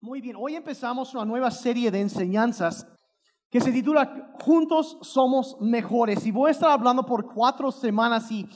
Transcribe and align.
Muy 0.00 0.20
bien, 0.20 0.36
hoy 0.38 0.54
empezamos 0.54 1.12
una 1.12 1.24
nueva 1.24 1.50
serie 1.50 1.90
de 1.90 2.00
enseñanzas 2.00 2.86
que 3.50 3.60
se 3.60 3.72
titula 3.72 4.32
Juntos 4.44 4.96
somos 5.02 5.56
mejores. 5.60 6.24
Y 6.24 6.30
voy 6.30 6.50
a 6.50 6.52
estar 6.52 6.70
hablando 6.70 7.04
por 7.04 7.26
cuatro 7.26 7.72
semanas 7.72 8.30
y 8.30 8.46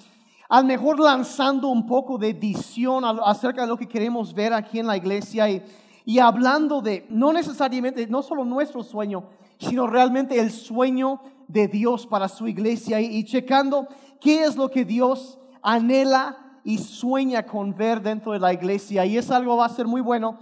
al 0.49 0.65
mejor 0.67 1.01
lanzando 1.01 1.67
un 1.67 1.85
poco 1.85 2.17
de 2.17 2.33
visión 2.33 3.03
acerca 3.25 3.63
de 3.63 3.67
lo 3.67 3.77
que 3.77 3.89
queremos 3.89 4.33
ver 4.33 4.53
aquí 4.53 4.79
en 4.79 4.87
la 4.87 4.97
iglesia 4.97 5.51
y, 5.51 5.65
y 6.05 6.21
hablando 6.21 6.81
de 6.81 7.07
no 7.11 7.33
necesariamente, 7.33 8.07
no 8.07 8.23
solo 8.23 8.45
nuestro 8.45 8.85
sueño, 8.85 9.25
sino 9.59 9.89
realmente 9.89 10.39
el 10.39 10.53
sueño 10.53 11.21
de 11.49 11.67
Dios 11.67 12.07
para 12.07 12.29
su 12.29 12.47
iglesia 12.47 13.01
y, 13.01 13.17
y 13.17 13.25
checando 13.25 13.89
qué 14.21 14.45
es 14.45 14.55
lo 14.55 14.71
que 14.71 14.85
Dios 14.85 15.41
anhela 15.61 16.61
y 16.63 16.79
sueña 16.79 17.45
con 17.45 17.75
ver 17.75 18.01
dentro 18.01 18.31
de 18.31 18.39
la 18.39 18.53
iglesia. 18.53 19.05
Y 19.05 19.17
es 19.17 19.29
algo 19.33 19.57
va 19.57 19.67
a 19.67 19.71
ser 19.71 19.89
muy 19.89 20.03
bueno 20.03 20.39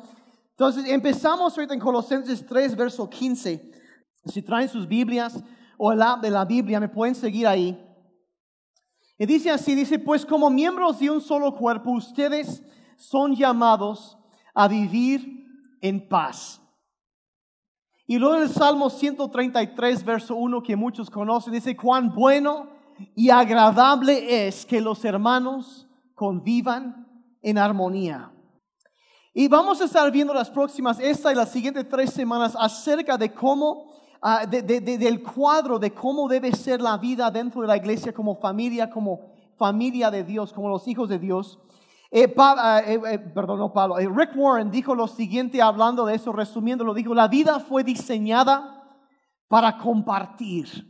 entonces 0.60 0.84
empezamos 0.90 1.56
ahorita 1.56 1.72
en 1.72 1.80
Colosenses 1.80 2.44
3, 2.44 2.76
verso 2.76 3.08
15. 3.08 3.72
Si 4.26 4.42
traen 4.42 4.68
sus 4.68 4.86
Biblias 4.86 5.42
o 5.78 5.90
el 5.90 6.02
app 6.02 6.20
de 6.20 6.28
la 6.28 6.44
Biblia, 6.44 6.78
me 6.78 6.90
pueden 6.90 7.14
seguir 7.14 7.46
ahí. 7.46 7.82
Y 9.16 9.24
dice 9.24 9.50
así, 9.50 9.74
dice, 9.74 9.98
pues 9.98 10.26
como 10.26 10.50
miembros 10.50 10.98
de 10.98 11.08
un 11.08 11.22
solo 11.22 11.56
cuerpo, 11.56 11.92
ustedes 11.92 12.62
son 12.98 13.34
llamados 13.34 14.18
a 14.52 14.68
vivir 14.68 15.46
en 15.80 16.06
paz. 16.06 16.60
Y 18.06 18.18
luego 18.18 18.36
el 18.36 18.50
Salmo 18.50 18.90
133, 18.90 20.04
verso 20.04 20.36
1, 20.36 20.62
que 20.62 20.76
muchos 20.76 21.08
conocen, 21.08 21.54
dice, 21.54 21.74
cuán 21.74 22.14
bueno 22.14 22.68
y 23.16 23.30
agradable 23.30 24.46
es 24.46 24.66
que 24.66 24.82
los 24.82 25.06
hermanos 25.06 25.88
convivan 26.14 27.08
en 27.40 27.56
armonía. 27.56 28.30
Y 29.32 29.46
vamos 29.46 29.80
a 29.80 29.84
estar 29.84 30.10
viendo 30.10 30.34
las 30.34 30.50
próximas, 30.50 30.98
esta 30.98 31.30
y 31.30 31.36
las 31.36 31.50
siguientes 31.50 31.88
tres 31.88 32.10
semanas 32.10 32.56
acerca 32.58 33.16
de 33.16 33.32
cómo, 33.32 33.92
ah, 34.20 34.44
del 34.44 35.22
cuadro 35.22 35.78
de 35.78 35.94
cómo 35.94 36.28
debe 36.28 36.50
ser 36.52 36.80
la 36.80 36.98
vida 36.98 37.30
dentro 37.30 37.60
de 37.60 37.68
la 37.68 37.76
iglesia 37.76 38.12
como 38.12 38.34
familia, 38.34 38.90
como 38.90 39.30
familia 39.56 40.10
de 40.10 40.24
Dios, 40.24 40.52
como 40.52 40.68
los 40.68 40.88
hijos 40.88 41.08
de 41.08 41.20
Dios. 41.20 41.60
Eh, 42.10 42.34
ah, 42.38 42.82
eh, 42.84 43.00
eh, 43.06 43.18
perdón, 43.20 43.60
no 43.60 43.72
Pablo. 43.72 43.98
Rick 43.98 44.32
Warren 44.34 44.68
dijo 44.68 44.96
lo 44.96 45.06
siguiente 45.06 45.62
hablando 45.62 46.06
de 46.06 46.16
eso, 46.16 46.32
resumiéndolo, 46.32 46.92
dijo, 46.92 47.14
la 47.14 47.28
vida 47.28 47.60
fue 47.60 47.84
diseñada 47.84 48.84
para 49.46 49.78
compartir. 49.78 50.89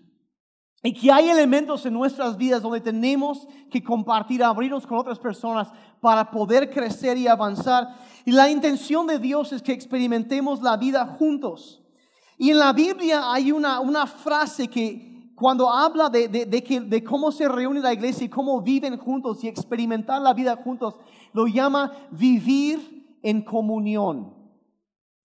Y 0.83 0.95
que 0.95 1.13
hay 1.13 1.29
elementos 1.29 1.85
en 1.85 1.93
nuestras 1.93 2.37
vidas 2.37 2.63
donde 2.63 2.81
tenemos 2.81 3.47
que 3.71 3.83
compartir, 3.83 4.43
abrirnos 4.43 4.87
con 4.87 4.99
otras 4.99 5.19
personas 5.19 5.69
para 6.01 6.31
poder 6.31 6.71
crecer 6.71 7.19
y 7.19 7.29
avanzar. 7.29 7.89
Y 8.25 8.33
la 8.33 8.49
intención 8.49 9.07
de 9.07 9.19
Dios 9.19 9.53
es 9.53 9.61
que 9.61 9.73
experimentemos 9.73 10.63
la 10.63 10.79
vida 10.79 11.05
juntos. 11.19 11.83
Y 12.39 12.51
en 12.51 12.59
la 12.59 12.73
Biblia 12.73 13.31
hay 13.31 13.53
una, 13.53 13.81
una 13.81 14.07
frase 14.07 14.69
que 14.69 15.35
cuando 15.35 15.71
habla 15.71 16.09
de, 16.09 16.29
de, 16.29 16.47
de 16.47 17.05
cómo 17.05 17.31
se 17.33 17.49
reúne 17.49 17.81
la 17.81 17.93
iglesia 17.93 18.25
y 18.25 18.31
cómo 18.31 18.61
viven 18.63 18.97
juntos 18.97 19.45
y 19.45 19.49
experimentar 19.49 20.21
la 20.23 20.33
vida 20.33 20.57
juntos, 20.57 20.95
lo 21.33 21.47
llama 21.47 21.93
vivir 22.11 23.19
en 23.23 23.43
comunión. 23.43 24.35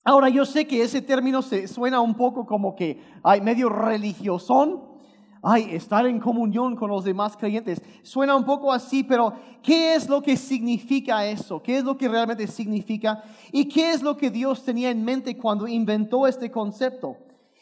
Ahora 0.04 0.30
yo 0.30 0.46
sé 0.46 0.68
que 0.68 0.84
ese 0.84 1.02
término 1.02 1.42
se 1.42 1.68
suena 1.68 2.00
un 2.00 2.16
poco 2.16 2.46
como 2.46 2.76
que 2.76 3.02
hay 3.24 3.42
medio 3.42 3.70
religiosón, 3.70 4.95
ay, 5.48 5.76
estar 5.76 6.08
en 6.08 6.20
comunión 6.20 6.76
con 6.76 6.90
los 6.90 7.04
demás 7.04 7.38
creyentes. 7.38 7.80
Suena 8.02 8.36
un 8.36 8.46
poco 8.46 8.74
así, 8.74 9.04
pero 9.04 9.32
¿qué 9.62 9.94
es 9.94 10.10
lo 10.10 10.20
que 10.20 10.36
significa 10.36 11.24
eso? 11.24 11.62
¿Qué 11.62 11.78
es 11.78 11.84
lo 11.84 11.96
que 11.96 12.08
realmente 12.08 12.48
significa? 12.48 13.24
¿Y 13.52 13.66
qué 13.66 13.92
es 13.92 14.02
lo 14.02 14.18
que 14.18 14.32
Dios 14.32 14.64
tenía 14.64 14.90
en 14.90 15.06
mente 15.06 15.38
cuando 15.38 15.68
inventó 15.68 16.26
este 16.26 16.50
concepto? 16.50 17.18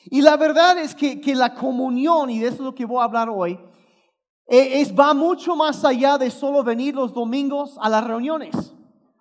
Y 0.06 0.22
la 0.22 0.38
verdad 0.38 0.78
es 0.78 0.96
que, 0.96 1.20
que 1.20 1.36
la 1.36 1.54
comunión, 1.54 2.30
y 2.30 2.40
de 2.40 2.48
eso 2.48 2.56
es 2.56 2.62
lo 2.62 2.74
que 2.74 2.86
voy 2.86 3.02
a 3.02 3.04
hablar 3.04 3.30
hoy, 3.30 3.60
e, 4.48 4.80
es, 4.80 4.98
va 4.98 5.14
mucho 5.14 5.54
más 5.54 5.84
allá 5.84 6.18
de 6.18 6.32
solo 6.32 6.64
venir 6.64 6.96
los 6.96 7.14
domingos 7.14 7.78
a 7.82 7.90
las 7.90 8.06
reuniones, 8.06 8.74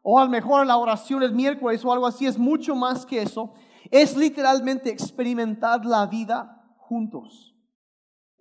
o 0.05 0.21
a 0.21 0.25
lo 0.25 0.31
mejor 0.31 0.63
a 0.63 0.65
la 0.65 0.77
oración 0.77 1.25
el 1.25 1.35
miércoles 1.35 1.85
o 1.85 1.93
algo 1.93 2.07
así, 2.07 2.27
es 2.27 2.39
mucho 2.39 2.77
más 2.77 3.05
que 3.07 3.23
eso. 3.23 3.55
Es 3.91 4.17
literalmente 4.17 4.89
experimentar 4.91 5.85
la 5.85 6.07
vida 6.07 6.65
juntos. 6.79 7.52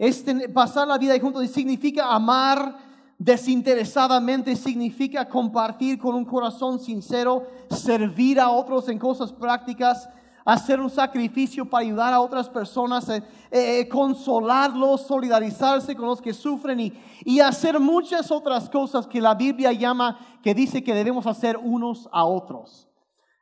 Es 0.01 0.25
pasar 0.51 0.87
la 0.87 0.97
vida 0.97 1.13
juntos 1.19 1.47
significa 1.51 2.11
amar 2.11 2.75
desinteresadamente, 3.19 4.55
significa 4.55 5.29
compartir 5.29 5.99
con 5.99 6.15
un 6.15 6.25
corazón 6.25 6.79
sincero, 6.79 7.45
servir 7.69 8.39
a 8.39 8.49
otros 8.49 8.89
en 8.89 8.97
cosas 8.97 9.31
prácticas, 9.31 10.09
hacer 10.43 10.79
un 10.79 10.89
sacrificio 10.89 11.69
para 11.69 11.85
ayudar 11.85 12.15
a 12.15 12.19
otras 12.19 12.49
personas, 12.49 13.07
eh, 13.09 13.21
eh, 13.51 13.87
consolarlos, 13.89 15.01
solidarizarse 15.01 15.95
con 15.95 16.07
los 16.07 16.19
que 16.19 16.33
sufren 16.33 16.91
y 17.23 17.39
hacer 17.39 17.79
muchas 17.79 18.31
otras 18.31 18.71
cosas 18.71 19.05
que 19.05 19.21
la 19.21 19.35
Biblia 19.35 19.71
llama, 19.71 20.17
que 20.41 20.55
dice 20.55 20.83
que 20.83 20.95
debemos 20.95 21.27
hacer 21.27 21.57
unos 21.57 22.09
a 22.11 22.25
otros. 22.25 22.90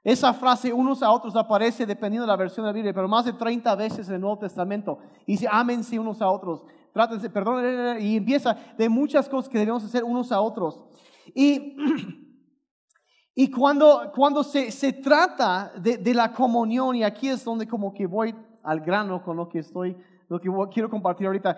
Esa 0.03 0.33
frase 0.33 0.71
unos 0.71 1.03
a 1.03 1.11
otros 1.11 1.35
aparece 1.35 1.85
dependiendo 1.85 2.25
de 2.25 2.31
la 2.31 2.37
versión 2.37 2.63
de 2.63 2.69
la 2.69 2.73
Biblia, 2.73 2.93
pero 2.93 3.07
más 3.07 3.25
de 3.25 3.33
30 3.33 3.75
veces 3.75 4.07
en 4.07 4.15
el 4.15 4.21
Nuevo 4.21 4.37
Testamento. 4.37 4.99
Y 5.25 5.33
dice, 5.33 5.47
ámense 5.51 5.99
unos 5.99 6.21
a 6.21 6.29
otros, 6.29 6.63
trátense, 6.93 7.29
perdón, 7.29 7.99
y 7.99 8.15
empieza 8.15 8.55
de 8.77 8.87
muchas 8.87 9.27
cosas 9.27 9.49
que 9.49 9.57
debemos 9.57 9.83
hacer 9.83 10.03
unos 10.03 10.31
a 10.31 10.39
otros. 10.39 10.85
Y, 11.35 11.75
y 13.35 13.51
cuando, 13.51 14.11
cuando 14.15 14.43
se, 14.43 14.71
se 14.71 14.93
trata 14.93 15.73
de, 15.77 15.97
de, 15.97 16.13
la 16.13 16.31
comunión, 16.31 16.95
y 16.95 17.03
aquí 17.03 17.27
es 17.27 17.43
donde 17.43 17.67
como 17.67 17.93
que 17.93 18.07
voy 18.07 18.33
al 18.63 18.79
grano 18.79 19.21
con 19.21 19.35
lo 19.35 19.49
que 19.49 19.59
estoy, 19.59 19.97
lo 20.29 20.39
que 20.39 20.49
quiero 20.71 20.89
compartir 20.89 21.27
ahorita, 21.27 21.57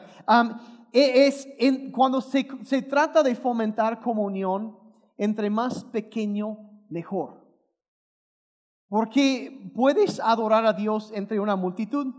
e, 0.91 1.27
es 1.27 1.47
en, 1.59 1.91
cuando 1.91 2.21
se, 2.21 2.47
se 2.63 2.81
trata 2.81 3.21
de 3.21 3.35
fomentar 3.35 4.01
comunión, 4.01 4.77
entre 5.17 5.51
más 5.51 5.83
pequeño, 5.83 6.57
mejor. 6.89 7.40
Porque 8.91 9.71
puedes 9.73 10.19
adorar 10.19 10.65
a 10.65 10.73
Dios 10.73 11.13
entre 11.15 11.39
una 11.39 11.55
multitud, 11.55 12.13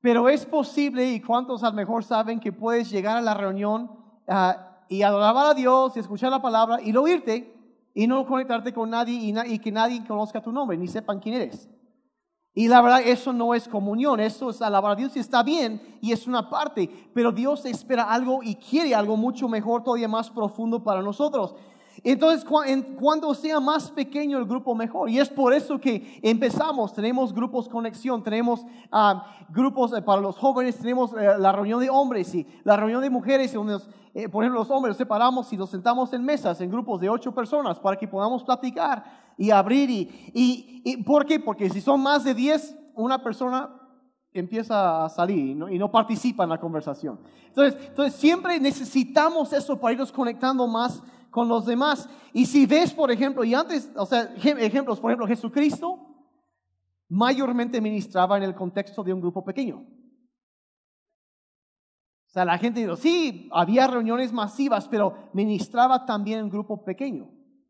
pero 0.00 0.30
es 0.30 0.46
posible, 0.46 1.12
y 1.12 1.20
cuántos 1.20 1.62
a 1.62 1.68
lo 1.68 1.74
mejor 1.74 2.02
saben 2.02 2.40
que 2.40 2.52
puedes 2.52 2.90
llegar 2.90 3.18
a 3.18 3.20
la 3.20 3.34
reunión 3.34 3.90
ah, 4.26 4.78
y 4.88 5.02
adorar 5.02 5.36
a 5.36 5.52
Dios 5.52 5.94
y 5.94 6.00
escuchar 6.00 6.30
la 6.30 6.40
palabra 6.40 6.80
y 6.80 6.90
no 6.90 7.06
irte 7.06 7.54
y 7.92 8.06
no 8.06 8.24
conectarte 8.24 8.72
con 8.72 8.88
nadie 8.88 9.34
y, 9.46 9.58
que 9.58 9.70
nadie 9.70 10.02
conozca 10.06 10.40
tu 10.40 10.50
nombre 10.50 10.78
ni 10.78 10.88
sepan 10.88 11.20
quién 11.20 11.34
eres. 11.34 11.68
Y 12.54 12.66
la 12.66 12.80
verdad, 12.80 13.02
eso 13.04 13.34
no 13.34 13.52
es 13.52 13.68
comunión, 13.68 14.20
eso 14.20 14.48
es 14.48 14.62
alabar 14.62 14.92
a 14.92 14.96
Dios 14.96 15.14
y 15.16 15.18
está 15.18 15.42
bien 15.42 15.98
y 16.00 16.12
es 16.12 16.26
una 16.26 16.48
parte, 16.48 16.88
pero 17.12 17.30
Dios 17.30 17.66
espera 17.66 18.04
algo 18.04 18.42
y 18.42 18.54
quiere 18.54 18.94
algo 18.94 19.18
mucho 19.18 19.50
mejor, 19.50 19.84
todavía 19.84 20.08
más 20.08 20.30
profundo 20.30 20.82
para 20.82 21.02
nosotros. 21.02 21.54
Entonces, 22.04 22.44
cuando 23.00 23.32
sea 23.32 23.60
más 23.60 23.90
pequeño 23.90 24.36
el 24.36 24.44
grupo, 24.44 24.74
mejor. 24.74 25.08
Y 25.08 25.18
es 25.18 25.30
por 25.30 25.54
eso 25.54 25.80
que 25.80 26.20
empezamos. 26.22 26.92
Tenemos 26.92 27.32
grupos 27.32 27.66
conexión, 27.66 28.22
tenemos 28.22 28.64
ah, 28.92 29.24
grupos 29.48 29.94
eh, 29.94 30.02
para 30.02 30.20
los 30.20 30.36
jóvenes, 30.36 30.76
tenemos 30.76 31.14
eh, 31.14 31.38
la 31.38 31.50
reunión 31.50 31.80
de 31.80 31.88
hombres 31.88 32.34
y 32.34 32.46
la 32.62 32.76
reunión 32.76 33.00
de 33.00 33.08
mujeres, 33.08 33.54
donde 33.54 33.78
eh, 34.12 34.28
por 34.28 34.44
ejemplo, 34.44 34.60
los 34.60 34.70
hombres 34.70 34.90
los 34.90 34.96
separamos 34.98 35.50
y 35.54 35.56
los 35.56 35.70
sentamos 35.70 36.12
en 36.12 36.22
mesas, 36.22 36.60
en 36.60 36.70
grupos 36.70 37.00
de 37.00 37.08
ocho 37.08 37.34
personas, 37.34 37.80
para 37.80 37.96
que 37.96 38.06
podamos 38.06 38.44
platicar 38.44 39.04
y 39.38 39.50
abrir. 39.50 39.90
Y, 39.90 40.82
y, 40.84 41.02
¿Por 41.04 41.24
qué? 41.24 41.40
Porque 41.40 41.70
si 41.70 41.80
son 41.80 42.02
más 42.02 42.22
de 42.22 42.34
diez, 42.34 42.76
una 42.94 43.22
persona 43.22 43.70
empieza 44.34 45.04
a 45.04 45.08
salir 45.08 45.38
y 45.38 45.54
no, 45.54 45.70
y 45.70 45.78
no, 45.78 45.90
participa 45.90 46.44
en 46.44 46.50
la 46.50 46.60
conversación. 46.60 47.18
Entonces, 47.46 47.80
entonces, 47.88 48.14
siempre 48.14 48.60
necesitamos 48.60 49.52
eso 49.52 49.80
para 49.80 49.92
irnos 49.92 50.12
conectando 50.12 50.66
más 50.66 51.02
con 51.34 51.48
los 51.48 51.66
demás. 51.66 52.08
Y 52.32 52.46
si 52.46 52.64
ves, 52.64 52.94
por 52.94 53.10
ejemplo, 53.10 53.42
y 53.42 53.54
antes, 53.54 53.90
o 53.96 54.06
sea, 54.06 54.32
ejemplos, 54.36 55.00
por 55.00 55.10
ejemplo, 55.10 55.26
Jesucristo 55.26 55.98
mayormente 57.08 57.80
ministraba 57.80 58.36
en 58.36 58.44
el 58.44 58.54
contexto 58.54 59.02
de 59.02 59.12
un 59.12 59.20
grupo 59.20 59.44
pequeño. 59.44 59.84
O 62.28 62.30
sea, 62.30 62.44
la 62.44 62.56
gente 62.56 62.80
dijo, 62.80 62.94
sí, 62.94 63.48
había 63.50 63.88
reuniones 63.88 64.32
masivas, 64.32 64.86
pero 64.86 65.30
ministraba 65.32 66.06
también 66.06 66.38
en 66.38 66.50
grupo 66.50 66.84
pequeño, 66.84 67.28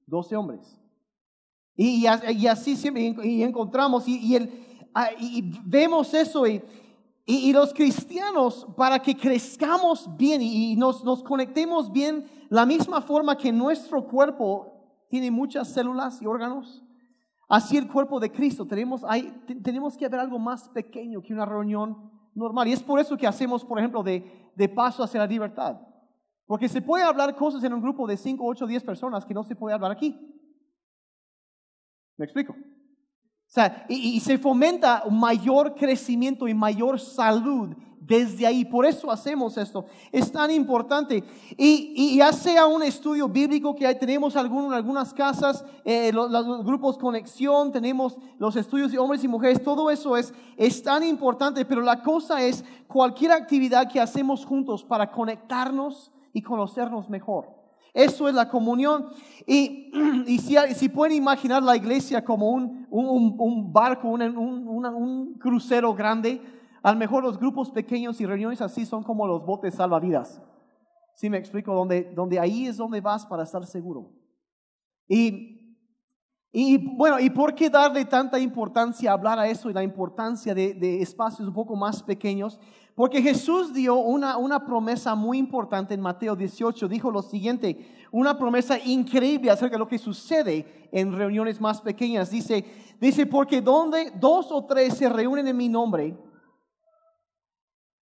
12 0.09 0.37
hombres. 0.37 0.79
Y, 1.75 2.05
y, 2.05 2.47
así 2.47 2.77
siempre 2.77 3.15
y 3.25 3.43
encontramos, 3.43 4.07
y, 4.07 4.19
y, 4.19 4.37
el, 4.37 4.91
ah, 4.95 5.09
y 5.19 5.43
vemos 5.65 6.13
eso, 6.13 6.47
y, 6.47 6.63
y, 7.27 7.53
los 7.55 7.73
cristianos, 7.73 8.67
para 8.77 8.99
que 8.99 9.17
crezcamos 9.17 10.15
bien 10.17 10.43
y, 10.43 10.77
nos, 10.77 11.03
conectemos 11.23 11.91
bien, 11.91 12.27
la 12.51 12.67
misma 12.67 13.01
forma 13.01 13.39
que 13.39 13.51
nuestro 13.51 14.07
cuerpo 14.07 15.07
tiene 15.09 15.31
muchas 15.31 15.69
células 15.69 16.21
y 16.21 16.27
órganos, 16.27 16.85
así 17.49 17.79
el 17.79 17.89
cuerpo 17.89 18.21
de 18.21 18.31
Cristo, 18.31 18.67
tenemos, 18.67 19.05
hay, 19.05 19.43
tenemos 19.63 19.97
que 19.97 20.05
haber 20.05 20.21
algo 20.21 20.39
más 20.39 20.69
pequeño 20.69 21.23
que 21.23 21.33
una 21.33 21.47
reunión 21.47 22.11
normal. 22.35 22.69
Y 22.69 22.73
es 22.73 22.83
por 22.83 23.01
eso 23.01 23.17
que 23.17 23.27
hacemos, 23.27 23.65
por 23.65 23.79
ejemplo, 23.79 24.03
de, 24.03 24.51
de 24.55 24.69
paso 24.69 25.03
hacia 25.03 25.21
la 25.21 25.27
libertad. 25.27 25.81
Porque 26.47 26.69
se 26.69 26.83
puede 26.83 27.05
hablar 27.05 27.35
cosas 27.37 27.65
en 27.65 27.73
un 27.73 27.81
grupo 27.81 28.07
de 28.07 28.19
5, 28.19 28.45
8, 28.45 28.67
10 28.67 28.85
personas 28.85 29.25
que 29.25 29.33
no 29.33 29.45
se 29.45 29.57
puede 29.57 29.75
hablar 29.75 29.93
aquí. 29.93 30.15
¿Me 32.19 32.27
explico? 32.27 32.55
Sea, 33.55 33.87
y, 33.89 34.19
se 34.19 34.37
fomenta 34.37 35.05
mayor 35.09 35.77
crecimiento 35.77 36.49
y 36.49 36.55
mayor 36.55 36.99
salud 36.99 37.69
desde 38.01 38.49
ahí. 38.49 38.65
Por 38.65 38.85
eso 38.85 39.13
hacemos 39.13 39.57
esto. 39.57 39.87
Es 40.11 40.33
tan 40.33 40.51
importante. 40.51 41.23
Y, 41.57 41.93
y 41.97 42.17
ya 42.17 42.33
sea 42.33 42.67
un 42.67 42.83
estudio 42.83 43.29
bíblico 43.29 43.77
que 43.77 43.95
tenemos 43.95 44.35
algunos 44.35 44.73
en 44.73 44.73
algunas 44.73 45.15
casas, 45.15 45.65
eh, 45.85 46.11
los, 46.13 46.33
los, 46.33 46.65
grupos 46.65 46.99
conexión, 46.99 47.71
tenemos 47.71 48.19
los 48.39 48.57
estudios 48.57 48.91
de 48.91 48.99
hombres 48.99 49.23
y 49.23 49.29
mujeres, 49.29 49.63
todo 49.63 49.89
eso 49.89 50.17
es, 50.17 50.35
es 50.57 50.83
tan 50.83 51.05
importante. 51.05 51.65
Pero 51.65 51.81
la 51.81 52.03
cosa 52.03 52.43
es 52.43 52.65
cualquier 52.89 53.31
actividad 53.31 53.89
que 53.89 54.01
hacemos 54.01 54.45
juntos 54.45 54.83
para 54.83 55.13
conectarnos 55.13 56.11
y 56.33 56.43
conocernos 56.43 57.09
mejor. 57.09 57.64
Eso 57.95 58.29
es 58.29 58.35
la 58.35 58.49
comunión. 58.49 59.07
Y, 59.47 59.93
y 60.27 60.39
si, 60.39 60.57
si, 60.75 60.89
pueden 60.89 61.17
imaginar 61.17 61.63
la 61.63 61.77
iglesia 61.77 62.25
como 62.25 62.51
un, 62.51 62.87
un, 62.91 63.37
un 63.39 63.73
barco, 63.73 64.09
un, 64.09 64.21
un 64.21 65.35
crucero 65.39 65.95
grande, 65.95 66.43
a 66.83 66.93
lo 66.93 66.99
mejor 66.99 67.23
los 67.23 67.39
grupos 67.39 67.71
pequeños 67.71 68.21
y 68.21 68.27
reuniones 68.27 68.61
así 68.61 68.85
son 68.85 69.05
como 69.05 69.27
los 69.29 69.47
botes 69.47 69.77
salvavidas. 69.77 70.43
¿Sí 71.15 71.31
me 71.31 71.39
explico? 71.39 71.73
Donde, 71.73 72.13
donde 72.15 72.41
ahí 72.41 72.67
es 72.67 72.77
donde 72.77 73.01
vas 73.01 73.25
para 73.25 73.45
estar 73.45 73.65
seguro. 73.65 74.11
Y, 75.07 75.79
y 76.51 76.77
bueno, 76.97 77.21
¿y 77.21 77.31
por 77.31 77.55
qué 77.55 77.71
darle 77.71 78.05
tanta 78.05 78.41
importancia 78.41 79.11
a 79.11 79.15
hablar 79.15 79.39
a 79.39 79.47
eso 79.47 79.71
y 79.71 79.73
la 79.73 79.85
importancia 79.85 80.53
de, 80.53 80.75
de 80.75 81.01
espacios 81.01 81.47
un 81.47 81.55
poco 81.55 81.77
más 81.77 82.03
pequeños? 82.03 82.59
Porque 82.95 83.21
Jesús 83.21 83.73
dio 83.75 83.97
una, 83.97 84.37
una 84.37 84.65
promesa 84.65 85.15
muy 85.15 85.39
importante 85.39 85.95
en 85.95 86.01
Mateo 86.01 86.37
18. 86.37 86.87
Dijo 86.87 87.11
lo 87.11 87.23
siguiente, 87.23 88.07
una 88.13 88.39
promesa 88.39 88.79
increíble 88.79 89.51
acerca 89.51 89.75
de 89.75 89.81
lo 89.81 89.89
que 89.89 89.99
sucede 89.99 90.89
en 90.93 91.13
reuniones 91.13 91.61
más 91.61 91.81
pequeñas. 91.81 92.31
Dice, 92.31 92.65
dice 93.01 93.27
porque 93.27 93.61
donde 93.61 94.13
dos 94.13 94.53
o 94.53 94.65
tres 94.65 94.95
se 94.95 95.09
reúnen 95.09 95.49
en 95.49 95.57
mi 95.57 95.69
nombre, 95.69 96.17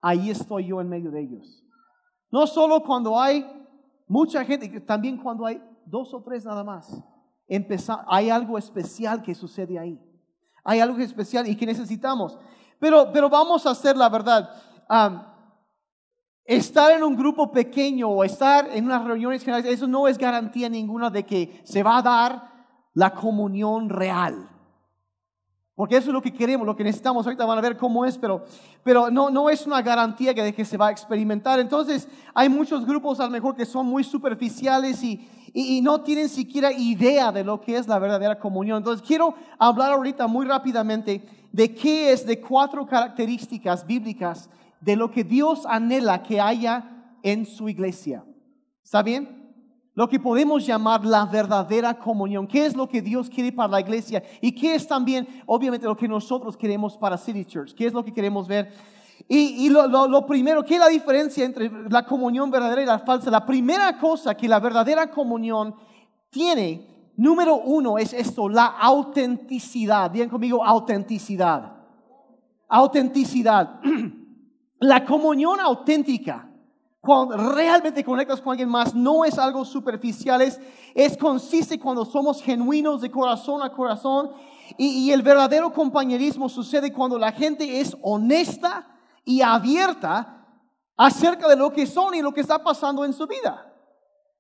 ahí 0.01 0.31
estoy 0.31 0.69
yo 0.69 0.81
en 0.81 0.89
medio 0.89 1.11
de 1.11 1.21
ellos. 1.21 1.63
No 2.31 2.47
solo 2.47 2.83
cuando 2.83 3.21
hay 3.21 3.47
mucha 4.07 4.43
gente, 4.45 4.81
también 4.81 5.19
cuando 5.19 5.45
hay 5.45 5.63
dos 5.85 6.15
o 6.15 6.23
tres 6.23 6.47
nada 6.47 6.65
más. 6.65 6.99
Empezar, 7.47 8.05
hay 8.09 8.31
algo 8.31 8.57
especial 8.57 9.23
que 9.23 9.35
sucede 9.35 9.79
ahí. 9.79 10.01
Hay 10.65 10.81
algo 10.81 10.99
especial 10.99 11.47
y 11.47 11.57
que 11.57 11.67
necesitamos. 11.67 12.39
Pero, 12.79 13.11
pero 13.13 13.29
vamos 13.29 13.67
a 13.67 13.71
hacer 13.71 13.97
la 13.97 14.09
verdad. 14.09 14.51
Estar 16.45 16.93
en 16.93 17.03
un 17.03 17.17
grupo 17.17 17.53
pequeño 17.53 18.09
o 18.09 18.25
estar 18.25 18.69
en 18.73 18.87
unas 18.87 19.05
reuniones 19.05 19.43
generales, 19.43 19.73
eso 19.73 19.87
no 19.87 20.09
es 20.09 20.17
garantía 20.17 20.69
ninguna 20.69 21.11
de 21.11 21.25
que 21.25 21.61
se 21.65 21.83
va 21.83 21.99
a 21.99 22.03
dar 22.03 22.59
la 22.95 23.15
comunión 23.15 23.89
real. 23.89 24.49
Porque 25.79 25.97
eso 25.97 26.09
es 26.09 26.13
lo 26.13 26.21
que 26.21 26.33
queremos, 26.33 26.67
lo 26.67 26.75
que 26.75 26.83
necesitamos. 26.83 27.25
Ahorita 27.25 27.47
van 27.47 27.59
a 27.59 27.61
ver 27.61 27.77
cómo 27.77 28.05
es, 28.05 28.19
pero, 28.19 28.45
pero 28.83 29.13
no, 29.13 29.31
no 29.31 29.49
es 29.49 29.65
una 29.65 29.81
garantía 29.81 30.33
de 30.33 30.53
que 30.53 30.65
se 30.65 30.77
va 30.77 30.89
a 30.89 30.91
experimentar. 30.91 31.61
Entonces, 31.61 32.09
hay 32.35 32.49
muchos 32.49 32.85
grupos 32.85 33.21
a 33.21 33.27
lo 33.27 33.31
mejor 33.31 33.55
que 33.55 33.65
son 33.65 33.87
muy 33.87 34.03
superficiales 34.03 35.01
y, 35.05 35.29
y, 35.55 35.77
y, 35.77 35.81
no 35.81 36.01
tienen 36.01 36.29
siquiera 36.29 36.73
idea 36.73 37.31
de 37.31 37.45
lo 37.45 37.61
que 37.61 37.77
es 37.77 37.87
la 37.87 38.01
verdadera 38.01 38.41
comunión. 38.41 38.79
Entonces, 38.79 39.07
quiero 39.07 39.35
hablar 39.57 39.93
ahorita 39.93 40.27
muy 40.27 40.47
rápidamente 40.47 41.25
de 41.53 41.73
qué 41.73 42.11
es, 42.11 42.27
de 42.27 42.41
cuatro 42.41 42.85
características 42.85 43.87
bíblicas 43.87 44.51
de 44.81 44.97
lo 44.97 45.11
que 45.11 45.25
Dios 45.25 45.67
anhela 45.67 46.23
que 46.23 46.41
haya 46.41 47.15
en 47.23 47.47
su 47.47 47.69
iglesia. 47.69 48.25
¿Está 48.83 49.03
bien? 49.03 49.39
lo 49.99 50.09
que 50.09 50.21
podemos 50.21 50.65
llamar 50.65 51.05
la 51.05 51.27
verdadera 51.27 51.93
comunión. 51.93 52.47
¿Qué 52.47 52.67
es 52.67 52.77
lo 52.77 52.89
que 52.89 53.03
Dios 53.03 53.29
quiere 53.29 53.51
para 53.51 53.69
la 53.69 53.81
iglesia? 53.81 54.23
Y 54.41 54.53
qué 54.53 54.77
es 54.77 54.87
también, 54.87 55.27
obviamente, 55.45 55.89
lo 55.89 55.97
que 55.97 56.07
nosotros 56.07 56.57
queremos 56.57 56.97
para 56.97 57.19
City 57.19 57.45
Church. 57.45 57.75
¿Qué 57.75 57.85
es 57.85 57.93
lo 57.93 58.05
que 58.05 58.15
queremos 58.15 58.47
ver? 58.47 58.73
Y, 59.27 59.69
lo, 59.69 60.25
primero, 60.25 60.65
¿qué 60.65 60.75
es 60.75 60.81
la 60.81 60.87
diferencia 60.87 61.45
entre 61.45 61.69
la 61.91 62.07
comunión 62.07 62.49
verdadera 62.49 62.81
y 62.81 62.87
la 62.87 63.01
falsa? 63.01 63.29
La 63.29 63.45
primera 63.45 63.99
cosa 63.99 64.37
que 64.37 64.47
la 64.47 64.61
verdadera 64.61 65.11
comunión 65.11 65.75
tiene, 66.31 67.11
número 67.17 67.57
uno, 67.57 67.99
es 67.99 68.13
esto, 68.13 68.49
la 68.49 68.67
autenticidad. 68.67 70.13
Bien 70.13 70.29
conmigo, 70.29 70.65
autenticidad. 70.65 71.73
Autenticidad. 72.69 73.81
La 74.81 75.05
comunión 75.05 75.61
auténtica 75.61 76.49
cuando 77.01 77.37
realmente 77.37 78.05
conectas 78.05 78.41
con 78.41 78.51
alguien 78.51 78.69
más, 78.69 78.95
no 78.95 79.25
es 79.25 79.39
algo 79.39 79.65
superficial, 79.65 80.43
es, 80.43 81.17
consiste 81.17 81.79
cuando 81.79 82.05
somos 82.05 82.43
genuinos 82.43 83.01
de 83.01 83.11
corazón 83.11 83.63
a 83.63 83.73
corazón. 83.73 84.33
Y, 84.77 85.11
el 85.11 85.23
verdadero 85.23 85.73
compañerismo 85.73 86.49
sucede 86.49 86.93
cuando 86.93 87.19
la 87.19 87.33
gente 87.33 87.81
es 87.81 87.97
honesta 88.03 88.87
y 89.25 89.41
abierta 89.41 90.47
acerca 90.97 91.49
de 91.49 91.57
lo 91.57 91.73
que 91.73 91.87
son 91.87 92.15
y 92.15 92.21
lo 92.21 92.33
que 92.33 92.43
está 92.43 92.63
pasando 92.63 93.05
en 93.05 93.13
su 93.13 93.27
vida. 93.27 93.65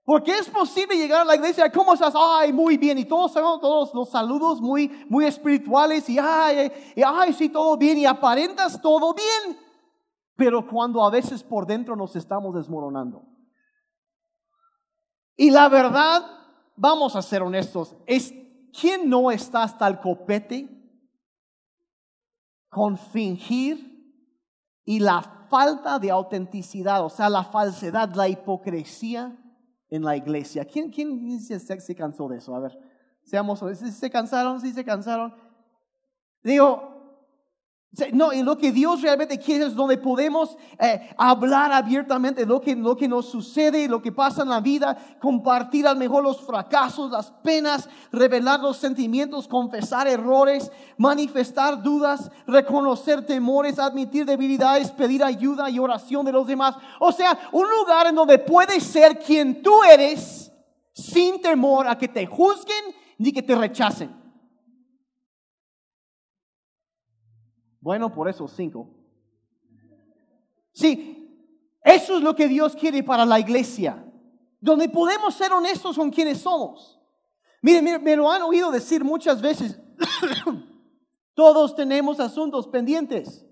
Porque 0.04 0.32
es 0.32 0.48
posible 0.50 0.96
llegar 0.96 1.22
a 1.22 1.24
la 1.24 1.36
iglesia, 1.36 1.70
¿cómo 1.70 1.94
estás? 1.94 2.14
Ay, 2.16 2.52
muy 2.52 2.76
bien. 2.76 2.98
Y 2.98 3.04
todos 3.04 3.32
sabemos 3.32 3.60
todos 3.60 3.94
los 3.94 4.10
saludos 4.10 4.60
muy, 4.60 4.88
muy 5.08 5.26
espirituales 5.26 6.08
y 6.08 6.18
ay, 6.18 6.72
ay, 7.02 7.32
sí, 7.32 7.48
todo 7.48 7.76
bien. 7.76 7.98
Y 7.98 8.06
aparentas 8.06 8.80
todo 8.82 9.14
bien 9.14 9.67
pero 10.38 10.64
cuando 10.64 11.04
a 11.04 11.10
veces 11.10 11.42
por 11.42 11.66
dentro 11.66 11.96
nos 11.96 12.14
estamos 12.14 12.54
desmoronando. 12.54 13.26
Y 15.36 15.50
la 15.50 15.68
verdad, 15.68 16.22
vamos 16.76 17.16
a 17.16 17.22
ser 17.22 17.42
honestos, 17.42 17.96
es 18.06 18.32
quién 18.72 19.10
no 19.10 19.32
está 19.32 19.64
hasta 19.64 19.88
el 19.88 19.98
copete 19.98 20.68
con 22.68 22.96
fingir 22.96 24.14
y 24.84 25.00
la 25.00 25.22
falta 25.50 25.98
de 25.98 26.12
autenticidad, 26.12 27.04
o 27.04 27.10
sea, 27.10 27.28
la 27.28 27.42
falsedad, 27.42 28.14
la 28.14 28.28
hipocresía 28.28 29.36
en 29.90 30.04
la 30.04 30.16
iglesia. 30.16 30.64
¿Quién, 30.64 30.90
quién 30.90 31.40
se, 31.40 31.58
se 31.58 31.96
cansó 31.96 32.28
de 32.28 32.38
eso? 32.38 32.54
A 32.54 32.60
ver, 32.60 32.78
seamos, 33.24 33.58
¿se 33.76 34.08
cansaron? 34.08 34.60
¿Sí 34.60 34.72
se 34.72 34.84
cansaron? 34.84 35.34
Digo, 36.44 36.97
no, 38.12 38.34
y 38.34 38.42
lo 38.42 38.58
que 38.58 38.70
Dios 38.70 39.00
realmente 39.00 39.38
quiere 39.38 39.64
es 39.64 39.74
donde 39.74 39.96
podemos 39.96 40.56
eh, 40.78 41.10
hablar 41.16 41.72
abiertamente 41.72 42.44
lo 42.44 42.60
que, 42.60 42.76
lo 42.76 42.94
que 42.94 43.08
nos 43.08 43.30
sucede, 43.30 43.88
lo 43.88 44.02
que 44.02 44.12
pasa 44.12 44.42
en 44.42 44.50
la 44.50 44.60
vida, 44.60 44.96
compartir 45.18 45.86
al 45.86 45.96
mejor 45.96 46.22
los 46.22 46.42
fracasos, 46.42 47.10
las 47.10 47.30
penas, 47.30 47.88
revelar 48.12 48.60
los 48.60 48.76
sentimientos, 48.76 49.48
confesar 49.48 50.06
errores, 50.06 50.70
manifestar 50.98 51.82
dudas, 51.82 52.30
reconocer 52.46 53.24
temores, 53.24 53.78
admitir 53.78 54.26
debilidades, 54.26 54.90
pedir 54.90 55.24
ayuda 55.24 55.70
y 55.70 55.78
oración 55.78 56.26
de 56.26 56.32
los 56.32 56.46
demás. 56.46 56.76
O 57.00 57.10
sea, 57.10 57.38
un 57.52 57.66
lugar 57.68 58.06
en 58.06 58.14
donde 58.14 58.38
puedes 58.38 58.84
ser 58.84 59.18
quien 59.18 59.62
tú 59.62 59.82
eres 59.82 60.52
sin 60.92 61.40
temor 61.40 61.88
a 61.88 61.96
que 61.96 62.08
te 62.08 62.26
juzguen 62.26 62.94
ni 63.16 63.32
que 63.32 63.42
te 63.42 63.54
rechacen. 63.54 64.27
Bueno, 67.88 68.12
por 68.12 68.28
esos 68.28 68.52
cinco. 68.52 68.86
Sí, 70.74 71.26
eso 71.82 72.18
es 72.18 72.22
lo 72.22 72.36
que 72.36 72.46
Dios 72.46 72.76
quiere 72.76 73.02
para 73.02 73.24
la 73.24 73.40
iglesia, 73.40 74.04
donde 74.60 74.90
podemos 74.90 75.34
ser 75.34 75.54
honestos 75.54 75.96
con 75.96 76.10
quienes 76.10 76.42
somos. 76.42 77.00
Miren, 77.62 77.82
miren 77.82 78.04
me 78.04 78.14
lo 78.14 78.30
han 78.30 78.42
oído 78.42 78.70
decir 78.70 79.02
muchas 79.02 79.40
veces. 79.40 79.80
Todos 81.34 81.74
tenemos 81.74 82.20
asuntos 82.20 82.68
pendientes. 82.68 83.46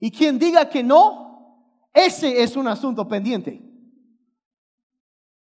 Y 0.00 0.10
quien 0.10 0.38
diga 0.38 0.70
que 0.70 0.82
no, 0.82 1.84
ese 1.92 2.42
es 2.42 2.56
un 2.56 2.68
asunto 2.68 3.06
pendiente. 3.06 3.62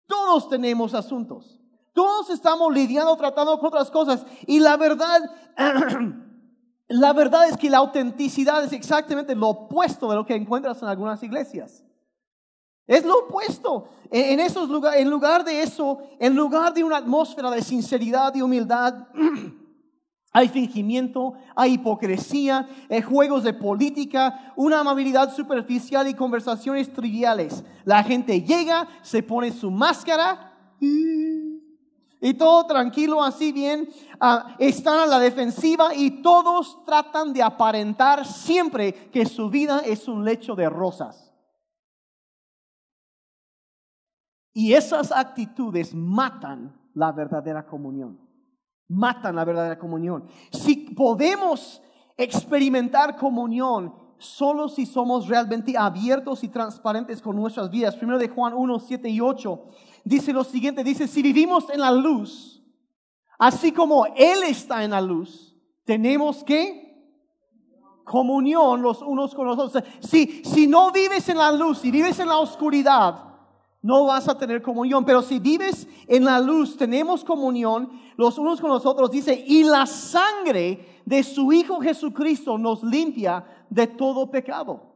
Todos 0.06 0.48
tenemos 0.48 0.94
asuntos. 0.94 1.60
Todos 1.92 2.30
estamos 2.30 2.72
lidiando, 2.72 3.16
tratando 3.16 3.58
con 3.58 3.66
otras 3.66 3.90
cosas. 3.90 4.24
Y 4.46 4.60
la 4.60 4.76
verdad, 4.76 5.20
La 6.88 7.12
verdad 7.12 7.48
es 7.48 7.56
que 7.56 7.70
la 7.70 7.78
autenticidad 7.78 8.62
es 8.62 8.72
exactamente 8.72 9.34
lo 9.34 9.48
opuesto 9.48 10.10
de 10.10 10.16
lo 10.16 10.26
que 10.26 10.34
encuentras 10.34 10.82
en 10.82 10.88
algunas 10.88 11.22
iglesias. 11.22 11.82
Es 12.86 13.04
lo 13.04 13.20
opuesto. 13.20 13.88
En, 14.10 14.38
esos 14.40 14.68
lugares, 14.68 15.00
en 15.00 15.08
lugar 15.08 15.44
de 15.44 15.62
eso, 15.62 15.98
en 16.18 16.36
lugar 16.36 16.74
de 16.74 16.84
una 16.84 16.98
atmósfera 16.98 17.50
de 17.50 17.62
sinceridad 17.62 18.34
y 18.34 18.42
humildad, 18.42 19.08
hay 20.32 20.48
fingimiento, 20.48 21.34
hay 21.56 21.74
hipocresía, 21.74 22.68
hay 22.90 22.98
eh, 22.98 23.02
juegos 23.02 23.44
de 23.44 23.54
política, 23.54 24.52
una 24.56 24.80
amabilidad 24.80 25.34
superficial 25.34 26.06
y 26.06 26.14
conversaciones 26.14 26.92
triviales. 26.92 27.64
La 27.84 28.02
gente 28.02 28.42
llega, 28.42 28.86
se 29.00 29.22
pone 29.22 29.50
su 29.52 29.70
máscara 29.70 30.52
y 30.78 31.53
todo 32.32 32.66
tranquilo, 32.66 33.22
así 33.22 33.52
bien, 33.52 33.90
uh, 34.18 34.54
están 34.58 35.00
a 35.00 35.06
la 35.06 35.18
defensiva 35.18 35.94
y 35.94 36.22
todos 36.22 36.82
tratan 36.86 37.34
de 37.34 37.42
aparentar 37.42 38.24
siempre 38.24 39.10
que 39.10 39.26
su 39.26 39.50
vida 39.50 39.82
es 39.84 40.08
un 40.08 40.24
lecho 40.24 40.54
de 40.54 40.70
rosas. 40.70 41.30
Y 44.54 44.72
esas 44.72 45.12
actitudes 45.12 45.94
matan 45.94 46.80
la 46.94 47.12
verdadera 47.12 47.66
comunión. 47.66 48.18
matan 48.88 49.36
la 49.36 49.44
verdadera 49.44 49.78
comunión. 49.78 50.26
Si 50.50 50.76
podemos 50.94 51.82
experimentar 52.16 53.16
comunión 53.16 53.92
solo 54.18 54.68
si 54.68 54.86
somos 54.86 55.28
realmente 55.28 55.76
abiertos 55.76 56.44
y 56.44 56.48
transparentes 56.48 57.20
con 57.20 57.36
nuestras 57.36 57.70
vidas. 57.70 57.96
Primero 57.96 58.18
de 58.18 58.28
Juan 58.28 58.54
1, 58.54 58.78
7 58.80 59.08
y 59.08 59.20
8 59.20 59.64
dice 60.04 60.32
lo 60.32 60.44
siguiente, 60.44 60.84
dice, 60.84 61.08
si 61.08 61.22
vivimos 61.22 61.68
en 61.70 61.80
la 61.80 61.90
luz, 61.90 62.62
así 63.38 63.72
como 63.72 64.06
Él 64.06 64.42
está 64.44 64.84
en 64.84 64.92
la 64.92 65.00
luz, 65.00 65.56
tenemos 65.84 66.44
que 66.44 66.84
comunión 68.04 68.82
los 68.82 69.02
unos 69.02 69.34
con 69.34 69.46
los 69.46 69.58
otros. 69.58 69.82
Si, 70.00 70.44
si 70.44 70.66
no 70.66 70.92
vives 70.92 71.28
en 71.28 71.38
la 71.38 71.50
luz, 71.50 71.78
si 71.78 71.90
vives 71.90 72.18
en 72.18 72.28
la 72.28 72.38
oscuridad, 72.38 73.34
no 73.82 74.06
vas 74.06 74.28
a 74.28 74.38
tener 74.38 74.62
comunión. 74.62 75.04
Pero 75.04 75.22
si 75.22 75.38
vives 75.38 75.88
en 76.06 76.24
la 76.24 76.40
luz, 76.40 76.76
tenemos 76.76 77.24
comunión 77.24 77.90
los 78.16 78.38
unos 78.38 78.60
con 78.60 78.70
los 78.70 78.86
otros. 78.86 79.10
Dice, 79.10 79.44
y 79.46 79.64
la 79.64 79.86
sangre 79.86 81.02
de 81.04 81.22
su 81.22 81.52
Hijo 81.52 81.80
Jesucristo 81.80 82.56
nos 82.56 82.82
limpia 82.82 83.44
de 83.68 83.86
todo 83.86 84.30
pecado. 84.30 84.94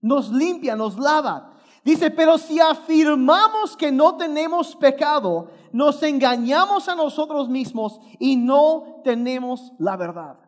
Nos 0.00 0.30
limpia, 0.30 0.76
nos 0.76 0.98
lava. 0.98 1.53
Dice, 1.84 2.10
pero 2.10 2.38
si 2.38 2.58
afirmamos 2.60 3.76
que 3.76 3.92
no 3.92 4.16
tenemos 4.16 4.74
pecado, 4.74 5.50
nos 5.70 6.02
engañamos 6.02 6.88
a 6.88 6.94
nosotros 6.94 7.48
mismos 7.48 8.00
y 8.18 8.36
no 8.36 9.02
tenemos 9.04 9.72
la 9.78 9.96
verdad. 9.96 10.38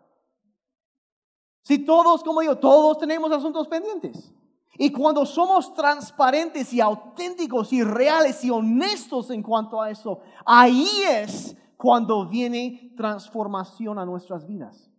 Si 1.63 1.81
todos, 1.81 2.25
como 2.25 2.41
digo, 2.41 2.57
todos 2.57 2.97
tenemos 2.99 3.31
asuntos 3.33 3.69
pendientes. 3.69 4.33
Y 4.79 4.91
cuando 4.91 5.27
somos 5.27 5.75
transparentes 5.75 6.73
y 6.73 6.81
auténticos 6.81 7.73
y 7.73 7.83
reales 7.83 8.43
y 8.45 8.51
honestos 8.51 9.31
en 9.31 9.43
cuanto 9.43 9.83
a 9.83 9.91
eso, 9.91 10.21
ahí 10.45 10.89
es 11.11 11.57
cuando 11.77 12.27
viene 12.29 12.95
transformación 12.97 13.99
a 13.99 14.07
nuestras 14.07 14.47
vidas. 14.47 14.91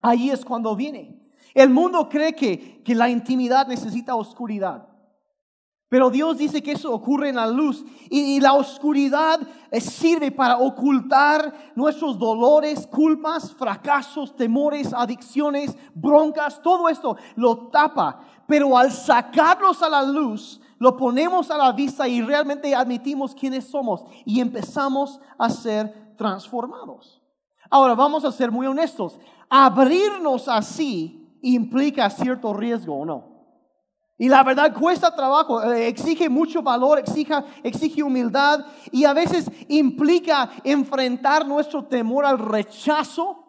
Ahí 0.00 0.30
es 0.30 0.44
cuando 0.44 0.76
viene. 0.76 1.20
El 1.54 1.70
mundo 1.70 2.08
cree 2.08 2.34
que, 2.34 2.82
que 2.84 2.94
la 2.94 3.08
intimidad 3.08 3.66
necesita 3.66 4.14
oscuridad. 4.14 4.89
Pero 5.90 6.08
Dios 6.08 6.38
dice 6.38 6.62
que 6.62 6.70
eso 6.70 6.94
ocurre 6.94 7.30
en 7.30 7.34
la 7.34 7.48
luz 7.48 7.84
y, 8.08 8.38
la 8.40 8.54
oscuridad 8.54 9.40
eh, 9.72 9.80
sirve 9.80 10.30
para 10.30 10.56
ocultar 10.56 11.72
nuestros 11.74 12.16
dolores, 12.16 12.86
culpas, 12.86 13.52
fracasos, 13.52 14.36
temores, 14.36 14.94
adicciones, 14.94 15.76
broncas, 15.92 16.62
todo 16.62 16.88
esto 16.88 17.16
lo 17.34 17.70
tapa. 17.70 18.20
Pero 18.46 18.78
al 18.78 18.92
sacarlos 18.92 19.82
a 19.82 19.88
la 19.88 20.04
luz, 20.04 20.60
lo 20.78 20.96
ponemos 20.96 21.50
a 21.50 21.58
la 21.58 21.72
vista 21.72 22.06
y 22.06 22.22
realmente 22.22 22.72
admitimos 22.72 23.34
quiénes 23.34 23.68
somos 23.68 24.04
y 24.24 24.38
empezamos 24.38 25.18
a 25.36 25.50
ser 25.50 26.14
transformados. 26.16 27.20
Ahora 27.68 27.96
vamos 27.96 28.24
a 28.24 28.30
ser 28.30 28.52
muy 28.52 28.68
honestos. 28.68 29.18
Abrirnos 29.48 30.46
así 30.46 31.36
implica 31.42 32.08
cierto 32.10 32.54
riesgo 32.54 32.94
o 32.94 33.04
no. 33.04 33.29
Y 34.20 34.28
la 34.28 34.44
verdad 34.44 34.74
cuesta 34.74 35.16
trabajo, 35.16 35.62
eh, 35.62 35.88
exige 35.88 36.28
mucho 36.28 36.60
valor, 36.60 36.98
exige, 36.98 37.32
exige 37.62 38.02
humildad 38.02 38.66
y 38.92 39.06
a 39.06 39.14
veces 39.14 39.50
implica 39.66 40.50
enfrentar 40.62 41.48
nuestro 41.48 41.86
temor 41.86 42.26
al 42.26 42.38
rechazo, 42.38 43.42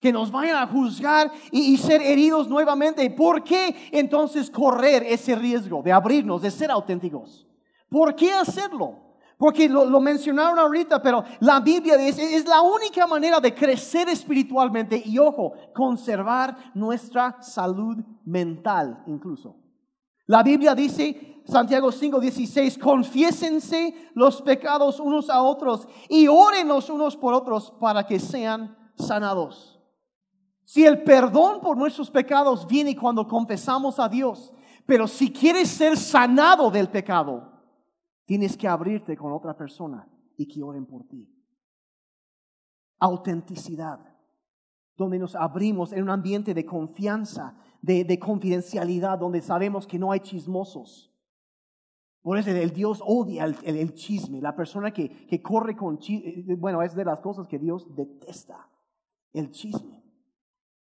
que 0.00 0.12
nos 0.12 0.30
vayan 0.30 0.56
a 0.56 0.68
juzgar 0.68 1.32
y, 1.50 1.76
ser 1.78 2.00
heridos 2.00 2.46
nuevamente. 2.46 3.10
¿Por 3.10 3.42
qué 3.42 3.74
entonces 3.90 4.48
correr 4.48 5.02
ese 5.02 5.34
riesgo 5.34 5.82
de 5.82 5.90
abrirnos, 5.90 6.42
de 6.42 6.52
ser 6.52 6.70
auténticos? 6.70 7.44
¿Por 7.88 8.14
qué 8.14 8.32
hacerlo? 8.32 9.09
Porque 9.40 9.70
lo, 9.70 10.00
mencionaron 10.02 10.58
ahorita, 10.58 11.00
pero 11.00 11.24
la 11.40 11.60
Biblia 11.60 11.96
dice, 11.96 12.36
es 12.36 12.44
la 12.44 12.60
única 12.60 13.06
manera 13.06 13.40
de 13.40 13.54
crecer 13.54 14.06
espiritualmente 14.10 15.02
y, 15.02 15.18
ojo, 15.18 15.54
conservar 15.74 16.54
nuestra 16.74 17.40
salud 17.40 17.96
mental 18.26 19.02
incluso. 19.06 19.56
La 20.26 20.42
Biblia 20.42 20.74
dice, 20.74 21.40
Santiago 21.46 21.90
5:16, 21.90 22.78
confiésense 22.78 24.10
los 24.12 24.42
pecados 24.42 25.00
unos 25.00 25.30
a 25.30 25.40
otros 25.40 25.88
y 26.10 26.28
oren 26.28 26.68
los 26.68 26.90
unos 26.90 27.16
por 27.16 27.32
otros 27.32 27.72
para 27.80 28.06
que 28.06 28.20
sean 28.20 28.76
sanados. 28.94 29.80
Si 30.66 30.84
el 30.84 31.02
perdón 31.02 31.62
por 31.62 31.78
nuestros 31.78 32.10
pecados 32.10 32.66
viene 32.66 32.94
cuando 32.94 33.26
confesamos 33.26 33.98
a 34.00 34.06
Dios, 34.06 34.52
pero 34.84 35.08
si 35.08 35.32
quieres 35.32 35.70
ser 35.70 35.96
sanado 35.96 36.70
del 36.70 36.90
pecado, 36.90 37.59
Tienes 38.30 38.56
que 38.56 38.68
abrirte 38.68 39.16
con 39.16 39.32
otra 39.32 39.56
persona 39.56 40.08
y 40.36 40.46
que 40.46 40.62
oren 40.62 40.86
por 40.86 41.02
ti. 41.02 41.28
Autenticidad, 43.00 43.98
donde 44.96 45.18
nos 45.18 45.34
abrimos 45.34 45.92
en 45.92 46.04
un 46.04 46.10
ambiente 46.10 46.54
de 46.54 46.64
confianza, 46.64 47.58
de, 47.82 48.18
confidencialidad, 48.20 49.18
donde 49.18 49.40
sabemos 49.40 49.84
que 49.84 49.98
no 49.98 50.12
hay 50.12 50.20
chismosos. 50.20 51.12
Por 52.22 52.38
eso 52.38 52.50
el 52.50 52.70
Dios 52.70 53.02
odia 53.04 53.46
el, 53.46 53.94
chisme, 53.94 54.40
la 54.40 54.54
persona 54.54 54.92
que, 54.92 55.08
que 55.26 55.42
corre 55.42 55.74
con 55.74 55.98
chisme, 55.98 56.54
bueno, 56.54 56.82
es 56.82 56.94
de 56.94 57.04
las 57.04 57.20
cosas 57.20 57.48
que 57.48 57.58
Dios 57.58 57.92
detesta, 57.96 58.70
el 59.32 59.50
chisme. 59.50 59.99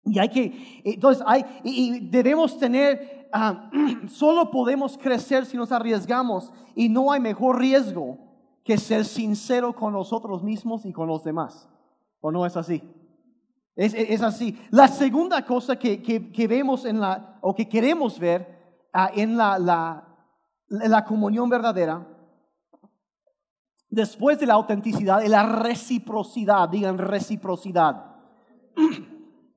Y 0.06 0.20
hay 0.20 0.30
que, 0.30 0.82
entonces, 0.84 1.24
hay, 1.28 1.46
y 1.64 2.00
debemos 2.00 2.58
tener 2.58 3.22
Ah, 3.32 3.70
solo 4.10 4.52
podemos 4.52 4.98
crecer 4.98 5.46
si 5.46 5.56
nos 5.56 5.72
arriesgamos 5.72 6.52
y 6.76 6.90
no 6.90 7.12
hay 7.12 7.22
mejor 7.22 7.60
riesgo 7.60 8.18
que 8.64 8.78
ser 8.78 9.06
sincero 9.06 9.74
con 9.74 9.94
nosotros 9.94 10.44
mismos 10.44 10.86
y 10.86 10.92
con 10.92 11.08
los 11.08 11.24
demás. 11.24 11.70
¿O 12.20 12.32
no 12.32 12.46
es 12.46 12.58
así? 12.58 12.84
Es, 13.76 14.22
así. 14.22 14.60
La 14.70 14.88
segunda 14.88 15.46
cosa 15.46 15.78
que, 15.78 16.02
que, 16.04 16.48
vemos 16.48 16.86
en 16.86 17.00
la, 17.00 17.40
o 17.42 17.56
que 17.56 17.68
queremos 17.68 18.20
ver 18.20 18.86
ah, 18.94 19.10
en 19.16 19.38
la, 19.38 19.58
la, 19.58 20.08
la 20.68 21.06
comunión 21.06 21.50
verdadera, 21.50 22.06
después 23.90 24.40
de 24.40 24.46
la 24.46 24.56
autenticidad, 24.56 25.24
es 25.24 25.30
la 25.30 25.44
reciprocidad, 25.44 26.70
digan 26.70 26.98
reciprocidad. 26.98 28.11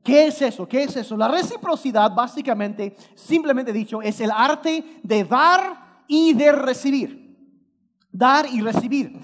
¿Qué 0.05 0.27
es 0.27 0.43
eso? 0.43 0.69
¿Qué 0.69 0.83
es 0.83 0.95
eso? 0.97 1.17
La 1.17 1.29
reciprocidad, 1.29 2.15
básicamente, 2.15 2.95
simplemente 3.15 3.73
dicho, 3.73 4.03
es 4.03 4.21
el 4.21 4.31
arte 4.31 5.01
de 5.03 5.25
dar 5.25 6.03
y 6.07 6.35
de 6.35 6.53
recibir. 6.53 7.35
Dar 8.13 8.47
y 8.53 8.61
recibir. 8.61 9.19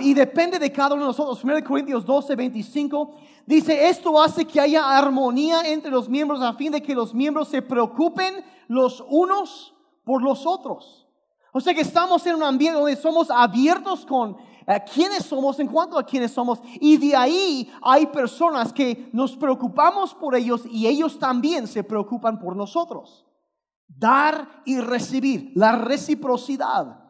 y 0.00 0.14
depende 0.14 0.58
de 0.58 0.72
cada 0.72 0.94
uno 0.94 1.04
de 1.04 1.08
nosotros. 1.10 1.44
1 1.44 1.62
Corintios 1.62 2.04
12, 2.04 2.34
25 2.34 3.14
dice, 3.46 3.88
esto 3.88 4.20
hace 4.20 4.44
que 4.44 4.60
haya 4.60 4.98
armonía 4.98 5.60
entre 5.62 5.92
los 5.92 6.08
miembros 6.08 6.42
a 6.42 6.54
fin 6.54 6.72
de 6.72 6.82
que 6.82 6.94
los 6.94 7.14
miembros 7.14 7.46
se 7.48 7.62
preocupen 7.62 8.44
los 8.66 9.04
unos 9.08 9.74
por 10.02 10.22
los 10.22 10.44
otros. 10.44 11.06
O 11.52 11.60
sea 11.60 11.72
que 11.72 11.82
estamos 11.82 12.26
en 12.26 12.34
un 12.34 12.42
ambiente 12.42 12.80
donde 12.80 12.96
somos 12.96 13.30
abiertos 13.30 14.04
con 14.04 14.36
quiénes 14.92 15.24
somos 15.24 15.58
en 15.60 15.68
cuanto 15.68 15.98
a 15.98 16.04
quiénes 16.04 16.32
somos. 16.32 16.60
Y 16.80 16.96
de 16.96 17.14
ahí 17.14 17.72
hay 17.82 18.06
personas 18.06 18.72
que 18.72 19.08
nos 19.12 19.36
preocupamos 19.36 20.14
por 20.14 20.34
ellos 20.34 20.62
y 20.70 20.86
ellos 20.86 21.18
también 21.18 21.66
se 21.66 21.84
preocupan 21.84 22.38
por 22.38 22.56
nosotros. 22.56 23.24
Dar 23.86 24.62
y 24.64 24.80
recibir, 24.80 25.52
la 25.54 25.76
reciprocidad. 25.76 27.04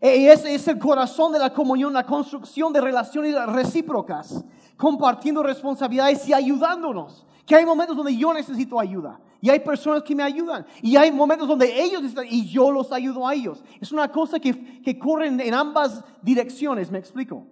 Y 0.00 0.26
ese 0.26 0.54
es 0.54 0.66
el 0.66 0.78
corazón 0.78 1.32
de 1.32 1.38
la 1.38 1.52
comunión, 1.52 1.92
la 1.92 2.06
construcción 2.06 2.72
de 2.72 2.80
relaciones 2.80 3.34
recíprocas, 3.46 4.44
compartiendo 4.76 5.42
responsabilidades 5.42 6.26
y 6.26 6.32
ayudándonos. 6.32 7.26
Que 7.46 7.56
hay 7.56 7.66
momentos 7.66 7.96
donde 7.96 8.16
yo 8.16 8.32
necesito 8.32 8.80
ayuda 8.80 9.20
y 9.42 9.50
hay 9.50 9.58
personas 9.58 10.04
que 10.04 10.14
me 10.14 10.22
ayudan. 10.22 10.64
Y 10.80 10.94
hay 10.94 11.10
momentos 11.10 11.48
donde 11.48 11.82
ellos 11.82 12.04
están 12.04 12.24
y 12.30 12.48
yo 12.48 12.70
los 12.70 12.92
ayudo 12.92 13.26
a 13.26 13.34
ellos. 13.34 13.62
Es 13.80 13.90
una 13.90 14.10
cosa 14.10 14.38
que, 14.38 14.80
que 14.80 14.96
corre 14.96 15.26
en 15.26 15.52
ambas 15.52 16.04
direcciones, 16.22 16.92
me 16.92 16.98
explico. 16.98 17.48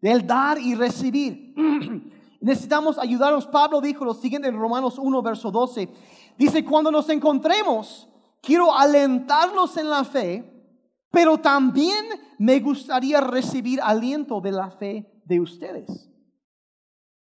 Del 0.00 0.24
dar 0.24 0.56
y 0.60 0.76
recibir. 0.76 1.52
Necesitamos 2.40 2.96
ayudarnos. 2.96 3.48
Pablo 3.48 3.80
dijo 3.80 4.04
lo 4.04 4.14
siguiente 4.14 4.46
en 4.46 4.56
Romanos 4.56 4.98
1, 4.98 5.20
verso 5.20 5.50
12. 5.50 5.88
Dice, 6.38 6.64
cuando 6.64 6.92
nos 6.92 7.08
encontremos, 7.08 8.08
quiero 8.40 8.72
alentarlos 8.72 9.76
en 9.76 9.90
la 9.90 10.04
fe, 10.04 10.48
pero 11.10 11.38
también 11.38 12.04
me 12.38 12.60
gustaría 12.60 13.20
recibir 13.20 13.80
aliento 13.82 14.40
de 14.40 14.52
la 14.52 14.70
fe 14.70 15.10
de 15.24 15.40
ustedes. 15.40 16.08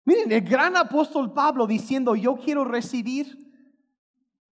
Miren, 0.04 0.30
el 0.30 0.42
gran 0.42 0.76
apóstol 0.76 1.32
Pablo 1.32 1.66
diciendo, 1.66 2.14
yo 2.14 2.36
quiero 2.36 2.64
recibir 2.64 3.43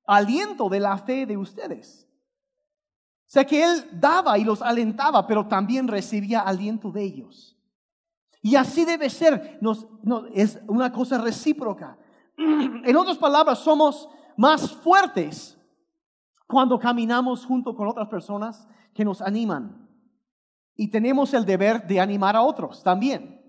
aliento 0.08 0.70
de 0.70 0.80
la 0.80 0.98
fe 0.98 1.26
de 1.26 1.38
ustedes. 1.38 2.08
O 3.28 3.32
sea 3.36 3.46
que 3.46 3.64
Él 3.64 3.90
daba 3.94 4.38
y 4.38 4.44
los 4.44 4.62
alentaba, 4.62 5.26
pero 5.26 5.48
también 5.48 5.88
recibía 5.88 6.42
aliento 6.42 6.92
de 6.92 7.04
ellos. 7.04 7.58
Y 8.42 8.56
así 8.56 8.86
debe 8.86 9.10
ser, 9.10 9.60
es 10.34 10.60
una 10.68 10.92
cosa 10.92 11.18
recíproca. 11.18 11.98
En 12.38 12.96
otras 12.96 13.18
palabras, 13.18 13.60
somos 13.60 14.08
más 14.38 14.72
fuertes 14.72 15.58
cuando 16.48 16.78
caminamos 16.78 17.46
junto 17.46 17.76
con 17.76 17.88
otras 17.88 18.08
personas 18.08 18.68
que 18.94 19.04
nos 19.04 19.22
animan. 19.22 19.90
Y 20.76 20.90
tenemos 20.90 21.34
el 21.34 21.46
deber 21.46 21.88
de 21.88 22.00
animar 22.00 22.36
a 22.36 22.44
otros 22.44 22.84
también. 22.84 23.42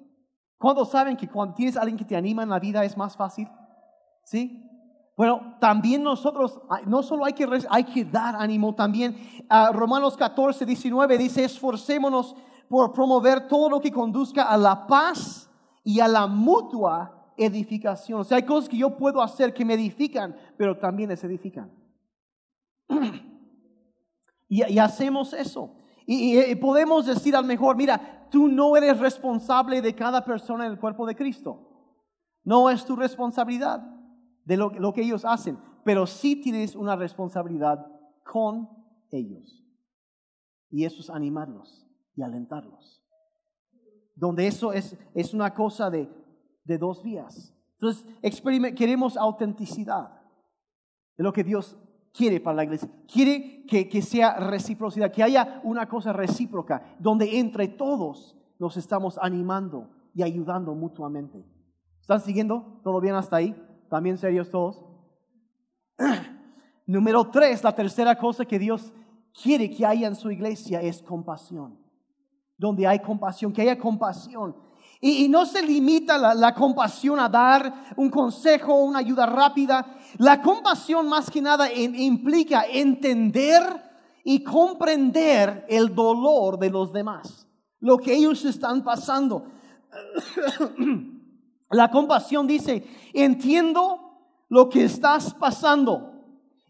¿Cuántos 0.58 0.90
saben 0.90 1.16
que 1.16 1.28
cuando 1.28 1.54
tienes 1.54 1.76
a 1.76 1.80
alguien 1.80 1.98
que 1.98 2.04
te 2.04 2.16
anima 2.16 2.42
en 2.42 2.48
la 2.48 2.58
vida 2.58 2.84
es 2.84 2.96
más 2.96 3.16
fácil? 3.16 3.48
¿Sí? 4.24 4.65
Bueno, 5.16 5.56
también 5.60 6.02
nosotros, 6.02 6.60
no 6.84 7.02
solo 7.02 7.24
hay 7.24 7.32
que, 7.32 7.48
hay 7.70 7.84
que 7.84 8.04
dar 8.04 8.36
ánimo, 8.36 8.74
también 8.74 9.16
uh, 9.50 9.72
Romanos 9.72 10.14
14, 10.14 10.66
19 10.66 11.16
dice, 11.16 11.42
esforcémonos 11.42 12.36
por 12.68 12.92
promover 12.92 13.48
todo 13.48 13.70
lo 13.70 13.80
que 13.80 13.90
conduzca 13.90 14.42
a 14.42 14.58
la 14.58 14.86
paz 14.86 15.50
y 15.82 16.00
a 16.00 16.08
la 16.08 16.26
mutua 16.26 17.32
edificación. 17.38 18.20
O 18.20 18.24
sea, 18.24 18.36
hay 18.36 18.42
cosas 18.42 18.68
que 18.68 18.76
yo 18.76 18.96
puedo 18.98 19.22
hacer 19.22 19.54
que 19.54 19.64
me 19.64 19.74
edifican, 19.74 20.36
pero 20.58 20.76
también 20.76 21.08
les 21.08 21.24
edifican. 21.24 21.72
y, 24.48 24.78
hacemos 24.78 25.32
eso. 25.32 25.76
Y, 26.04 26.54
podemos 26.56 27.06
decir 27.06 27.34
al 27.34 27.46
mejor, 27.46 27.76
mira, 27.76 28.28
tú 28.30 28.48
no 28.48 28.76
eres 28.76 28.98
responsable 28.98 29.80
de 29.80 29.94
cada 29.94 30.24
persona 30.26 30.66
en 30.66 30.72
el 30.72 30.78
cuerpo 30.78 31.06
de 31.06 31.16
Cristo. 31.16 31.62
No 32.44 32.68
es 32.68 32.84
tu 32.84 32.96
responsabilidad 32.96 33.95
de 34.46 34.56
lo, 34.56 34.92
que 34.94 35.02
ellos 35.02 35.24
hacen, 35.24 35.58
pero 35.84 36.06
sí 36.06 36.36
tienes 36.36 36.76
una 36.76 36.96
responsabilidad 36.96 37.84
con 38.24 38.68
ellos. 39.10 39.64
Y 40.70 40.84
eso 40.84 41.00
es 41.00 41.10
animarlos 41.10 41.86
y 42.14 42.22
alentarlos. 42.22 43.02
Donde 44.14 44.46
eso 44.46 44.72
es, 44.72 44.96
es 45.14 45.34
una 45.34 45.52
cosa 45.52 45.90
de, 45.90 46.08
de 46.64 46.78
dos 46.78 47.02
vías. 47.02 47.52
Entonces, 47.72 48.06
queremos 48.76 49.16
autenticidad 49.16 50.22
de 51.18 51.24
lo 51.24 51.32
que 51.32 51.44
Dios 51.44 51.76
quiere 52.12 52.40
para 52.40 52.56
la 52.56 52.64
iglesia. 52.64 52.88
Quiere 53.12 53.66
que, 53.66 53.88
que, 53.88 54.00
sea 54.00 54.36
reciprocidad, 54.36 55.10
que 55.12 55.24
haya 55.24 55.60
una 55.64 55.88
cosa 55.88 56.12
recíproca, 56.12 56.96
donde 57.00 57.38
entre 57.38 57.66
todos 57.66 58.36
nos 58.60 58.76
estamos 58.76 59.18
animando 59.20 59.90
y 60.14 60.22
ayudando 60.22 60.74
mutuamente. 60.74 61.44
¿Están 62.00 62.20
siguiendo? 62.20 62.80
¿Todo 62.84 63.00
bien 63.00 63.16
hasta 63.16 63.36
ahí? 63.36 63.54
¿También 63.88 64.18
serios 64.18 64.50
todos? 64.50 64.84
Número 66.86 67.28
tres, 67.30 67.64
la 67.64 67.74
tercera 67.74 68.16
cosa 68.16 68.44
que 68.44 68.58
Dios 68.58 68.92
quiere 69.42 69.70
que 69.70 69.84
haya 69.84 70.06
en 70.06 70.14
su 70.14 70.30
iglesia 70.30 70.80
es 70.80 71.02
compasión 71.02 71.86
donde 72.58 72.86
hay 72.86 73.00
compasión, 73.00 73.52
que 73.52 73.62
haya 73.62 73.78
compasión. 73.78 74.56
Y, 75.00 75.28
no 75.28 75.44
se 75.44 75.62
limita 75.62 76.16
la, 76.16 76.54
compasión 76.54 77.20
a 77.20 77.28
dar 77.28 77.92
un 77.96 78.08
consejo, 78.08 78.74
una 78.74 79.00
ayuda 79.00 79.26
rápida. 79.26 79.98
La 80.16 80.40
compasión 80.40 81.06
más 81.08 81.30
que 81.30 81.42
nada 81.42 81.70
implica 81.72 82.64
entender 82.64 83.62
y 84.24 84.42
comprender 84.42 85.66
el 85.68 85.94
dolor 85.94 86.58
de 86.58 86.70
los 86.70 86.92
demás, 86.92 87.46
lo 87.78 87.98
que 87.98 88.14
ellos 88.14 88.44
están 88.44 88.82
pasando. 88.82 89.44
La 91.70 91.90
compasión 91.90 92.46
dice, 92.46 92.86
entiendo 93.12 94.06
lo 94.48 94.68
que 94.68 94.84
estás 94.84 95.34
pasando 95.34 96.12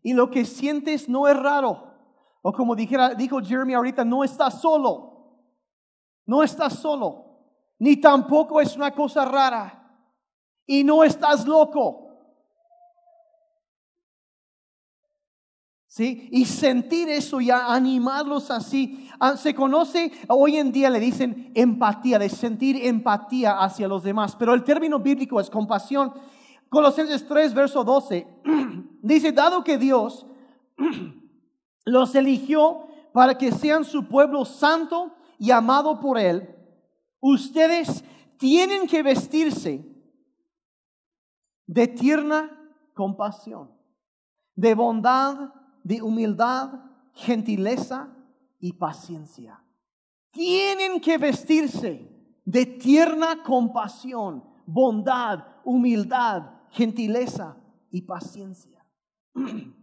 y 0.03 0.15
lo 0.15 0.31
que 0.31 0.45
sientes 0.45 1.09
no 1.09 1.29
es 1.29 1.37
raro. 1.37 1.95
O 2.43 2.53
como 2.53 2.75
dijera, 2.75 3.15
dijo 3.15 3.41
Jeremy 3.41 3.75
ahorita, 3.75 4.05
no 4.05 4.25
estás 4.25 4.61
solo. 4.61 5.17
No 6.27 6.43
estás 6.43 6.75
solo, 6.81 7.25
ni 7.79 7.97
tampoco 8.01 8.61
es 8.61 8.77
una 8.77 8.93
cosa 8.93 9.25
rara. 9.25 9.83
Y 10.67 10.83
no 10.83 11.05
estás 11.05 11.47
loco. 11.47 12.03
¿Sí? 15.87 16.29
Y 16.33 16.45
sentir 16.45 17.09
eso 17.09 17.41
y 17.41 17.51
animarlos 17.51 18.51
así. 18.51 19.06
Ah, 19.19 19.37
se 19.37 19.55
conoce, 19.55 20.13
hoy 20.29 20.57
en 20.57 20.73
día 20.73 20.91
le 20.91 21.01
dicen 21.01 21.51
empatía, 21.55 22.19
de 22.19 22.29
sentir 22.29 22.85
empatía 22.85 23.59
hacia 23.59 23.89
los 23.89 24.03
demás. 24.03 24.37
Pero 24.37 24.53
el 24.55 24.65
término 24.65 24.99
bíblico 24.99 25.41
es 25.41 25.49
compasión. 25.49 26.13
Colosenses 26.69 27.27
3, 27.27 27.55
verso 27.55 27.85
12. 27.85 28.27
Dice, 29.03 29.33
dado 29.33 29.65
que 29.65 29.79
Dios 29.79 30.27
los 31.85 32.15
eligió 32.15 32.89
para 33.13 33.39
que 33.39 33.53
sean 33.53 33.85
su 33.85 34.07
pueblo 34.07 34.45
santo 34.45 35.15
y 35.39 35.51
amado 35.51 36.01
por 36.01 36.19
Él, 36.19 36.55
ustedes 37.21 38.05
tienen 38.37 38.87
que 38.87 39.03
vestirse 39.03 39.85
de 41.67 41.89
tierna 41.89 42.51
compasión, 42.95 43.71
de 44.55 44.75
bondad, 44.75 45.53
de 45.83 46.03
humildad, 46.03 46.71
gentileza 47.13 48.16
y 48.59 48.73
paciencia. 48.73 49.63
Tienen 50.31 51.01
que 51.01 51.19
vestirse 51.19 52.09
de 52.45 52.67
tierna 52.67 53.43
compasión, 53.43 54.45
bondad, 54.67 55.45
humildad, 55.65 56.51
gentileza 56.71 57.57
y 57.91 58.03
paciencia. 58.03 58.85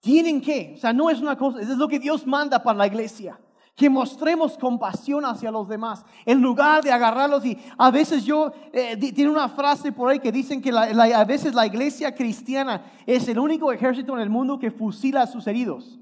Tienen 0.00 0.40
que, 0.40 0.74
o 0.76 0.78
sea, 0.78 0.92
no 0.92 1.10
es 1.10 1.20
una 1.20 1.36
cosa, 1.36 1.60
es 1.60 1.68
lo 1.68 1.88
que 1.88 1.98
Dios 1.98 2.26
manda 2.26 2.62
para 2.62 2.78
la 2.78 2.86
iglesia 2.86 3.38
que 3.78 3.88
mostremos 3.88 4.58
compasión 4.58 5.24
hacia 5.24 5.52
los 5.52 5.68
demás, 5.68 6.04
en 6.26 6.42
lugar 6.42 6.82
de 6.82 6.90
agarrarlos 6.90 7.46
y 7.46 7.56
a 7.78 7.92
veces 7.92 8.24
yo, 8.24 8.50
eh, 8.72 8.96
tiene 8.96 9.30
una 9.30 9.48
frase 9.48 9.92
por 9.92 10.10
ahí 10.10 10.18
que 10.18 10.32
dicen 10.32 10.60
que 10.60 10.70
a 10.70 11.24
veces 11.24 11.54
la 11.54 11.64
iglesia 11.64 12.12
cristiana 12.12 12.82
es 13.06 13.28
el 13.28 13.38
único 13.38 13.72
ejército 13.72 14.14
en 14.14 14.20
el 14.20 14.30
mundo 14.30 14.58
que 14.58 14.72
fusila 14.72 15.22
a 15.22 15.26
sus 15.28 15.46
heridos. 15.46 15.97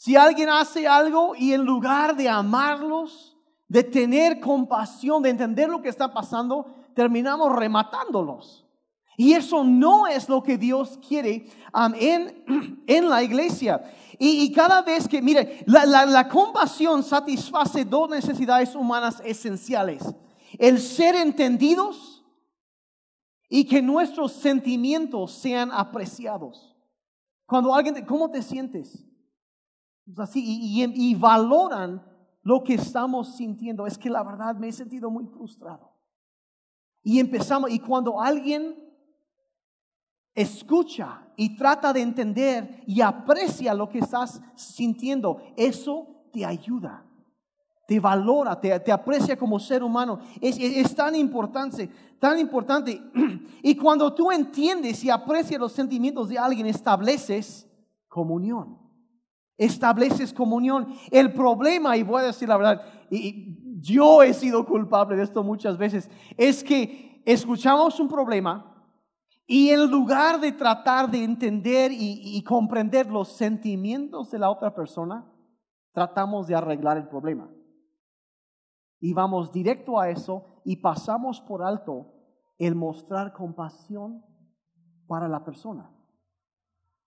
Si 0.00 0.16
alguien 0.16 0.48
hace 0.48 0.88
algo 0.88 1.34
y 1.36 1.52
en 1.52 1.62
lugar 1.62 2.16
de 2.16 2.26
amarlos, 2.26 3.36
de 3.68 3.84
tener 3.84 4.40
compasión, 4.40 5.22
de 5.22 5.28
entender 5.28 5.68
lo 5.68 5.82
que 5.82 5.90
está 5.90 6.10
pasando, 6.10 6.74
terminamos 6.94 7.54
rematándolos. 7.54 8.66
Y 9.18 9.34
eso 9.34 9.62
no 9.62 10.06
es 10.06 10.26
lo 10.26 10.42
que 10.42 10.56
Dios 10.56 10.98
quiere 11.06 11.50
en, 12.86 13.10
la 13.10 13.22
iglesia. 13.22 13.92
Y, 14.18 14.50
cada 14.52 14.80
vez 14.80 15.06
que, 15.06 15.20
mire, 15.20 15.62
la, 15.66 16.26
compasión 16.30 17.02
satisface 17.02 17.84
dos 17.84 18.08
necesidades 18.08 18.74
humanas 18.74 19.20
esenciales. 19.22 20.02
El 20.58 20.80
ser 20.80 21.14
entendidos 21.14 22.24
y 23.50 23.66
que 23.66 23.82
nuestros 23.82 24.32
sentimientos 24.32 25.32
sean 25.32 25.70
apreciados. 25.70 26.74
Cuando 27.44 27.74
alguien, 27.74 28.02
¿cómo 28.06 28.30
te 28.30 28.40
sientes? 28.40 29.09
Así, 30.18 30.42
y, 30.94 31.14
valoran 31.14 32.02
lo 32.42 32.62
que 32.64 32.74
estamos 32.74 33.36
sintiendo. 33.36 33.86
Es 33.86 33.98
que 33.98 34.10
la 34.10 34.22
verdad 34.22 34.56
me 34.56 34.68
he 34.68 34.72
sentido 34.72 35.10
muy 35.10 35.26
frustrado. 35.26 35.92
Y 37.02 37.18
empezamos, 37.18 37.70
y 37.70 37.78
cuando 37.78 38.20
alguien 38.20 38.76
escucha 40.34 41.26
y 41.36 41.56
trata 41.56 41.92
de 41.92 42.02
entender 42.02 42.82
y 42.86 43.00
aprecia 43.00 43.74
lo 43.74 43.88
que 43.88 44.00
estás 44.00 44.40
sintiendo, 44.54 45.40
eso 45.56 46.06
te 46.32 46.44
ayuda, 46.44 47.04
te 47.86 47.98
valora, 47.98 48.60
te, 48.60 48.92
aprecia 48.92 49.36
como 49.36 49.58
ser 49.58 49.82
humano. 49.82 50.20
Es, 50.40 50.94
tan 50.94 51.14
importante, 51.14 51.90
tan 52.18 52.38
importante. 52.38 53.02
Y 53.62 53.76
cuando 53.76 54.14
tú 54.14 54.32
entiendes 54.32 55.04
y 55.04 55.10
aprecias 55.10 55.60
los 55.60 55.72
sentimientos 55.72 56.30
de 56.30 56.38
alguien, 56.38 56.66
estableces 56.66 57.68
comunión. 58.08 58.89
Estableces 59.60 60.32
comunión. 60.32 60.94
El 61.10 61.34
problema, 61.34 61.94
y 61.98 62.02
voy 62.02 62.22
a 62.22 62.26
decir 62.26 62.48
la 62.48 62.56
verdad, 62.56 62.82
y 63.10 63.78
yo 63.78 64.22
he 64.22 64.32
sido 64.32 64.64
culpable 64.64 65.16
de 65.16 65.22
esto 65.22 65.44
muchas 65.44 65.76
veces, 65.76 66.10
es 66.38 66.64
que 66.64 67.22
escuchamos 67.26 68.00
un 68.00 68.08
problema, 68.08 68.70
y 69.46 69.68
en 69.68 69.90
lugar 69.90 70.40
de 70.40 70.52
tratar 70.52 71.10
de 71.10 71.22
entender 71.22 71.90
y, 71.92 72.42
comprender 72.44 73.10
los 73.10 73.32
sentimientos 73.32 74.30
de 74.30 74.38
la 74.38 74.48
otra 74.48 74.74
persona, 74.74 75.30
tratamos 75.92 76.46
de 76.46 76.54
arreglar 76.54 76.96
el 76.96 77.08
problema. 77.08 77.50
Y 78.98 79.12
vamos 79.12 79.52
directo 79.52 80.00
a 80.00 80.08
eso 80.08 80.62
y 80.64 80.76
pasamos 80.76 81.40
por 81.42 81.62
alto 81.62 82.14
el 82.58 82.76
mostrar 82.76 83.34
compasión 83.34 84.24
para 85.06 85.28
la 85.28 85.44
persona. 85.44 85.90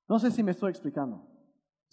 No 0.07 0.19
sé 0.19 0.29
si 0.29 0.43
me 0.43 0.51
estoy 0.51 0.69
explicando. 0.69 1.32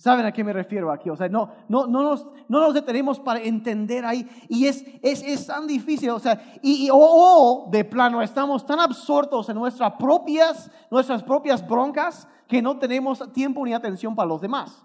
¿Saben 0.00 0.24
a 0.24 0.32
qué 0.32 0.42
me 0.42 0.54
refiero 0.54 0.90
aquí? 0.90 1.10
O 1.10 1.16
sea, 1.16 1.28
no, 1.28 1.50
no, 1.68 1.86
no, 1.86 2.02
nos, 2.02 2.26
no 2.48 2.58
nos 2.58 2.72
detenemos 2.72 3.20
para 3.20 3.38
entender 3.38 4.02
ahí. 4.02 4.26
Y 4.48 4.64
es, 4.64 4.82
es, 5.02 5.22
es 5.22 5.46
tan 5.46 5.66
difícil. 5.66 6.08
O 6.08 6.18
sea, 6.18 6.40
y, 6.62 6.88
o, 6.90 7.68
de 7.70 7.84
plano 7.84 8.22
estamos 8.22 8.64
tan 8.64 8.80
absortos 8.80 9.50
en 9.50 9.56
nuestras 9.56 9.92
propias, 9.98 10.70
nuestras 10.90 11.22
propias 11.22 11.68
broncas 11.68 12.26
que 12.48 12.62
no 12.62 12.78
tenemos 12.78 13.30
tiempo 13.34 13.62
ni 13.62 13.74
atención 13.74 14.16
para 14.16 14.26
los 14.26 14.40
demás. 14.40 14.82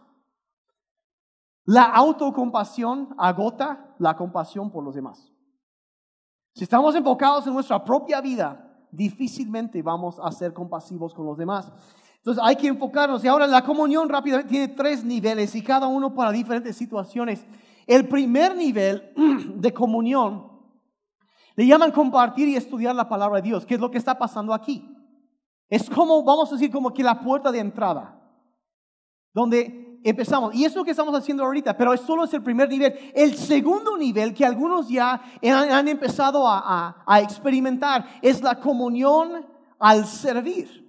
La 1.63 1.83
autocompasión 1.83 3.15
agota 3.17 3.95
la 3.99 4.17
compasión 4.17 4.69
por 4.69 4.83
los 4.83 4.95
demás. 4.95 5.31
Si 6.55 6.65
estamos 6.65 6.93
enfocados 6.93 7.47
en 7.47 7.53
nuestra 7.53 7.81
propia 7.85 8.19
vida, 8.19 8.85
difícilmente 8.91 9.81
vamos 9.81 10.19
a 10.21 10.29
ser 10.33 10.53
compasivos 10.53 11.13
con 11.13 11.25
los 11.25 11.37
demás. 11.37 11.71
Entonces 12.25 12.43
hay 12.43 12.55
que 12.55 12.67
enfocarnos. 12.67 13.23
Y 13.23 13.27
ahora 13.27 13.45
la 13.45 13.63
comunión 13.63 14.09
rápidamente 14.09 14.49
tiene 14.49 14.67
tres 14.69 15.03
niveles 15.03 15.53
y 15.53 15.61
cada 15.61 15.85
uno 15.85 16.15
para 16.15 16.31
diferentes 16.31 16.75
situaciones. 16.75 17.45
El 17.85 18.07
primer 18.07 18.55
nivel 18.55 19.13
de 19.57 19.71
comunión 19.71 20.51
le 21.55 21.67
llaman 21.67 21.91
compartir 21.91 22.47
y 22.47 22.55
estudiar 22.55 22.95
la 22.95 23.07
palabra 23.07 23.35
de 23.37 23.43
Dios, 23.43 23.63
que 23.63 23.75
es 23.75 23.79
lo 23.79 23.91
que 23.91 23.99
está 23.99 24.17
pasando 24.17 24.55
aquí. 24.55 24.91
Es 25.69 25.87
como, 25.87 26.23
vamos 26.23 26.49
a 26.49 26.55
decir, 26.55 26.71
como 26.71 26.91
que 26.91 27.03
la 27.03 27.19
puerta 27.19 27.51
de 27.51 27.59
entrada, 27.59 28.19
donde 29.31 29.99
empezamos. 30.03 30.55
Y 30.55 30.65
es 30.65 30.75
lo 30.75 30.83
que 30.83 30.91
estamos 30.91 31.13
haciendo 31.13 31.43
ahorita, 31.43 31.77
pero 31.77 31.93
eso 31.93 32.07
solo 32.07 32.23
es 32.23 32.33
el 32.33 32.41
primer 32.41 32.69
nivel. 32.69 33.11
El 33.13 33.35
segundo 33.35 33.97
nivel, 33.97 34.33
que 34.33 34.45
algunos 34.45 34.89
ya 34.89 35.21
han, 35.43 35.87
empezado 35.87 36.43
a 36.47 37.21
experimentar, 37.21 38.19
es 38.23 38.41
la 38.41 38.59
comunión 38.59 39.45
al 39.77 40.07
servir. 40.07 40.84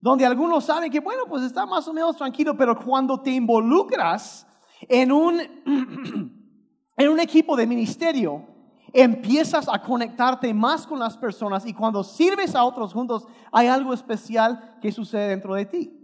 Donde 0.00 0.24
algunos 0.24 0.64
saben 0.64 0.90
que, 0.90 1.00
bueno, 1.00 1.24
pues 1.28 1.42
está 1.42 1.66
más 1.66 1.86
o 1.86 1.92
menos 1.92 2.16
tranquilo, 2.16 2.56
pero 2.56 2.78
cuando 2.78 3.20
te 3.20 3.30
involucras 3.30 4.46
en 4.88 5.12
un, 5.12 5.40
en 6.96 7.08
un 7.08 7.20
equipo 7.20 7.54
de 7.54 7.66
ministerio, 7.66 8.46
empiezas 8.92 9.68
a 9.68 9.80
conectarte 9.80 10.52
más 10.54 10.86
con 10.86 10.98
las 10.98 11.16
personas 11.16 11.66
y 11.66 11.74
cuando 11.74 12.02
sirves 12.02 12.54
a 12.54 12.64
otros 12.64 12.92
juntos, 12.92 13.26
hay 13.52 13.68
algo 13.68 13.92
especial 13.92 14.78
que 14.80 14.90
sucede 14.90 15.28
dentro 15.28 15.54
de 15.54 15.66
ti. 15.66 15.96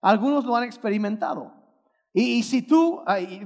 Algunos 0.00 0.44
lo 0.44 0.54
han 0.56 0.64
experimentado. 0.64 1.52
Y, 2.12 2.42
si 2.42 2.62
tú, 2.62 3.02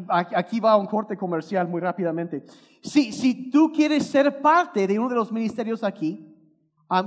aquí 0.09 0.59
va 0.59 0.77
un 0.77 0.87
corte 0.87 1.17
comercial 1.17 1.69
muy 1.69 1.81
rápidamente, 1.81 2.45
si, 2.83 3.13
si 3.13 3.51
tú 3.51 3.71
quieres 3.73 4.07
ser 4.07 4.41
parte 4.41 4.87
de 4.87 4.99
uno 4.99 5.11
de 5.11 5.17
los 5.17 5.31
ministerios 5.31 5.85
aquí, 5.85 6.34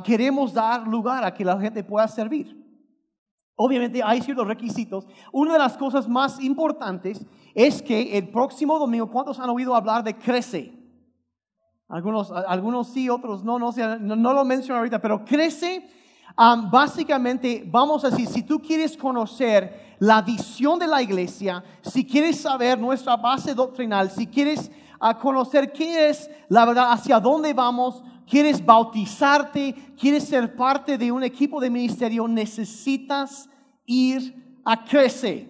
queremos 0.04 0.54
dar 0.54 0.88
lugar 0.88 1.24
a 1.24 1.34
que 1.34 1.46
la 1.46 1.60
gente 1.60 1.84
pueda 1.84 2.08
servir. 2.08 2.56
Obviamente 3.56 4.04
hay 4.04 4.22
ciertos 4.22 4.48
requisitos. 4.48 5.08
Una 5.32 5.54
de 5.54 5.60
las 5.60 5.78
cosas 5.78 6.08
más 6.08 6.40
importantes 6.40 7.26
es 7.56 7.82
que 7.82 8.18
el 8.18 8.30
próximo 8.30 8.78
domingo, 8.78 9.10
¿cuántos 9.10 9.40
han 9.40 9.50
oído 9.50 9.76
hablar 9.76 10.04
de 10.04 10.16
Crece? 10.16 10.74
Algunos, 11.90 12.32
algunos 12.32 12.88
sí, 12.90 13.10
otros 13.10 13.44
no, 13.44 13.58
no, 13.58 13.72
no, 13.72 14.16
no 14.16 14.34
lo 14.34 14.46
menciono 14.46 14.78
ahorita, 14.78 15.02
pero 15.02 15.24
Crece, 15.26 15.90
básicamente, 16.70 17.64
vamos 17.66 18.04
a 18.04 18.10
decir, 18.10 18.28
si 18.28 18.44
tú 18.44 18.60
quieres 18.60 18.96
conocer 18.96 19.96
la 20.00 20.22
visión 20.22 20.78
de 20.78 20.86
la 20.86 21.02
iglesia, 21.02 21.64
si 21.82 22.06
quieres 22.06 22.40
saber 22.40 22.78
nuestra 22.78 23.16
base 23.16 23.56
doctrinal, 23.56 24.12
si 24.12 24.28
quieres 24.28 24.70
ah, 25.00 25.18
conocer 25.18 25.72
qué 25.72 26.10
es 26.10 26.30
la 26.50 26.66
verdad, 26.66 26.92
hacia 26.92 27.20
dónde 27.20 27.54
vamos, 27.54 28.04
quieres 28.30 28.64
bautizarte, 28.64 29.74
quieres 30.00 30.26
ser 30.26 30.56
parte 30.56 30.98
de 30.98 31.12
un 31.12 31.24
equipo 31.24 31.60
de 31.60 31.70
ministerio, 31.70 32.28
necesitas 32.28 33.50
ir 33.86 34.60
a 34.66 34.84
crecer. 34.84 35.50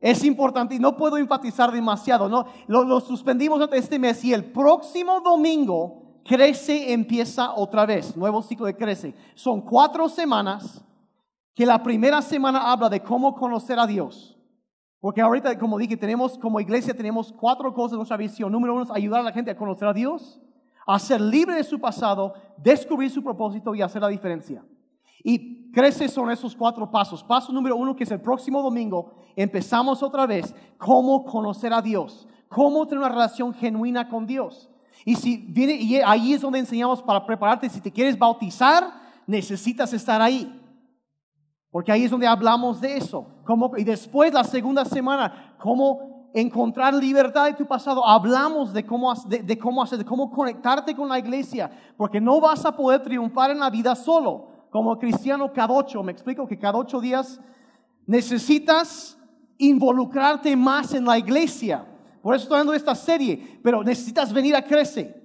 Es 0.00 0.24
importante 0.24 0.74
y 0.74 0.78
no 0.78 0.96
puedo 0.96 1.18
enfatizar 1.18 1.70
demasiado, 1.70 2.28
¿no? 2.28 2.46
Lo, 2.66 3.00
suspendimos 3.00 3.68
este 3.72 3.98
mes 3.98 4.24
y 4.24 4.32
el 4.32 4.44
próximo 4.46 5.20
domingo 5.20 5.98
Crece 6.24 6.92
empieza 6.92 7.54
otra 7.54 7.86
vez, 7.86 8.16
nuevo 8.16 8.42
ciclo 8.42 8.66
de 8.66 8.76
Crece. 8.76 9.14
Son 9.34 9.60
cuatro 9.60 10.08
semanas 10.08 10.84
que 11.54 11.66
la 11.66 11.82
primera 11.82 12.22
semana 12.22 12.70
habla 12.70 12.88
de 12.88 13.00
cómo 13.00 13.34
conocer 13.34 13.78
a 13.78 13.86
Dios. 13.86 14.38
Porque 15.00 15.20
ahorita, 15.20 15.58
como 15.58 15.78
dije, 15.78 15.96
tenemos 15.96 16.38
como 16.38 16.60
iglesia, 16.60 16.94
tenemos 16.94 17.32
cuatro 17.32 17.72
cosas 17.72 17.92
en 17.92 17.98
nuestra 17.98 18.16
visión. 18.16 18.52
Número 18.52 18.74
uno 18.74 18.84
es 18.84 18.90
ayudar 18.90 19.20
a 19.20 19.24
la 19.24 19.32
gente 19.32 19.50
a 19.50 19.56
conocer 19.56 19.88
a 19.88 19.92
Dios 19.92 20.40
a 20.86 20.98
ser 20.98 21.20
libre 21.20 21.54
de 21.54 21.64
su 21.64 21.78
pasado, 21.78 22.34
descubrir 22.56 23.10
su 23.10 23.22
propósito 23.22 23.74
y 23.74 23.82
hacer 23.82 24.02
la 24.02 24.08
diferencia. 24.08 24.64
Y 25.22 25.70
crece 25.72 26.08
son 26.08 26.30
esos 26.30 26.56
cuatro 26.56 26.90
pasos. 26.90 27.22
Paso 27.22 27.52
número 27.52 27.76
uno, 27.76 27.94
que 27.94 28.04
es 28.04 28.10
el 28.10 28.20
próximo 28.20 28.62
domingo, 28.62 29.12
empezamos 29.36 30.02
otra 30.02 30.26
vez 30.26 30.54
cómo 30.78 31.24
conocer 31.24 31.72
a 31.72 31.82
Dios, 31.82 32.26
cómo 32.48 32.86
tener 32.86 33.00
una 33.00 33.12
relación 33.12 33.52
genuina 33.54 34.08
con 34.08 34.26
Dios. 34.26 34.68
Y 35.04 35.14
si 35.14 35.36
viene, 35.36 35.74
y 35.74 35.96
ahí 35.96 36.34
es 36.34 36.40
donde 36.40 36.58
enseñamos 36.58 37.02
para 37.02 37.24
prepararte, 37.24 37.68
si 37.68 37.80
te 37.80 37.92
quieres 37.92 38.18
bautizar, 38.18 38.92
necesitas 39.26 39.92
estar 39.92 40.20
ahí. 40.20 40.56
Porque 41.70 41.92
ahí 41.92 42.04
es 42.04 42.10
donde 42.10 42.26
hablamos 42.26 42.80
de 42.80 42.96
eso. 42.96 43.26
y 43.76 43.84
después 43.84 44.32
la 44.32 44.44
segunda 44.44 44.84
semana, 44.84 45.56
cómo 45.58 46.19
encontrar 46.34 46.94
libertad 46.94 47.46
de 47.46 47.54
tu 47.54 47.66
pasado, 47.66 48.06
hablamos 48.06 48.72
de 48.72 48.84
cómo, 48.84 49.12
de, 49.26 49.58
cómo 49.58 49.82
hacer, 49.82 49.98
de 49.98 50.04
cómo 50.04 50.30
conectarte 50.30 50.94
con 50.94 51.08
la 51.08 51.18
iglesia, 51.18 51.70
porque 51.96 52.20
no 52.20 52.40
vas 52.40 52.64
a 52.64 52.74
poder 52.74 53.02
triunfar 53.02 53.50
en 53.50 53.60
la 53.60 53.70
vida 53.70 53.94
solo, 53.94 54.48
como 54.70 54.98
cristiano 54.98 55.52
cada 55.52 55.72
ocho. 55.72 56.02
Me 56.02 56.12
explico 56.12 56.46
que 56.46 56.58
cada 56.58 56.78
ocho 56.78 57.00
días 57.00 57.40
necesitas 58.06 59.18
involucrarte 59.58 60.54
más 60.56 60.94
en 60.94 61.04
la 61.04 61.18
iglesia. 61.18 61.86
Por 62.22 62.34
eso 62.34 62.44
estoy 62.44 62.58
dando 62.58 62.74
esta 62.74 62.94
serie, 62.94 63.60
pero 63.62 63.82
necesitas 63.82 64.32
venir 64.32 64.54
a 64.54 64.62
crecer. 64.62 65.20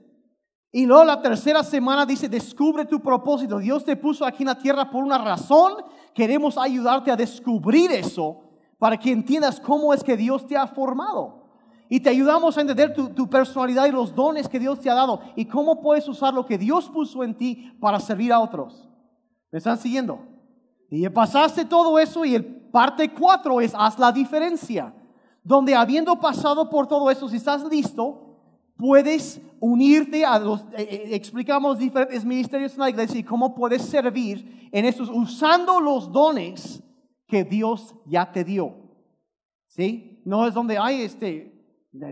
Y 0.72 0.86
luego 0.86 1.06
la 1.06 1.22
tercera 1.22 1.64
semana 1.64 2.06
dice, 2.06 2.28
descubre 2.28 2.86
tu 2.86 3.00
propósito. 3.00 3.60
Dios 3.60 3.86
te 3.86 3.96
puso 3.96 4.26
aquí 4.26 4.44
en 4.44 4.48
la 4.48 4.58
tierra 4.58 4.90
por 4.90 5.04
una 5.04 5.18
razón. 5.18 5.74
Queremos 6.14 6.58
ayudarte 6.58 7.12
a 7.12 7.16
descubrir 7.16 7.92
eso 7.92 8.45
para 8.86 8.98
que 8.98 9.12
entiendas 9.12 9.60
cómo 9.60 9.96
es 9.96 10.04
que 10.04 10.16
Dios 10.16 10.46
te 10.46 10.56
ha 10.56 10.68
formado. 10.68 11.42
Y 11.90 12.00
te 12.00 12.12
ayudamos 12.12 12.56
a 12.56 12.62
entender 12.62 12.94
tu, 12.94 13.28
personalidad 13.28 13.88
y 13.88 13.92
los 13.92 14.14
dones 14.14 14.48
que 14.48 14.60
Dios 14.60 14.80
te 14.80 14.92
ha 14.92 14.94
dado 14.94 15.22
y 15.36 15.46
cómo 15.46 15.82
puedes 15.82 16.08
usar 16.08 16.36
lo 16.36 16.46
que 16.46 16.60
Dios 16.60 16.88
puso 16.92 17.24
en 17.24 17.34
ti 17.34 17.76
para 17.82 18.00
servir 18.00 18.32
a 18.32 18.40
otros. 18.40 18.88
¿Me 19.52 19.58
están 19.58 19.80
siguiendo? 19.80 20.20
Y 20.92 21.10
pasaste 21.10 21.66
todo 21.66 21.98
eso 21.98 22.26
y 22.26 22.36
el 22.36 22.46
parte 22.46 23.12
cuatro 23.12 23.60
es 23.60 23.74
haz 23.74 23.98
la 23.98 24.12
diferencia. 24.12 24.94
Donde 25.44 25.74
habiendo 25.74 26.20
pasado 26.20 26.70
por 26.70 26.86
todo 26.86 27.10
eso, 27.10 27.28
si 27.28 27.38
estás 27.38 27.64
listo, 27.64 28.38
puedes 28.78 29.42
unirte 29.60 30.24
a 30.24 30.38
los, 30.38 30.62
eh, 30.74 30.76
eh, 30.78 31.10
explicamos 31.14 31.80
diferentes 31.80 32.24
ministerios 32.24 32.74
en 32.74 32.82
la 32.82 32.92
iglesia 32.92 33.20
y 33.20 33.24
cómo 33.24 33.56
puedes 33.56 33.82
servir 33.82 34.70
en 34.72 34.86
estos 34.86 35.10
usando 35.10 35.80
los 35.80 36.12
dones 36.12 36.84
que 37.28 37.44
Dios 37.44 37.96
ya 38.06 38.32
te 38.32 38.44
dio. 38.44 38.76
¿Sí? 39.68 40.22
No 40.26 40.48
es 40.48 40.54
donde 40.54 40.78
hay 40.78 41.02
este, 41.02 41.56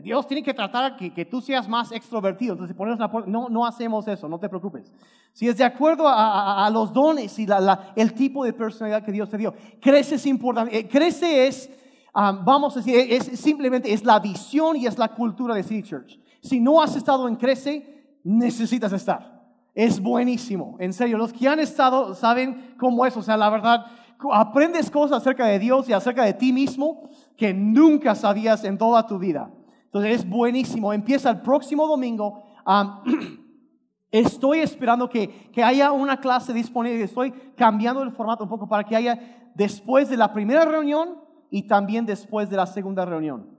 Dios 0.02 0.28
tiene 0.28 0.43
que 0.43 0.54
tratar 0.54 0.95
que, 0.95 1.13
que 1.13 1.26
tú 1.26 1.41
seas 1.41 1.67
más 1.67 1.91
extrovertido. 1.91 2.54
Entonces, 2.54 2.76
pones 2.76 2.97
no, 3.28 3.49
no 3.49 3.65
hacemos 3.65 4.08
eso, 4.08 4.30
no 4.30 4.39
te 4.39 4.47
preocupes. 4.47 4.91
Si 5.34 5.47
es 5.47 5.58
de 5.58 5.63
acuerdo 5.63 6.06
a, 6.08 6.69
los 6.71 6.93
dones 6.93 7.38
y 7.39 7.45
la, 7.45 7.91
el 7.95 8.13
tipo 8.13 8.45
de 8.45 8.54
personalidad 8.54 9.04
que 9.04 9.12
Dios 9.12 9.30
te 9.30 9.38
dio, 9.38 9.54
crece 9.82 10.15
es 10.15 10.26
importante. 10.26 10.78
Eh, 10.78 10.88
crece 10.88 11.47
es, 11.47 11.69
vamos 12.13 12.78
a 12.78 12.80
decir, 12.80 12.95
es, 13.10 13.26
simplemente 13.39 13.91
es 13.91 14.06
la 14.06 14.19
visión 14.19 14.78
y 14.78 14.86
es 14.86 14.97
la 14.97 15.10
cultura 15.10 15.56
de 15.56 15.63
City 15.63 15.84
Church. 15.84 16.19
Si 16.41 16.60
no 16.60 16.82
has 16.82 16.95
estado 16.95 17.28
en 17.28 17.36
Crece, 17.36 18.19
necesitas 18.23 18.93
estar. 18.93 19.34
Es 19.73 19.99
buenísimo, 19.99 20.78
en 20.80 20.93
serio. 20.93 21.17
Los 21.17 21.34
que 21.34 21.47
han 21.47 21.60
estado 21.60 22.13
saben 22.13 22.76
cómo 22.78 23.06
es. 23.06 23.17
O 23.17 23.23
sea, 23.23 23.38
la 23.38 23.49
verdad, 23.49 23.86
aprendes 24.31 24.91
cosas 24.91 25.17
acerca 25.17 25.47
de 25.47 25.59
Dios 25.59 25.89
y 25.89 25.93
acerca 25.93 26.23
de 26.23 26.33
ti 26.33 26.53
mismo 26.53 27.09
que 27.36 27.53
nunca 27.53 28.15
sabías 28.15 28.63
en 28.63 28.77
toda 28.77 29.05
tu 29.07 29.17
vida. 29.17 29.51
Entonces 29.86 30.21
es 30.21 30.29
buenísimo. 30.29 30.93
Empieza 30.93 31.29
el 31.29 31.41
próximo 31.41 31.88
domingo. 31.88 32.43
estoy 34.12 34.59
esperando 34.59 35.09
que, 35.09 35.49
que 35.51 35.63
haya 35.63 35.91
una 35.91 36.19
clase 36.19 36.53
disponible. 36.53 37.03
Estoy 37.03 37.31
cambiando 37.55 38.03
el 38.03 38.12
formato 38.12 38.43
un 38.43 38.49
poco 38.49 38.67
para 38.67 38.83
que 38.83 38.95
haya 38.95 39.51
después 39.55 40.09
de 40.09 40.17
la 40.17 40.31
primera 40.31 40.65
reunión 40.65 41.17
y 41.49 41.67
también 41.67 42.05
después 42.05 42.49
de 42.49 42.57
la 42.57 42.65
segunda 42.65 43.05
reunión. 43.05 43.53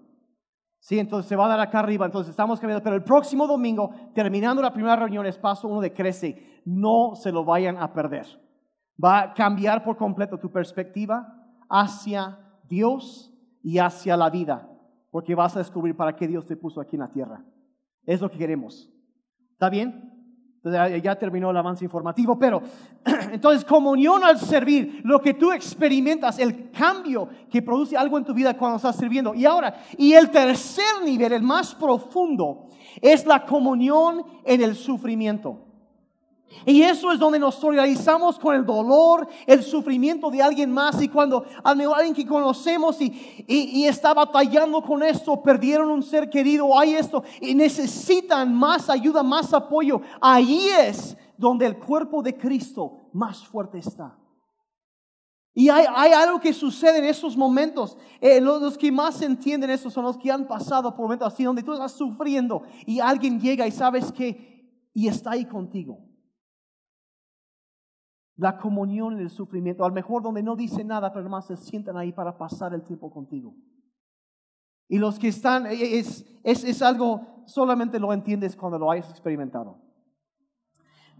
Sí, 0.81 0.99
entonces 0.99 1.29
se 1.29 1.37
va 1.37 1.47
a 1.47 1.49
dar 1.49 1.61
acá 1.61 1.79
arriba, 1.79 2.05
entonces 2.05 2.29
estamos 2.29 2.61
cambiando, 2.61 2.85
pero 2.85 2.95
el 2.95 3.05
próximo 3.05 3.47
domingo, 3.47 3.91
terminando 4.15 4.61
la 4.61 4.73
primera 4.73 4.97
reunión, 4.97 5.25
es 5.25 5.39
paso 5.39 5.67
uno 5.67 5.81
de 5.81 5.95
Crece. 5.95 6.61
No 6.67 7.15
se 7.15 7.33
lo 7.33 7.43
vayan 7.43 7.79
a 7.79 7.93
perder. 7.95 8.27
Va 9.03 9.21
a 9.21 9.35
cambiar 9.35 9.83
por 9.83 9.97
completo 9.97 10.39
tu 10.39 10.51
perspectiva 10.51 11.45
hacia 11.69 12.39
Dios 12.69 13.33
y 13.63 13.79
hacia 13.79 14.17
la 14.17 14.31
vida, 14.31 14.69
porque 15.11 15.35
vas 15.35 15.57
a 15.57 15.61
descubrir 15.61 15.97
para 15.97 16.15
qué 16.15 16.29
Dios 16.29 16.47
te 16.47 16.57
puso 16.57 16.81
aquí 16.81 16.97
en 16.97 17.01
la 17.01 17.11
tierra. 17.11 17.45
Es 18.05 18.21
lo 18.21 18.31
que 18.31 18.39
queremos. 18.39 18.91
¿Está 19.53 19.71
bien? 19.71 20.15
Entonces 20.65 21.03
ya 21.03 21.15
terminó 21.17 21.51
el 21.51 21.57
avance 21.59 21.85
informativo, 21.85 22.39
pero 22.39 22.63
entonces 23.33 23.67
comunión 23.67 24.25
al 24.25 24.39
servir, 24.39 25.03
lo 25.05 25.21
que 25.21 25.35
tú 25.35 25.53
experimentas, 25.53 26.39
el 26.39 26.71
cambio 26.71 27.29
que 27.51 27.61
produce 27.61 27.97
algo 27.97 28.17
en 28.17 28.25
tu 28.25 28.33
vida 28.33 28.57
cuando 28.57 28.77
estás 28.77 28.97
sirviendo. 28.97 29.35
Y 29.35 29.45
ahora, 29.45 29.75
y 29.99 30.15
el 30.15 30.31
tercer 30.31 31.03
nivel, 31.05 31.35
el 31.35 31.43
más 31.43 31.75
profundo, 31.75 32.69
es 33.03 33.27
la 33.27 33.45
comunión 33.45 34.25
en 34.45 34.63
el 34.63 34.75
sufrimiento. 34.75 35.74
Y 36.67 36.83
eso 36.83 37.13
es 37.13 37.19
donde 37.19 37.39
nos 37.39 37.57
solidarizamos 37.57 38.39
con 38.39 38.55
el 38.55 38.65
dolor, 38.65 39.29
el 39.47 39.63
sufrimiento 39.63 40.31
de 40.31 40.43
alguien 40.43 40.71
más. 40.71 41.01
Y 41.03 41.09
cuando 41.09 41.45
alguien 41.63 42.15
que 42.15 42.27
conocemos 42.27 43.01
y, 43.01 43.45
y, 43.47 43.85
está 43.85 44.15
batallando 44.15 44.83
con 44.83 45.03
esto, 45.03 45.43
perdieron 45.43 45.91
un 45.91 46.03
ser 46.03 46.31
querido, 46.31 46.79
hay 46.79 46.95
esto, 46.95 47.23
y 47.41 47.55
necesitan 47.55 48.55
más 48.55 48.89
ayuda, 48.89 49.23
más 49.23 49.53
apoyo, 49.53 50.01
ahí 50.21 50.69
es 50.69 51.17
donde 51.37 51.67
el 51.67 51.79
cuerpo 51.79 52.23
de 52.23 52.37
Cristo 52.37 53.11
más 53.13 53.47
fuerte 53.47 53.79
está. 53.79 54.17
Y 55.57 55.69
hay, 55.69 55.87
hay, 55.95 56.13
algo 56.13 56.41
que 56.41 56.53
sucede 56.53 56.99
en 56.99 57.05
esos 57.05 57.37
momentos. 57.37 57.97
Eh, 58.21 58.41
los, 58.41 58.61
los, 58.61 58.77
que 58.77 58.91
más 58.91 59.23
entienden 59.23 59.71
eso 59.71 59.89
son 59.89 60.05
los 60.05 60.19
que 60.19 60.33
han 60.33 60.49
pasado 60.49 60.91
por 60.97 61.05
momentos 61.05 61.33
así, 61.33 61.45
donde 61.45 61.63
tú 61.63 61.73
estás 61.73 61.93
sufriendo 61.93 62.63
y 62.87 62.99
alguien 62.99 63.41
llega 63.41 63.65
y 63.67 63.71
sabes 63.71 64.11
que, 64.11 64.91
y 64.93 65.07
está 65.07 65.33
ahí 65.33 65.45
contigo. 65.45 66.14
La 68.37 68.59
comunión 68.59 69.15
en 69.15 69.21
el 69.21 69.31
sufrimiento, 69.31 69.85
a 69.85 69.89
lo 69.89 69.95
mejor 69.95 70.23
donde 70.23 70.43
no 70.43 70.57
dice 70.57 70.83
nada, 70.83 71.13
pero 71.13 71.29
más 71.29 71.47
se 71.47 71.57
sientan 71.57 71.97
ahí 71.97 72.13
para 72.13 72.37
pasar 72.37 72.75
el 72.75 72.83
tiempo 72.83 73.11
contigo. 73.11 73.55
Y 74.89 74.99
los 74.99 75.19
que 75.19 75.29
están, 75.29 75.67
eh, 75.67 75.99
es, 75.99 76.27
es, 76.43 76.65
es 76.65 76.83
algo, 76.83 77.45
solamente 77.47 77.99
lo 77.99 78.13
entiendes 78.13 78.57
cuando 78.57 78.79
lo 78.79 78.91
hayas 78.91 79.09
experimentado. 79.11 79.79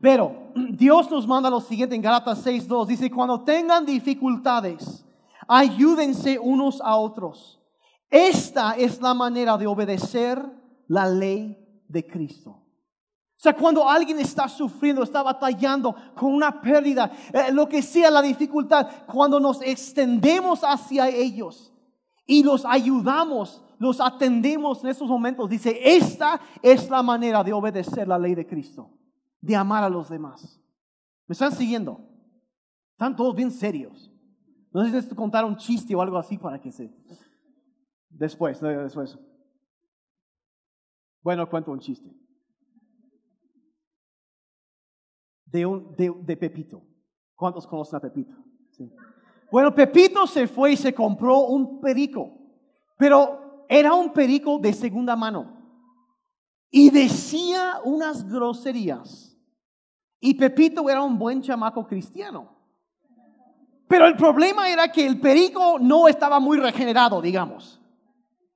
Pero 0.01 0.53
Dios 0.73 1.11
nos 1.11 1.27
manda 1.27 1.49
lo 1.51 1.61
siguiente 1.61 1.95
en 1.95 2.03
Galatas 2.03 2.45
6.2. 2.45 2.87
Dice, 2.87 3.11
cuando 3.11 3.43
tengan 3.43 3.87
dificultades, 3.87 5.05
ayúdense 5.49 6.39
unos 6.39 6.81
a 6.81 6.97
otros. 6.97 7.61
Esta 8.11 8.73
es 8.73 9.01
la 9.01 9.15
manera 9.15 9.57
de 9.57 9.67
obedecer 9.67 10.45
la 10.89 11.07
ley 11.07 11.59
de 11.89 12.07
Cristo. 12.07 12.64
O 13.37 13.41
sea, 13.45 13.55
cuando 13.55 13.89
alguien 13.89 14.19
está 14.21 14.49
sufriendo, 14.49 15.03
está 15.03 15.23
batallando 15.23 15.95
con 16.15 16.33
una 16.33 16.61
pérdida, 16.61 17.11
eh, 17.33 17.53
lo 17.53 17.69
que 17.69 17.83
sea 17.83 18.11
la 18.11 18.23
dificultad, 18.23 18.89
cuando 19.07 19.39
nos 19.39 19.61
extendemos 19.61 20.63
hacia 20.63 21.09
ellos 21.09 21.73
y 22.27 22.43
los 22.43 22.65
ayudamos, 22.65 23.63
los 23.79 24.01
atendemos 24.01 24.83
en 24.83 24.91
esos 24.91 25.09
momentos, 25.09 25.51
dice, 25.51 25.79
esta 25.85 26.41
es 26.63 26.89
la 26.89 27.03
manera 27.03 27.45
de 27.45 27.53
obedecer 27.53 28.09
la 28.09 28.19
ley 28.19 28.35
de 28.35 28.47
Cristo 28.47 28.91
de 29.45 29.55
amar 29.55 29.85
a 29.85 29.91
los 29.91 30.09
demás. 30.09 30.59
¿Me 31.27 31.35
están 31.35 31.53
siguiendo? 31.53 32.01
Están 32.93 33.15
todos 33.15 33.35
bien 33.35 33.51
serios. 33.51 34.11
No 34.73 34.83
necesitas 34.83 35.15
contar 35.15 35.45
un 35.45 35.57
chiste 35.57 35.95
o 35.95 36.01
algo 36.01 36.17
así 36.17 36.39
para 36.39 36.59
que 36.59 36.73
se... 36.73 36.91
Después, 38.09 38.61
después. 38.61 39.19
Bueno, 41.23 41.49
cuento 41.51 41.73
un 41.73 41.81
chiste. 41.81 42.11
De, 45.55 45.65
un, 45.65 45.95
de, 45.95 46.37
Pepito. 46.37 46.83
¿Cuántos 47.37 47.65
conocen 47.65 47.99
a 47.99 48.01
Pepito? 48.01 48.35
Bueno, 49.53 49.73
Pepito 49.73 50.27
se 50.27 50.49
fue 50.49 50.73
y 50.73 50.77
se 50.77 50.93
compró 50.93 51.43
un 51.43 51.81
perico, 51.81 52.33
pero 52.99 53.65
era 53.69 53.95
un 53.95 54.13
perico 54.13 54.59
de 54.59 54.73
segunda 54.73 55.15
mano. 55.15 55.57
Y 56.73 56.91
decía 56.91 57.75
unas 57.85 58.29
groserías 58.29 59.39
y 60.19 60.35
Pepito 60.35 60.91
era 60.91 61.03
un 61.03 61.17
buen 61.17 61.41
chamaco 61.41 61.87
cristiano. 61.87 62.51
Pero 63.87 64.09
el 64.09 64.17
problema 64.17 64.69
era 64.69 64.91
que 64.91 65.07
el 65.07 65.21
perico 65.21 65.79
no 65.79 66.09
estaba 66.09 66.41
muy 66.41 66.59
regenerado, 66.59 67.23
digamos. 67.23 67.81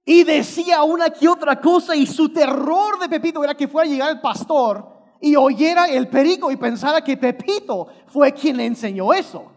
Y 0.05 0.25
decía 0.25 0.83
una 0.83 1.11
que 1.11 1.29
otra 1.29 1.61
cosa 1.61 1.95
y 1.95 2.09
su 2.09 2.31
terror 2.31 2.99
de 2.99 3.09
Pepito 3.09 3.45
era 3.45 3.55
que 3.55 3.69
fuera 3.69 3.89
a 3.89 3.93
llegar 3.93 4.11
el 4.11 4.21
pastor 4.21 4.98
y 5.20 5.37
oyera 5.37 5.87
el 5.87 6.09
perico 6.09 6.50
y 6.50 6.57
pensara 6.57 7.02
que 7.02 7.16
Pepito 7.16 7.88
fue 8.07 8.33
quien 8.33 8.57
le 8.57 8.66
enseñó 8.66 9.12
eso. 9.12 9.52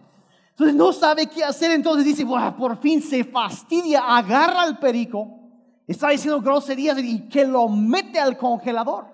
Entonces 0.52 0.76
no 0.76 0.94
sabe 0.94 1.28
qué 1.28 1.44
hacer, 1.44 1.72
entonces 1.72 2.06
dice, 2.06 2.26
por 2.26 2.78
fin 2.78 3.02
se 3.02 3.24
fastidia, 3.24 4.02
agarra 4.16 4.62
al 4.62 4.80
perico, 4.80 5.40
está 5.88 6.10
diciendo 6.10 6.42
groserías 6.42 7.00
y 7.00 7.28
que 7.30 7.46
lo 7.46 7.68
mete 7.68 8.20
al 8.20 8.38
congelador. 8.38 9.06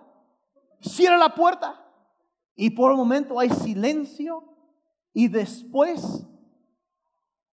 Cierra 0.81 1.17
la 1.17 1.33
puerta 1.33 1.83
y 2.55 2.69
por 2.71 2.91
un 2.91 2.97
momento 2.97 3.39
hay 3.39 3.49
silencio 3.49 4.43
y 5.13 5.27
después 5.27 6.25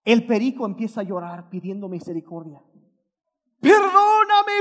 el 0.05 0.27
perico 0.27 0.67
empieza 0.67 1.01
a 1.01 1.05
llorar 1.05 1.49
pidiendo 1.49 1.89
misericordia. 1.89 2.61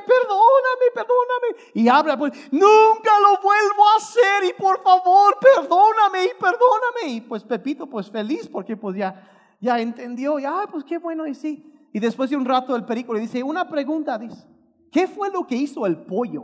Perdóname, 0.02 0.86
perdóname. 0.94 1.72
Y 1.74 1.88
habla, 1.88 2.18
pues, 2.18 2.34
nunca 2.52 3.20
lo 3.20 3.42
vuelvo 3.42 3.90
a 3.94 3.98
hacer 3.98 4.44
y 4.50 4.54
por 4.62 4.82
favor, 4.82 5.38
perdóname 5.40 6.26
y 6.26 6.30
perdóname. 6.40 7.14
Y 7.14 7.22
pues 7.22 7.44
Pepito, 7.44 7.88
pues 7.88 8.10
feliz 8.10 8.48
porque 8.48 8.76
pues 8.76 8.96
ya, 8.96 9.56
ya 9.60 9.80
entendió, 9.80 10.40
ya, 10.40 10.68
pues 10.72 10.84
qué 10.84 10.98
bueno 10.98 11.28
y 11.28 11.36
sí. 11.36 11.70
Y 11.94 12.00
después 12.00 12.30
de 12.30 12.36
un 12.36 12.46
rato 12.46 12.76
el 12.76 12.86
perico 12.86 13.14
le 13.14 13.20
dice, 13.20 13.44
una 13.44 13.70
pregunta, 13.70 14.18
dice, 14.18 14.48
¿qué 14.92 15.08
fue 15.08 15.30
lo 15.30 15.46
que 15.46 15.56
hizo 15.56 15.86
el 15.86 15.98
pollo? 15.98 16.44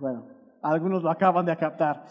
Bueno, 0.00 0.26
algunos 0.62 1.02
lo 1.02 1.10
acaban 1.10 1.44
de 1.44 1.56
captar. 1.56 2.06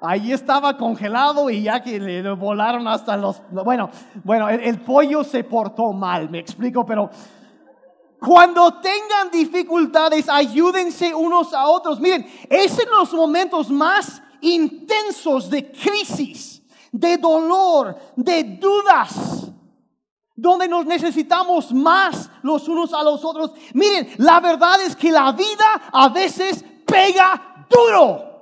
Ahí 0.00 0.32
estaba 0.32 0.76
congelado 0.76 1.48
y 1.48 1.62
ya 1.62 1.82
que 1.82 1.98
le 1.98 2.30
volaron 2.32 2.86
hasta 2.86 3.16
los... 3.16 3.40
Bueno, 3.50 3.88
bueno, 4.24 4.48
el, 4.48 4.80
pollo 4.80 5.24
se 5.24 5.42
portó 5.42 5.92
mal, 5.92 6.28
me 6.28 6.38
explico, 6.38 6.84
pero 6.84 7.08
cuando 8.20 8.74
tengan 8.74 9.30
dificultades, 9.32 10.28
ayúdense 10.28 11.14
unos 11.14 11.54
a 11.54 11.66
otros. 11.68 11.98
Miren, 11.98 12.26
es 12.50 12.78
en 12.78 12.90
los 12.90 13.12
momentos 13.14 13.70
más 13.70 14.22
intensos 14.42 15.48
de 15.48 15.70
crisis, 15.70 16.62
de 16.92 17.16
dolor, 17.16 17.96
de 18.16 18.58
dudas, 18.60 19.50
donde 20.34 20.68
nos 20.68 20.84
necesitamos 20.84 21.72
más 21.72 22.28
los 22.42 22.68
unos 22.68 22.92
a 22.92 23.02
los 23.02 23.24
otros. 23.24 23.52
Miren, 23.72 24.10
la 24.18 24.40
verdad 24.40 24.82
es 24.82 24.94
que 24.94 25.10
la 25.10 25.32
vida 25.32 25.88
a 25.90 26.10
veces 26.10 26.62
pega 26.84 27.66
duro. 27.70 28.35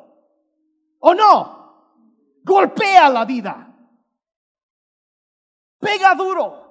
¿O 1.07 1.13
no? 1.13 2.41
Golpea 2.43 3.11
la 3.11 3.27
vida. 3.27 3.71
Pega 5.79 6.15
duro. 6.15 6.64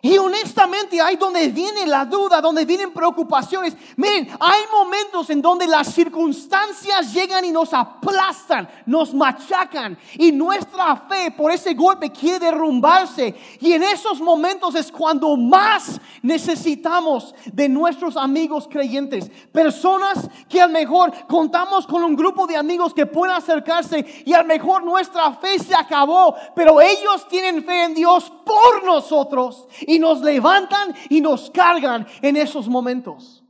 Y 0.00 0.16
honestamente 0.16 1.00
hay 1.00 1.16
donde 1.16 1.48
viene 1.48 1.84
la 1.84 2.04
duda, 2.04 2.40
donde 2.40 2.64
vienen 2.64 2.92
preocupaciones. 2.92 3.76
Miren, 3.96 4.28
hay 4.38 4.60
momentos 4.70 5.28
en 5.30 5.42
donde 5.42 5.66
las 5.66 5.88
circunstancias 5.92 7.12
llegan 7.12 7.44
y 7.44 7.50
nos 7.50 7.74
aplastan, 7.74 8.68
nos 8.86 9.12
machacan. 9.12 9.98
Y 10.14 10.30
nuestra 10.30 10.94
fe 11.08 11.32
por 11.32 11.50
ese 11.50 11.74
golpe 11.74 12.12
quiere 12.12 12.38
derrumbarse. 12.38 13.34
Y 13.58 13.72
en 13.72 13.82
esos 13.82 14.20
momentos 14.20 14.76
es 14.76 14.92
cuando 14.92 15.36
más 15.36 16.00
necesitamos 16.22 17.34
de 17.52 17.68
nuestros 17.68 18.16
amigos 18.16 18.68
creyentes. 18.70 19.28
Personas 19.50 20.30
que 20.48 20.60
a 20.60 20.68
lo 20.68 20.74
mejor 20.74 21.12
contamos 21.26 21.88
con 21.88 22.04
un 22.04 22.14
grupo 22.14 22.46
de 22.46 22.56
amigos 22.56 22.94
que 22.94 23.06
pueden 23.06 23.34
acercarse 23.34 24.06
y 24.24 24.32
a 24.32 24.42
lo 24.42 24.44
mejor 24.44 24.84
nuestra 24.84 25.32
fe 25.32 25.58
se 25.58 25.74
acabó. 25.74 26.36
Pero 26.54 26.80
ellos 26.80 27.26
tienen 27.26 27.64
fe 27.64 27.82
en 27.82 27.94
Dios 27.94 28.32
por 28.44 28.84
nosotros 28.84 29.66
y 29.88 29.98
nos 29.98 30.20
levantan 30.20 30.94
y 31.08 31.22
nos 31.22 31.50
cargan 31.50 32.06
en 32.20 32.36
esos 32.36 32.68
momentos. 32.68 33.42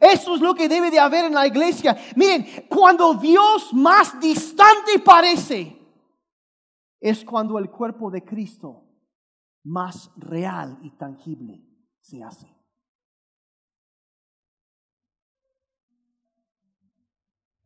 Eso 0.00 0.34
es 0.34 0.40
lo 0.40 0.54
que 0.54 0.68
debe 0.68 0.90
de 0.90 0.98
haber 0.98 1.26
en 1.26 1.34
la 1.34 1.46
iglesia. 1.46 1.96
Miren, 2.16 2.44
cuando 2.68 3.14
Dios 3.14 3.72
más 3.72 4.18
distante 4.18 4.98
parece, 5.04 5.78
es 6.98 7.24
cuando 7.24 7.58
el 7.58 7.70
cuerpo 7.70 8.10
de 8.10 8.24
Cristo 8.24 8.88
más 9.62 10.10
real 10.16 10.78
y 10.82 10.90
tangible 10.96 11.64
se 12.00 12.24
hace. 12.24 12.48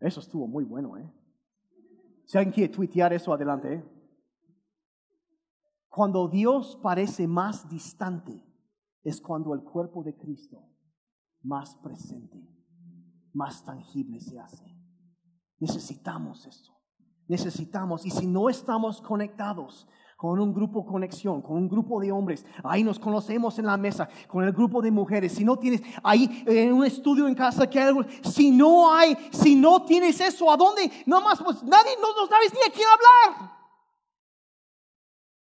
Eso 0.01 0.21
estuvo 0.21 0.47
muy 0.47 0.65
bueno, 0.65 0.99
¿eh? 0.99 1.11
Si 2.27 2.37
alguien 2.37 2.53
quiere 2.53 2.75
tuitear 2.75 3.15
eso, 3.15 3.33
adelante, 3.33 3.73
¿eh? 3.73 3.96
Cuando 5.97 6.29
Dios 6.29 6.79
parece 6.83 7.27
más 7.27 7.71
distante, 7.71 8.45
es 9.03 9.19
cuando 9.19 9.55
el 9.55 9.63
cuerpo 9.63 10.03
de 10.05 10.15
Cristo 10.15 10.63
más 11.41 11.75
presente, 11.77 12.37
más 13.33 13.65
tangible 13.65 14.21
se 14.21 14.39
hace. 14.39 14.77
Necesitamos 15.59 16.47
esto. 16.47 16.71
Necesitamos. 17.29 18.05
Y 18.05 18.11
si 18.11 18.27
no 18.27 18.51
estamos 18.51 19.01
conectados 19.01 19.89
con 20.19 20.39
un 20.39 20.53
grupo 20.53 20.85
conexión, 20.85 21.41
con 21.41 21.57
un 21.57 21.67
grupo 21.67 21.99
de 21.99 22.13
hombres, 22.13 22.45
ahí 22.63 22.85
nos 22.85 22.99
conocemos 22.99 23.59
en 23.59 23.65
la 23.65 23.79
mesa, 23.79 24.07
con 24.29 24.45
el 24.45 24.53
grupo 24.53 24.83
de 24.83 24.91
mujeres. 24.91 25.33
Si 25.33 25.47
no 25.47 25.59
tienes 25.59 25.81
ahí 26.03 26.45
en 26.47 26.75
un 26.75 26.85
estudio 26.85 27.27
en 27.27 27.35
casa 27.35 27.71
que 27.71 27.81
algo, 27.81 28.03
si 28.23 28.51
no 28.51 28.93
hay, 28.93 29.17
si 29.31 29.55
no 29.57 29.87
tienes 29.87 30.21
eso, 30.21 30.51
¿a 30.51 30.59
dónde? 30.59 30.91
No 31.07 31.23
más, 31.23 31.43
pues 31.43 31.63
nadie, 31.63 31.93
no, 32.03 32.09
no 32.21 32.27
sabes 32.27 32.53
ni 32.53 32.61
a 32.61 32.71
quién 32.71 32.87
hablar 32.87 33.56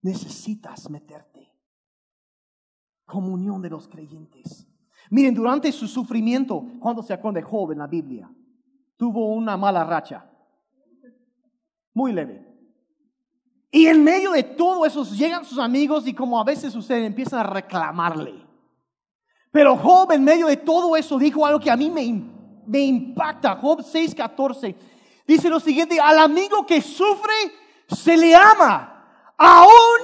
necesitas 0.05 0.89
meterte. 0.91 1.51
Comunión 3.07 3.61
de 3.63 3.71
los 3.71 3.89
creyentes. 3.89 4.67
Miren, 5.11 5.35
durante 5.35 5.73
su 5.73 5.89
sufrimiento, 5.89 6.65
cuando 6.79 7.03
se 7.03 7.13
acuerda 7.13 7.41
de 7.41 7.47
Job 7.47 7.73
en 7.73 7.79
la 7.79 7.87
Biblia, 7.87 8.31
tuvo 8.97 9.35
una 9.35 9.57
mala 9.57 9.83
racha. 9.83 10.31
Muy 11.95 12.13
leve. 12.13 12.47
Y 13.71 13.87
en 13.87 14.05
medio 14.05 14.33
de 14.33 14.43
todo 14.43 14.85
eso 14.87 15.05
llegan 15.05 15.45
sus 15.45 15.59
amigos 15.59 16.07
y 16.07 16.15
como 16.15 16.39
a 16.39 16.45
veces 16.45 16.73
sucede, 16.73 17.07
empiezan 17.07 17.41
a 17.41 17.51
reclamarle. 17.51 18.47
Pero 19.51 19.77
Job 19.77 20.13
en 20.13 20.23
medio 20.23 20.49
de 20.49 20.59
todo 20.59 20.97
eso 20.97 21.19
dijo 21.19 21.47
algo 21.47 21.61
que 21.61 21.71
a 21.71 21.77
mí 21.77 21.91
me, 21.91 22.23
me 22.67 22.81
impacta. 22.81 23.57
Job 23.57 23.81
6:14 23.81 24.75
dice 25.27 25.49
lo 25.49 25.61
siguiente, 25.61 25.99
al 25.99 26.19
amigo 26.19 26.67
que 26.67 26.83
sufre 26.83 27.33
se 27.89 28.17
le 28.17 28.35
ama, 28.35 28.94
aun 29.37 30.01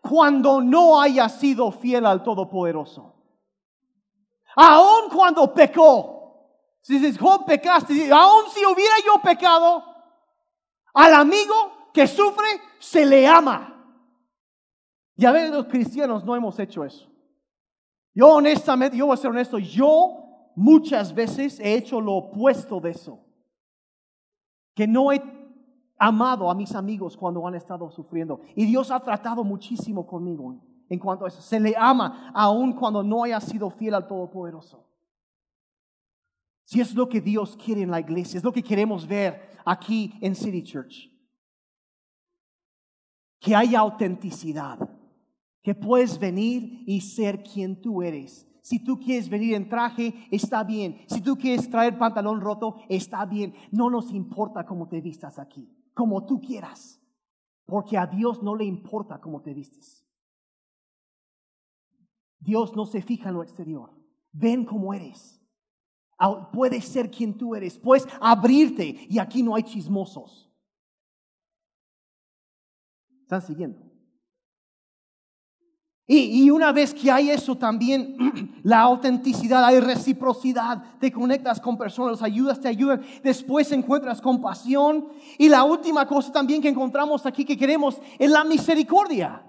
cuando 0.00 0.60
no 0.60 1.00
haya 1.00 1.28
sido 1.28 1.70
fiel 1.70 2.06
al 2.06 2.22
Todopoderoso. 2.22 3.14
Aun 4.56 5.08
cuando 5.10 5.52
pecó. 5.52 6.12
Si 6.82 6.98
dices, 6.98 7.18
Job 7.18 7.46
pecaste, 7.46 8.12
aun 8.12 8.50
si 8.50 8.66
hubiera 8.66 8.94
yo 9.06 9.22
pecado, 9.22 9.84
al 10.92 11.14
amigo 11.14 11.90
que 11.94 12.06
sufre 12.06 12.46
se 12.80 13.06
le 13.06 13.26
ama. 13.26 13.68
Y 15.16 15.24
a 15.24 15.32
veces 15.32 15.50
los 15.50 15.66
cristianos 15.66 16.24
no 16.24 16.34
hemos 16.34 16.58
hecho 16.58 16.84
eso. 16.84 17.08
Yo 18.14 18.28
honestamente, 18.28 18.96
yo 18.96 19.06
voy 19.06 19.14
a 19.14 19.18
ser 19.18 19.30
honesto, 19.30 19.58
yo 19.58 20.50
muchas 20.56 21.14
veces 21.14 21.60
he 21.60 21.74
hecho 21.74 22.00
lo 22.00 22.14
opuesto 22.14 22.80
de 22.80 22.90
eso. 22.90 23.24
Que 24.74 24.86
no 24.86 25.12
he 25.12 25.20
amado 26.02 26.50
a 26.50 26.54
mis 26.54 26.74
amigos 26.74 27.16
cuando 27.16 27.46
han 27.46 27.54
estado 27.54 27.88
sufriendo. 27.88 28.40
Y 28.56 28.66
Dios 28.66 28.90
ha 28.90 28.98
tratado 28.98 29.44
muchísimo 29.44 30.04
conmigo 30.04 30.56
en 30.88 30.98
cuanto 30.98 31.24
a 31.24 31.28
eso. 31.28 31.40
Se 31.40 31.60
le 31.60 31.76
ama 31.78 32.32
aun 32.34 32.72
cuando 32.72 33.04
no 33.04 33.22
haya 33.22 33.40
sido 33.40 33.70
fiel 33.70 33.94
al 33.94 34.08
Todopoderoso. 34.08 34.84
Si 36.64 36.80
es 36.80 36.92
lo 36.96 37.08
que 37.08 37.20
Dios 37.20 37.56
quiere 37.56 37.82
en 37.82 37.92
la 37.92 38.00
iglesia, 38.00 38.38
es 38.38 38.42
lo 38.42 38.52
que 38.52 38.64
queremos 38.64 39.06
ver 39.06 39.48
aquí 39.64 40.12
en 40.20 40.34
City 40.34 40.64
Church. 40.64 41.08
Que 43.38 43.54
haya 43.54 43.78
autenticidad, 43.78 44.78
que 45.62 45.74
puedes 45.76 46.18
venir 46.18 46.82
y 46.84 47.00
ser 47.00 47.44
quien 47.44 47.80
tú 47.80 48.02
eres. 48.02 48.48
Si 48.60 48.82
tú 48.82 48.98
quieres 48.98 49.28
venir 49.28 49.54
en 49.54 49.68
traje, 49.68 50.14
está 50.32 50.64
bien. 50.64 51.00
Si 51.06 51.20
tú 51.20 51.36
quieres 51.36 51.70
traer 51.70 51.96
pantalón 51.96 52.40
roto, 52.40 52.78
está 52.88 53.24
bien. 53.24 53.54
No 53.70 53.88
nos 53.88 54.12
importa 54.12 54.66
cómo 54.66 54.88
te 54.88 55.00
vistas 55.00 55.38
aquí, 55.38 55.68
como 55.94 56.26
tú 56.26 56.40
quieras. 56.40 57.00
Porque 57.64 57.96
a 57.96 58.06
Dios 58.06 58.42
no 58.42 58.56
le 58.56 58.64
importa 58.64 59.20
cómo 59.20 59.42
te 59.42 59.54
vistes. 59.54 60.04
Dios 62.38 62.74
no 62.74 62.86
se 62.86 63.02
fija 63.02 63.28
en 63.28 63.34
lo 63.36 63.42
exterior. 63.42 63.90
Ven 64.32 64.64
como 64.64 64.92
eres. 64.92 65.40
Puedes 66.52 66.84
ser 66.84 67.10
quien 67.10 67.36
tú 67.36 67.54
eres. 67.54 67.78
Puedes 67.78 68.06
abrirte. 68.20 69.06
Y 69.08 69.18
aquí 69.18 69.42
no 69.42 69.54
hay 69.54 69.62
chismosos. 69.62 70.50
¿Están 73.22 73.42
siguiendo? 73.42 73.91
Y, 76.14 76.50
una 76.50 76.72
vez 76.72 76.92
que 76.92 77.10
hay 77.10 77.30
eso 77.30 77.56
también, 77.56 78.60
la 78.64 78.80
autenticidad, 78.82 79.64
hay 79.64 79.80
reciprocidad, 79.80 80.98
te 81.00 81.10
conectas 81.10 81.58
con 81.58 81.78
personas, 81.78 82.20
ayudas, 82.22 82.60
te 82.60 82.68
ayudan, 82.68 83.00
después 83.24 83.72
encuentras 83.72 84.20
compasión. 84.20 85.08
Y 85.38 85.48
la 85.48 85.64
última 85.64 86.06
cosa 86.06 86.30
también 86.30 86.60
que 86.60 86.68
encontramos 86.68 87.24
aquí 87.24 87.46
que 87.46 87.56
queremos 87.56 87.96
es 88.18 88.30
la 88.30 88.44
misericordia. 88.44 89.42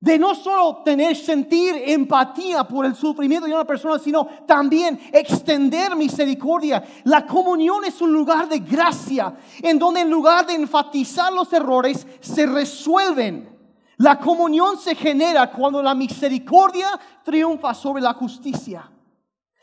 De 0.00 0.18
no 0.18 0.34
solo 0.34 0.82
tener, 0.82 1.14
sentir 1.14 1.74
empatía 1.84 2.64
por 2.64 2.86
el 2.86 2.94
sufrimiento 2.94 3.46
de 3.46 3.52
una 3.52 3.66
persona, 3.66 3.98
sino 3.98 4.26
también 4.46 4.98
extender 5.12 5.96
misericordia. 5.96 6.82
La 7.04 7.26
comunión 7.26 7.84
es 7.84 8.00
un 8.00 8.10
lugar 8.10 8.48
de 8.48 8.60
gracia, 8.60 9.36
en 9.62 9.78
donde 9.78 10.00
en 10.00 10.10
lugar 10.10 10.46
de 10.46 10.54
enfatizar 10.54 11.30
los 11.30 11.52
errores, 11.52 12.06
se 12.20 12.46
resuelven. 12.46 13.55
La 13.98 14.18
comunión 14.18 14.78
se 14.78 14.94
genera 14.94 15.50
cuando 15.50 15.82
la 15.82 15.94
misericordia 15.94 16.88
triunfa 17.24 17.72
sobre 17.72 18.02
la 18.02 18.12
justicia. 18.12 18.90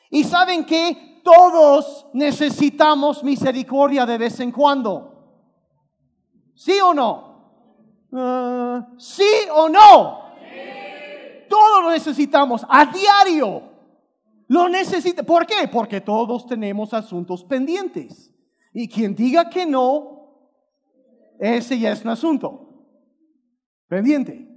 Y 0.10 0.24
saben 0.24 0.66
que 0.66 1.22
todos 1.24 2.08
necesitamos 2.14 3.24
misericordia 3.24 4.06
de 4.06 4.18
vez 4.18 4.40
en 4.40 4.52
cuando. 4.52 5.12
¿Sí 6.56 6.80
o 6.84 6.94
no? 6.94 8.08
Ah, 8.12 8.88
¿Sí 8.98 9.30
o 9.54 9.70
no? 9.70 10.24
Todos 11.48 11.84
lo 11.84 11.92
necesitamos 11.92 12.66
a 12.68 12.86
diario. 12.88 13.62
Lo 14.48 14.68
necesita. 14.68 15.22
¿Por 15.22 15.46
qué? 15.46 15.68
Porque 15.72 16.02
todos 16.02 16.48
tenemos 16.48 16.94
asuntos 16.94 17.44
pendientes. 17.44 18.32
Y 18.74 18.88
quien 18.88 19.14
diga 19.14 19.48
que 19.50 19.68
no, 19.68 20.50
ese 21.40 21.78
ya 21.78 21.92
es 21.92 22.04
un 22.04 22.10
asunto 22.10 22.63
pendiente. 23.94 24.50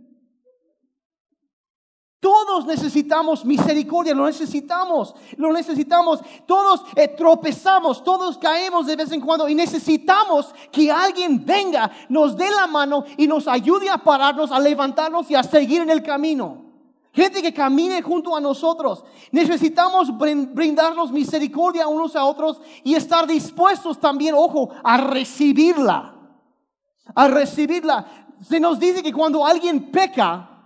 Todos 2.21 2.65
necesitamos 2.65 3.45
misericordia, 3.45 4.15
lo 4.15 4.27
necesitamos, 4.27 5.15
lo 5.37 5.53
necesitamos. 5.53 6.21
Todos 6.47 6.83
eh, 6.97 7.09
tropezamos, 7.09 8.03
todos 8.03 8.39
caemos 8.39 8.87
de 8.87 8.97
vez 8.97 9.13
en 9.13 9.21
cuando 9.21 9.49
y 9.49 9.55
necesitamos 9.55 10.55
que 10.73 10.91
alguien 10.91 11.45
venga, 11.45 11.91
nos 12.09 12.37
dé 12.37 12.51
la 12.51 12.67
mano 12.67 13.05
y 13.17 13.27
nos 13.27 13.47
ayude 13.47 13.91
a 13.91 13.99
pararnos, 13.99 14.51
a 14.51 14.59
levantarnos 14.59 15.31
y 15.31 15.35
a 15.35 15.43
seguir 15.43 15.83
en 15.83 15.91
el 15.91 16.03
camino. 16.03 16.65
Gente 17.13 17.41
que 17.41 17.53
camine 17.53 18.03
junto 18.03 18.35
a 18.35 18.41
nosotros. 18.41 19.05
Necesitamos 19.31 20.09
brindarnos 20.19 21.13
misericordia 21.13 21.87
unos 21.87 22.17
a 22.17 22.25
otros 22.25 22.61
y 22.83 22.95
estar 22.95 23.27
dispuestos 23.27 24.01
también, 24.01 24.35
ojo, 24.35 24.71
a 24.83 24.97
recibirla. 24.97 26.15
A 27.15 27.29
recibirla 27.29 28.26
se 28.43 28.61
nos 28.61 28.79
dice 28.79 29.03
que 29.03 29.13
cuando 29.13 29.45
alguien 29.47 29.91
peca, 29.91 30.57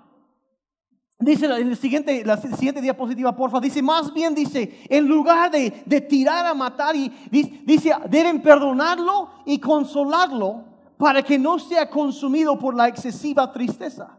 dice 1.19 1.47
en 1.47 1.69
el 1.69 1.77
siguiente, 1.77 2.25
la 2.25 2.37
siguiente 2.37 2.81
diapositiva, 2.81 3.37
porfa, 3.37 3.61
dice, 3.61 3.83
más 3.83 4.13
bien 4.13 4.35
dice, 4.35 4.85
en 4.89 5.07
lugar 5.07 5.51
de, 5.51 5.71
tirar 6.09 6.47
a 6.47 6.55
matar, 6.55 6.97
y 6.97 7.09
dice, 7.31 7.93
deben 8.09 8.43
perdonarlo 8.43 9.31
y 9.45 9.59
consolarlo 9.59 10.65
para 10.97 11.23
que 11.23 11.39
no 11.39 11.59
sea 11.59 11.89
consumido 11.89 12.59
por 12.59 12.75
la 12.75 12.89
excesiva 12.89 13.53
tristeza. 13.53 14.19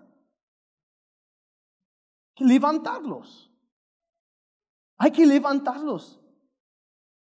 Levantarlos. 2.37 3.51
Hay 4.97 5.11
que 5.11 5.25
levantarlos. 5.25 6.19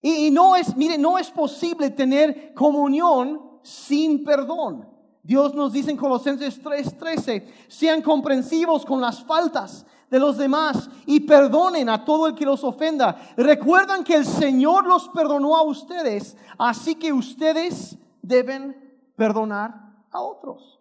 Y, 0.01 0.27
y 0.27 0.31
no 0.31 0.55
es, 0.55 0.75
mire, 0.75 0.97
no 0.97 1.17
es 1.17 1.29
posible 1.29 1.89
tener 1.89 2.53
comunión 2.53 3.59
sin 3.63 4.23
perdón. 4.23 4.90
Dios 5.23 5.53
nos 5.53 5.71
dice 5.73 5.91
en 5.91 5.97
Colosenses 5.97 6.61
3:13, 6.61 7.45
sean 7.67 8.01
comprensivos 8.01 8.85
con 8.85 8.99
las 8.99 9.23
faltas 9.23 9.85
de 10.09 10.19
los 10.19 10.37
demás 10.37 10.89
y 11.05 11.21
perdonen 11.21 11.89
a 11.89 12.03
todo 12.03 12.27
el 12.27 12.35
que 12.35 12.45
los 12.45 12.63
ofenda. 12.63 13.33
Recuerdan 13.37 14.03
que 14.03 14.15
el 14.15 14.25
Señor 14.25 14.85
los 14.85 15.09
perdonó 15.09 15.55
a 15.55 15.63
ustedes, 15.63 16.35
así 16.57 16.95
que 16.95 17.13
ustedes 17.13 17.97
deben 18.21 18.75
perdonar 19.15 20.05
a 20.11 20.21
otros. 20.21 20.79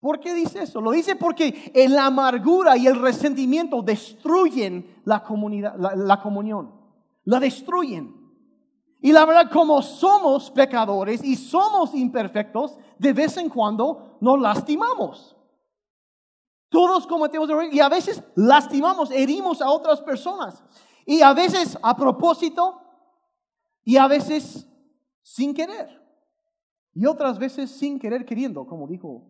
¿Por 0.00 0.18
qué 0.18 0.34
dice 0.34 0.64
eso? 0.64 0.80
Lo 0.80 0.90
dice 0.90 1.14
porque 1.14 1.72
la 1.88 2.06
amargura 2.06 2.76
y 2.76 2.88
el 2.88 3.00
resentimiento 3.00 3.82
destruyen 3.82 5.00
la, 5.04 5.22
comunidad, 5.22 5.76
la 5.78 6.20
comunión, 6.20 6.72
la 7.24 7.38
destruyen. 7.38 8.21
Y 9.02 9.10
la 9.10 9.24
verdad, 9.24 9.50
como 9.50 9.82
somos 9.82 10.48
pecadores 10.52 11.24
y 11.24 11.34
somos 11.34 11.92
imperfectos, 11.92 12.78
de 12.98 13.12
vez 13.12 13.36
en 13.36 13.48
cuando 13.48 14.16
nos 14.20 14.40
lastimamos. 14.40 15.36
Todos 16.68 17.06
cometemos 17.08 17.50
errores 17.50 17.74
y 17.74 17.80
a 17.80 17.88
veces 17.88 18.22
lastimamos, 18.36 19.10
herimos 19.10 19.60
a 19.60 19.68
otras 19.68 20.00
personas. 20.00 20.62
Y 21.04 21.20
a 21.20 21.34
veces 21.34 21.76
a 21.82 21.96
propósito 21.96 22.80
y 23.84 23.96
a 23.96 24.06
veces 24.06 24.68
sin 25.20 25.52
querer. 25.52 26.00
Y 26.94 27.04
otras 27.06 27.40
veces 27.40 27.72
sin 27.72 27.98
querer 27.98 28.24
queriendo, 28.24 28.64
como 28.66 28.86
dijo 28.86 29.24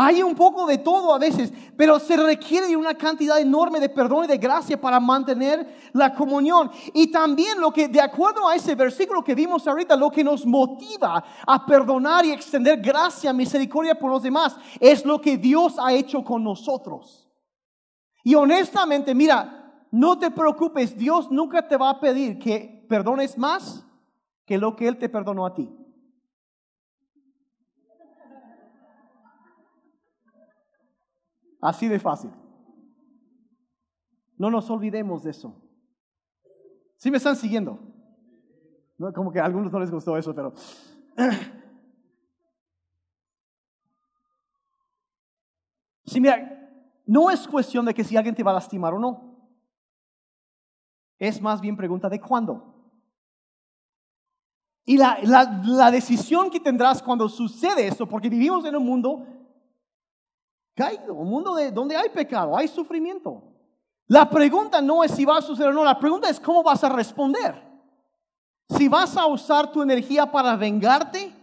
hay 0.00 0.22
un 0.22 0.36
poco 0.36 0.64
de 0.64 0.78
todo 0.78 1.12
a 1.12 1.18
veces, 1.18 1.52
pero 1.76 1.98
se 1.98 2.16
requiere 2.16 2.76
una 2.76 2.94
cantidad 2.94 3.40
enorme 3.40 3.80
de 3.80 3.88
perdón 3.88 4.26
y 4.26 4.28
de 4.28 4.38
gracia 4.38 4.80
para 4.80 5.00
mantener 5.00 5.90
la 5.92 6.14
comunión. 6.14 6.70
Y 6.94 7.10
también 7.10 7.60
lo 7.60 7.72
que, 7.72 7.88
de 7.88 8.00
acuerdo 8.00 8.46
a 8.46 8.54
ese 8.54 8.76
versículo 8.76 9.24
que 9.24 9.34
vimos 9.34 9.66
ahorita, 9.66 9.96
lo 9.96 10.08
que 10.10 10.22
nos 10.22 10.46
motiva 10.46 11.24
a 11.44 11.66
perdonar 11.66 12.24
y 12.24 12.30
extender 12.30 12.80
gracia, 12.80 13.32
misericordia 13.32 13.98
por 13.98 14.12
los 14.12 14.22
demás, 14.22 14.56
es 14.78 15.04
lo 15.04 15.20
que 15.20 15.36
Dios 15.36 15.74
ha 15.80 15.92
hecho 15.92 16.22
con 16.22 16.44
nosotros. 16.44 17.28
Y 18.22 18.36
honestamente, 18.36 19.16
mira, 19.16 19.82
no 19.90 20.16
te 20.16 20.30
preocupes, 20.30 20.96
Dios 20.96 21.28
nunca 21.28 21.66
te 21.66 21.76
va 21.76 21.90
a 21.90 21.98
pedir 21.98 22.38
que 22.38 22.86
perdones 22.88 23.36
más 23.36 23.84
que 24.46 24.58
lo 24.58 24.76
que 24.76 24.86
Él 24.86 24.96
te 24.96 25.08
perdonó 25.08 25.44
a 25.44 25.54
ti. 25.54 25.68
Así 31.60 31.88
de 31.88 31.98
fácil. 31.98 32.30
No 34.36 34.50
nos 34.50 34.70
olvidemos 34.70 35.24
de 35.24 35.30
eso. 35.30 35.54
Si 36.96 37.10
me 37.10 37.16
están 37.16 37.36
siguiendo? 37.36 37.78
Como 39.14 39.32
que 39.32 39.40
a 39.40 39.44
algunos 39.44 39.72
no 39.72 39.80
les 39.80 39.90
gustó 39.90 40.16
eso, 40.16 40.34
pero... 40.34 40.52
Si 46.04 46.22
mira, 46.22 46.58
no 47.04 47.30
es 47.30 47.46
cuestión 47.46 47.84
de 47.84 47.92
que 47.92 48.02
si 48.02 48.16
alguien 48.16 48.34
te 48.34 48.42
va 48.42 48.50
a 48.50 48.54
lastimar 48.54 48.94
o 48.94 48.98
no. 48.98 49.50
Es 51.18 51.38
más 51.42 51.60
bien 51.60 51.76
pregunta 51.76 52.08
de 52.08 52.18
cuándo. 52.18 52.74
Y 54.86 54.96
la, 54.96 55.18
la, 55.22 55.60
la 55.66 55.90
decisión 55.90 56.48
que 56.48 56.60
tendrás 56.60 57.02
cuando 57.02 57.28
sucede 57.28 57.86
esto, 57.86 58.08
porque 58.08 58.30
vivimos 58.30 58.64
en 58.64 58.74
un 58.74 58.86
mundo 58.86 59.26
caído, 60.78 61.12
un 61.12 61.28
mundo 61.28 61.56
de, 61.56 61.72
donde 61.72 61.96
hay 61.96 62.08
pecado, 62.08 62.56
hay 62.56 62.68
sufrimiento. 62.68 63.42
La 64.06 64.30
pregunta 64.30 64.80
no 64.80 65.02
es 65.02 65.10
si 65.10 65.24
va 65.24 65.38
a 65.38 65.42
suceder 65.42 65.70
o 65.70 65.74
no, 65.74 65.82
la 65.82 65.98
pregunta 65.98 66.30
es 66.30 66.38
cómo 66.38 66.62
vas 66.62 66.84
a 66.84 66.88
responder. 66.88 67.60
Si 68.68 68.88
vas 68.88 69.16
a 69.16 69.26
usar 69.26 69.72
tu 69.72 69.82
energía 69.82 70.30
para 70.30 70.54
vengarte 70.54 71.34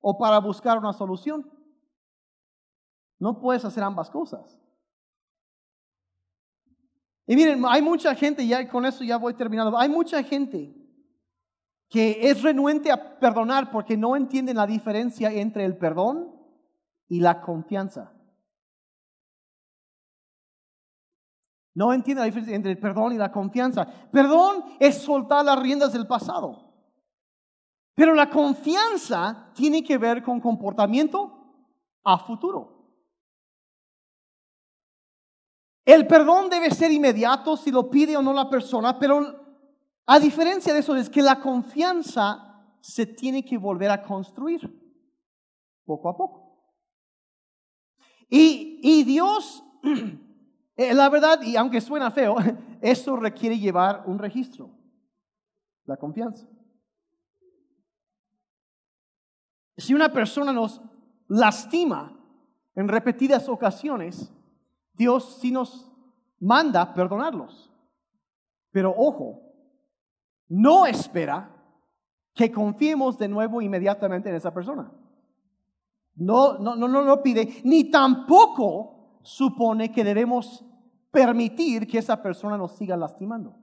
o 0.00 0.16
para 0.16 0.38
buscar 0.38 0.78
una 0.78 0.92
solución. 0.92 1.50
No 3.18 3.40
puedes 3.40 3.64
hacer 3.64 3.82
ambas 3.82 4.08
cosas. 4.08 4.56
Y 7.26 7.34
miren, 7.34 7.64
hay 7.66 7.82
mucha 7.82 8.14
gente, 8.14 8.46
ya 8.46 8.68
con 8.68 8.86
eso 8.86 9.02
ya 9.02 9.16
voy 9.16 9.34
terminando, 9.34 9.76
hay 9.76 9.88
mucha 9.88 10.22
gente 10.22 10.74
que 11.88 12.30
es 12.30 12.42
renuente 12.42 12.90
a 12.92 13.18
perdonar 13.18 13.70
porque 13.70 13.96
no 13.96 14.14
entienden 14.16 14.56
la 14.56 14.66
diferencia 14.66 15.32
entre 15.32 15.64
el 15.64 15.76
perdón 15.76 16.41
y 17.08 17.20
la 17.20 17.40
confianza. 17.40 18.12
No 21.74 21.92
entiende 21.92 22.20
la 22.20 22.26
diferencia 22.26 22.54
entre 22.54 22.72
el 22.72 22.78
perdón 22.78 23.12
y 23.12 23.16
la 23.16 23.32
confianza. 23.32 23.86
Perdón 24.10 24.64
es 24.78 24.98
soltar 24.98 25.44
las 25.44 25.58
riendas 25.58 25.92
del 25.92 26.06
pasado. 26.06 26.70
Pero 27.94 28.14
la 28.14 28.28
confianza 28.28 29.50
tiene 29.54 29.82
que 29.82 29.98
ver 29.98 30.22
con 30.22 30.40
comportamiento 30.40 31.66
a 32.04 32.18
futuro. 32.18 32.72
El 35.84 36.06
perdón 36.06 36.48
debe 36.48 36.70
ser 36.70 36.92
inmediato 36.92 37.56
si 37.56 37.70
lo 37.70 37.90
pide 37.90 38.16
o 38.16 38.22
no 38.22 38.32
la 38.32 38.48
persona, 38.48 38.98
pero 38.98 39.42
a 40.06 40.18
diferencia 40.18 40.72
de 40.72 40.80
eso 40.80 40.94
es 40.94 41.10
que 41.10 41.22
la 41.22 41.40
confianza 41.40 42.52
se 42.80 43.06
tiene 43.06 43.44
que 43.44 43.58
volver 43.58 43.90
a 43.90 44.02
construir 44.02 44.60
poco 45.84 46.08
a 46.08 46.16
poco. 46.16 46.51
Y, 48.34 49.04
Dios 49.04 49.62
Eh, 50.74 50.94
la 50.94 51.10
verdad, 51.10 51.42
y 51.42 51.54
aunque 51.56 51.82
suena 51.82 52.10
feo, 52.10 52.36
eso 52.80 53.14
requiere 53.16 53.58
llevar 53.58 54.04
un 54.06 54.18
registro, 54.18 54.70
la 55.84 55.98
confianza. 55.98 56.48
Si 59.76 59.92
una 59.92 60.10
persona 60.10 60.50
nos 60.50 60.80
lastima 61.28 62.18
en 62.74 62.88
repetidas 62.88 63.50
ocasiones, 63.50 64.32
Dios 64.94 65.38
sí 65.40 65.50
nos 65.50 65.92
manda 66.40 66.94
perdonarlos. 66.94 67.70
Pero 68.70 68.94
ojo, 68.96 69.42
no 70.48 70.86
espera 70.86 71.54
que 72.34 72.50
confiemos 72.50 73.18
de 73.18 73.28
nuevo 73.28 73.60
inmediatamente 73.60 74.30
en 74.30 74.36
esa 74.36 74.54
persona. 74.54 74.90
No, 76.14 76.58
no, 76.58 76.76
no, 76.76 76.88
no 76.88 77.02
lo 77.02 77.22
pide, 77.22 77.62
ni 77.64 77.90
tampoco 77.90 79.18
supone 79.22 79.90
que 79.90 80.04
debemos 80.04 80.64
permitir 81.10 81.86
que 81.86 81.98
esa 81.98 82.22
persona 82.22 82.56
nos 82.56 82.76
siga 82.76 82.96
lastimando. 82.96 83.58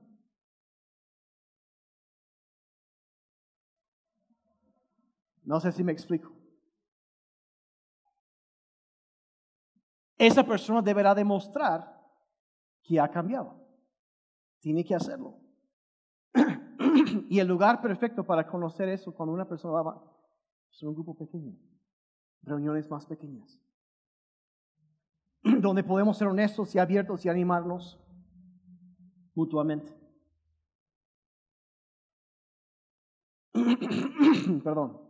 No 5.44 5.60
sé 5.60 5.72
si 5.72 5.84
me 5.84 5.92
explico. 5.92 6.32
Esa 10.18 10.44
persona 10.44 10.82
deberá 10.82 11.16
demostrar 11.16 11.98
que 12.84 13.00
ha 13.00 13.10
cambiado. 13.10 13.56
Tiene 14.60 14.84
que 14.84 14.94
hacerlo. 14.94 15.40
y 17.30 17.40
el 17.40 17.48
lugar 17.48 17.82
perfecto 17.82 18.26
para 18.26 18.46
conocer 18.46 18.90
eso 18.90 19.14
cuando 19.14 19.34
una 19.34 19.48
persona 19.48 19.82
va 19.82 20.04
es 20.72 20.84
un 20.84 20.94
grupo 20.94 21.16
pequeño, 21.16 21.58
reuniones 22.44 22.90
más 22.90 23.06
pequeñas. 23.06 23.60
donde 25.62 25.84
podemos 25.84 26.18
ser 26.18 26.28
honestos 26.28 26.74
y 26.76 26.80
abiertos 26.80 27.26
y 27.26 27.30
animarnos 27.30 28.00
mutuamente. 29.34 29.96
Perdón. 34.64 35.02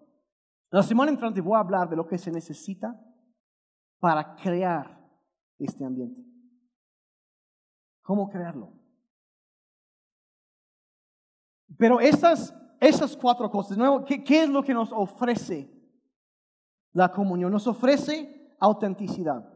La 0.71 0.83
semana 0.83 1.11
entrante 1.11 1.41
voy 1.41 1.55
a 1.55 1.61
hablar 1.61 1.89
de 1.89 1.95
lo 1.95 2.05
que 2.05 2.17
se 2.17 2.31
necesita 2.31 2.99
para 3.99 4.35
crear 4.35 4.99
este 5.57 5.83
ambiente. 5.83 6.23
¿Cómo 8.03 8.29
crearlo? 8.29 8.73
Pero 11.77 11.99
esas, 11.99 12.53
esas 12.79 13.17
cuatro 13.17 13.49
cosas, 13.49 13.77
¿qué, 14.05 14.23
¿qué 14.23 14.43
es 14.43 14.49
lo 14.49 14.63
que 14.63 14.73
nos 14.73 14.91
ofrece 14.91 15.78
la 16.93 17.11
comunión? 17.11 17.51
Nos 17.51 17.67
ofrece 17.67 18.55
autenticidad 18.59 19.47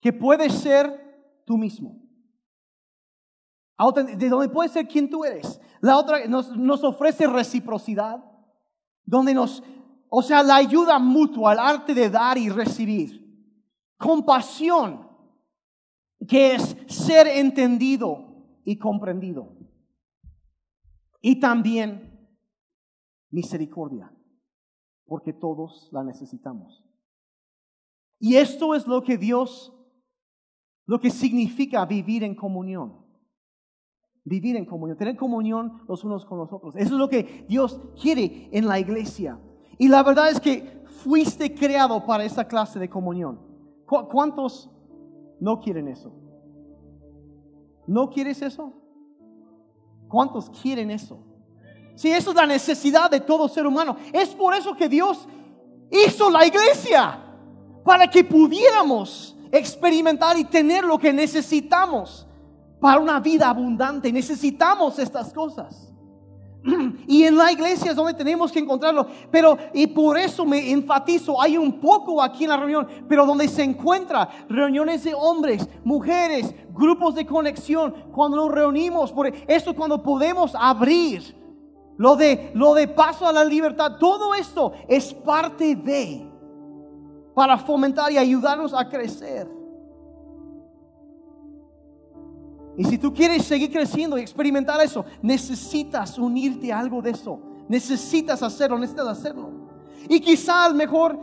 que 0.00 0.12
puedes 0.12 0.52
ser 0.54 1.42
tú 1.44 1.56
mismo. 1.56 2.02
De 4.16 4.28
donde 4.28 4.48
puedes 4.48 4.72
ser 4.72 4.88
quien 4.88 5.08
tú 5.08 5.24
eres. 5.24 5.60
La 5.80 5.96
otra 5.96 6.26
nos, 6.26 6.56
nos 6.56 6.82
ofrece 6.82 7.28
reciprocidad, 7.28 8.24
donde 9.04 9.32
nos, 9.32 9.62
o 10.08 10.20
sea, 10.22 10.42
la 10.42 10.56
ayuda 10.56 10.98
mutua, 10.98 11.52
el 11.52 11.60
arte 11.60 11.94
de 11.94 12.10
dar 12.10 12.36
y 12.38 12.48
recibir. 12.48 13.24
Compasión, 13.96 15.08
que 16.26 16.54
es 16.54 16.76
ser 16.88 17.28
entendido 17.28 18.28
y 18.64 18.78
comprendido. 18.78 19.56
Y 21.20 21.38
también 21.38 22.28
misericordia, 23.30 24.12
porque 25.08 25.32
todos 25.32 25.88
la 25.90 26.04
necesitamos. 26.04 26.84
Y 28.20 28.36
esto 28.36 28.74
es 28.74 28.86
lo 28.86 29.02
que 29.02 29.18
Dios 29.18 29.74
lo 30.88 30.98
que 30.98 31.10
significa 31.10 31.84
vivir 31.84 32.24
en 32.24 32.34
comunión. 32.34 32.96
Vivir 34.24 34.56
en 34.56 34.64
comunión, 34.64 34.96
tener 34.96 35.16
comunión 35.16 35.82
los 35.86 36.02
unos 36.02 36.24
con 36.24 36.38
los 36.38 36.50
otros. 36.50 36.74
Eso 36.76 36.94
es 36.94 36.98
lo 36.98 37.10
que 37.10 37.44
Dios 37.46 37.78
quiere 38.00 38.48
en 38.52 38.66
la 38.66 38.78
iglesia. 38.80 39.38
Y 39.76 39.88
la 39.88 40.02
verdad 40.02 40.30
es 40.30 40.40
que 40.40 40.82
fuiste 40.86 41.54
creado 41.54 42.06
para 42.06 42.24
esta 42.24 42.48
clase 42.48 42.78
de 42.78 42.88
comunión. 42.88 43.38
¿Cuántos 43.86 44.70
no 45.40 45.60
quieren 45.60 45.88
eso? 45.88 46.10
¿No 47.86 48.08
quieres 48.08 48.40
eso? 48.40 48.72
¿Cuántos 50.08 50.48
quieren 50.48 50.90
eso? 50.90 51.22
Si 51.98 52.12
eso 52.12 52.30
es 52.30 52.36
la 52.36 52.46
necesidad 52.46 53.10
de 53.10 53.18
todo 53.18 53.48
ser 53.48 53.66
humano. 53.66 53.96
Es 54.12 54.28
por 54.28 54.54
eso 54.54 54.72
que 54.76 54.88
Dios 54.88 55.26
hizo 55.90 56.30
la 56.30 56.46
iglesia. 56.46 57.18
Para 57.84 58.06
que 58.06 58.22
pudiéramos 58.22 59.36
experimentar 59.50 60.38
y 60.38 60.44
tener 60.44 60.84
lo 60.84 60.96
que 60.96 61.12
necesitamos 61.12 62.24
para 62.80 63.00
una 63.00 63.18
vida 63.18 63.48
abundante. 63.48 64.12
Necesitamos 64.12 64.96
estas 65.00 65.32
cosas. 65.32 65.92
Y 67.08 67.24
en 67.24 67.36
la 67.36 67.50
iglesia 67.50 67.90
es 67.90 67.96
donde 67.96 68.14
tenemos 68.14 68.52
que 68.52 68.60
encontrarlo. 68.60 69.04
Pero, 69.32 69.58
y 69.74 69.88
por 69.88 70.16
eso 70.16 70.46
me 70.46 70.70
enfatizo, 70.70 71.42
hay 71.42 71.58
un 71.58 71.80
poco 71.80 72.22
aquí 72.22 72.44
en 72.44 72.50
la 72.50 72.58
reunión, 72.58 72.86
pero 73.08 73.26
donde 73.26 73.48
se 73.48 73.64
encuentra 73.64 74.28
reuniones 74.48 75.02
de 75.02 75.14
hombres, 75.14 75.68
mujeres, 75.82 76.54
grupos 76.70 77.16
de 77.16 77.26
conexión, 77.26 77.92
cuando 78.12 78.36
nos 78.36 78.52
reunimos, 78.52 79.10
por 79.10 79.26
eso 79.26 79.74
cuando 79.74 80.00
podemos 80.00 80.54
abrir 80.54 81.37
lo 81.98 82.16
de, 82.16 82.52
lo 82.54 82.74
de 82.74 82.88
paso 82.88 83.26
a 83.26 83.32
la 83.32 83.44
libertad, 83.44 83.96
todo 83.98 84.32
esto 84.34 84.72
es 84.86 85.12
parte 85.12 85.74
de 85.76 86.26
para 87.34 87.58
fomentar 87.58 88.10
y 88.10 88.18
ayudarnos 88.18 88.72
a 88.72 88.88
crecer. 88.88 89.48
Y 92.76 92.84
si 92.84 92.96
tú 92.98 93.12
quieres 93.12 93.44
seguir 93.44 93.72
creciendo 93.72 94.16
y 94.16 94.20
experimentar 94.20 94.80
eso, 94.80 95.04
necesitas 95.20 96.16
unirte 96.18 96.72
a 96.72 96.78
algo 96.78 97.02
de 97.02 97.10
eso. 97.10 97.40
Necesitas 97.68 98.42
hacerlo, 98.44 98.78
necesitas 98.78 99.08
hacerlo. 99.08 99.50
Y 100.08 100.20
quizás 100.20 100.72
mejor, 100.72 101.18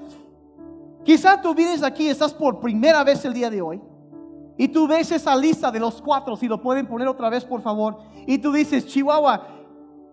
quizás 1.06 1.42
tú 1.42 1.56
vienes 1.56 1.82
aquí, 1.84 2.10
estás 2.10 2.34
por 2.34 2.60
primera 2.60 3.02
vez 3.06 3.24
el 3.24 3.34
día 3.34 3.50
de 3.50 3.62
hoy. 3.62 3.82
Y 4.58 4.68
tú 4.68 4.88
ves 4.88 5.12
esa 5.12 5.36
lista 5.36 5.72
de 5.72 5.80
los 5.80 6.02
cuatro, 6.02 6.36
si 6.36 6.48
lo 6.48 6.62
pueden 6.62 6.88
poner 6.88 7.08
otra 7.08 7.30
vez, 7.30 7.46
por 7.46 7.62
favor. 7.62 8.00
Y 8.28 8.38
tú 8.38 8.52
dices, 8.52 8.86
Chihuahua, 8.86 9.55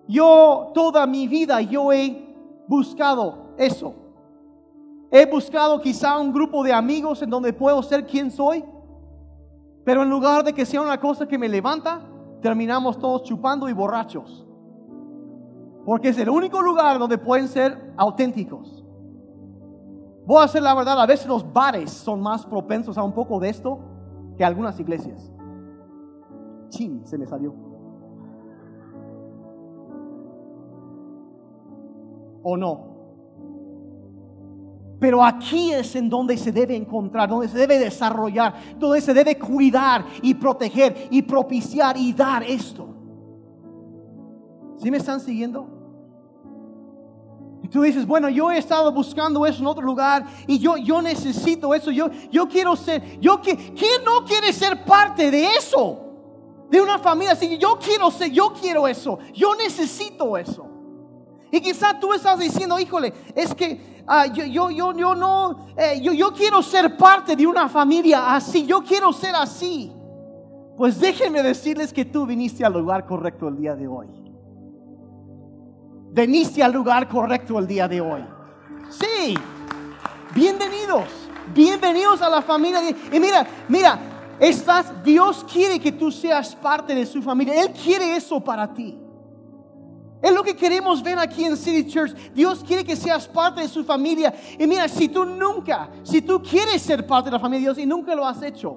yo 0.08 0.70
toda 0.74 1.06
mi 1.06 1.28
vida 1.28 1.60
yo 1.60 1.92
he 1.92 2.34
buscado 2.66 3.54
eso. 3.56 3.94
He 5.10 5.26
buscado 5.26 5.80
quizá 5.80 6.18
un 6.18 6.32
grupo 6.32 6.62
de 6.64 6.72
amigos 6.72 7.22
en 7.22 7.30
donde 7.30 7.52
puedo 7.52 7.82
ser 7.82 8.06
quien 8.06 8.30
soy, 8.30 8.64
pero 9.84 10.02
en 10.02 10.10
lugar 10.10 10.42
de 10.42 10.52
que 10.52 10.64
sea 10.64 10.80
una 10.80 10.98
cosa 10.98 11.26
que 11.26 11.38
me 11.38 11.48
levanta, 11.48 12.00
terminamos 12.40 12.98
todos 12.98 13.22
chupando 13.24 13.68
y 13.68 13.72
borrachos. 13.72 14.46
Porque 15.84 16.08
es 16.08 16.18
el 16.18 16.30
único 16.30 16.62
lugar 16.62 16.98
donde 16.98 17.18
pueden 17.18 17.48
ser 17.48 17.92
auténticos. 17.96 18.82
Voy 20.24 20.40
a 20.40 20.44
hacer 20.44 20.62
la 20.62 20.74
verdad, 20.74 21.00
a 21.00 21.06
veces 21.06 21.26
los 21.26 21.52
bares 21.52 21.90
son 21.90 22.22
más 22.22 22.46
propensos 22.46 22.96
a 22.96 23.02
un 23.02 23.12
poco 23.12 23.40
de 23.40 23.48
esto 23.48 23.80
que 24.36 24.44
algunas 24.44 24.78
iglesias. 24.78 25.32
Chin, 26.68 27.04
se 27.04 27.18
me 27.18 27.26
salió. 27.26 27.71
¿O 32.42 32.56
no? 32.56 32.92
Pero 35.02 35.24
aquí 35.24 35.72
es 35.72 35.96
en 35.96 36.08
donde 36.08 36.36
se 36.36 36.52
debe 36.52 36.76
encontrar, 36.76 37.28
donde 37.28 37.48
se 37.48 37.58
debe 37.58 37.76
desarrollar, 37.76 38.54
donde 38.78 39.00
se 39.00 39.12
debe 39.12 39.36
cuidar 39.36 40.04
y 40.22 40.32
proteger 40.32 41.08
y 41.10 41.22
propiciar 41.22 41.96
y 41.96 42.12
dar 42.12 42.44
esto. 42.44 42.86
¿Sí 44.76 44.92
me 44.92 44.98
están 44.98 45.18
siguiendo? 45.18 45.66
Y 47.64 47.68
tú 47.68 47.82
dices, 47.82 48.06
bueno, 48.06 48.28
yo 48.28 48.50
he 48.52 48.58
estado 48.58 48.92
buscando 48.92 49.44
eso 49.44 49.58
en 49.60 49.66
otro 49.66 49.84
lugar 49.84 50.24
y 50.46 50.60
yo, 50.60 50.76
yo 50.76 51.02
necesito 51.02 51.74
eso. 51.74 51.90
Yo, 51.90 52.08
yo 52.30 52.46
quiero 52.48 52.76
ser, 52.76 53.20
yo 53.20 53.40
que, 53.40 53.56
¿quién 53.56 54.04
no 54.04 54.24
quiere 54.24 54.52
ser 54.52 54.84
parte 54.84 55.32
de 55.32 55.46
eso? 55.58 55.98
De 56.70 56.80
una 56.80 57.00
familia 57.00 57.32
así, 57.32 57.58
yo 57.58 57.76
quiero 57.76 58.08
ser, 58.10 58.30
yo 58.30 58.52
quiero 58.52 58.86
eso, 58.86 59.18
yo 59.34 59.56
necesito 59.56 60.36
eso. 60.36 60.71
Y 61.54 61.60
quizá 61.60 62.00
tú 62.00 62.14
estás 62.14 62.38
diciendo, 62.38 62.78
híjole, 62.78 63.12
es 63.36 63.54
que 63.54 64.02
ah, 64.06 64.26
yo, 64.26 64.46
yo, 64.46 64.70
yo, 64.70 64.94
yo 64.94 65.14
no, 65.14 65.66
eh, 65.76 66.00
yo, 66.02 66.14
yo 66.14 66.32
quiero 66.32 66.62
ser 66.62 66.96
parte 66.96 67.36
de 67.36 67.46
una 67.46 67.68
familia 67.68 68.34
así, 68.34 68.64
yo 68.64 68.82
quiero 68.82 69.12
ser 69.12 69.36
así. 69.36 69.92
Pues 70.78 70.98
déjenme 70.98 71.42
decirles 71.42 71.92
que 71.92 72.06
tú 72.06 72.24
viniste 72.24 72.64
al 72.64 72.72
lugar 72.72 73.04
correcto 73.04 73.48
el 73.48 73.58
día 73.58 73.76
de 73.76 73.86
hoy. 73.86 74.08
Viniste 76.12 76.62
al 76.62 76.72
lugar 76.72 77.06
correcto 77.06 77.58
el 77.58 77.66
día 77.66 77.86
de 77.86 78.00
hoy. 78.00 78.24
Sí, 78.88 79.34
bienvenidos, 80.34 81.04
bienvenidos 81.54 82.22
a 82.22 82.30
la 82.30 82.40
familia. 82.40 82.80
y 82.88 83.20
mira, 83.20 83.46
mira, 83.68 83.98
estás, 84.40 85.04
Dios 85.04 85.44
quiere 85.44 85.78
que 85.78 85.92
tú 85.92 86.10
seas 86.10 86.56
parte 86.56 86.94
de 86.94 87.04
su 87.04 87.20
familia. 87.20 87.62
Él 87.62 87.72
quiere 87.72 88.16
eso 88.16 88.40
para 88.40 88.72
ti. 88.72 89.01
Es 90.22 90.32
lo 90.32 90.44
que 90.44 90.54
queremos 90.54 91.02
ver 91.02 91.18
aquí 91.18 91.44
en 91.44 91.56
City 91.56 91.90
Church. 91.90 92.14
Dios 92.32 92.62
quiere 92.64 92.84
que 92.84 92.94
seas 92.94 93.26
parte 93.26 93.60
de 93.60 93.68
su 93.68 93.82
familia. 93.82 94.32
Y 94.56 94.68
mira, 94.68 94.86
si 94.86 95.08
tú 95.08 95.24
nunca, 95.24 95.90
si 96.04 96.22
tú 96.22 96.40
quieres 96.40 96.80
ser 96.80 97.04
parte 97.04 97.28
de 97.28 97.32
la 97.32 97.40
familia 97.40 97.68
de 97.68 97.74
Dios 97.74 97.84
y 97.84 97.86
nunca 97.86 98.14
lo 98.14 98.24
has 98.24 98.40
hecho, 98.40 98.76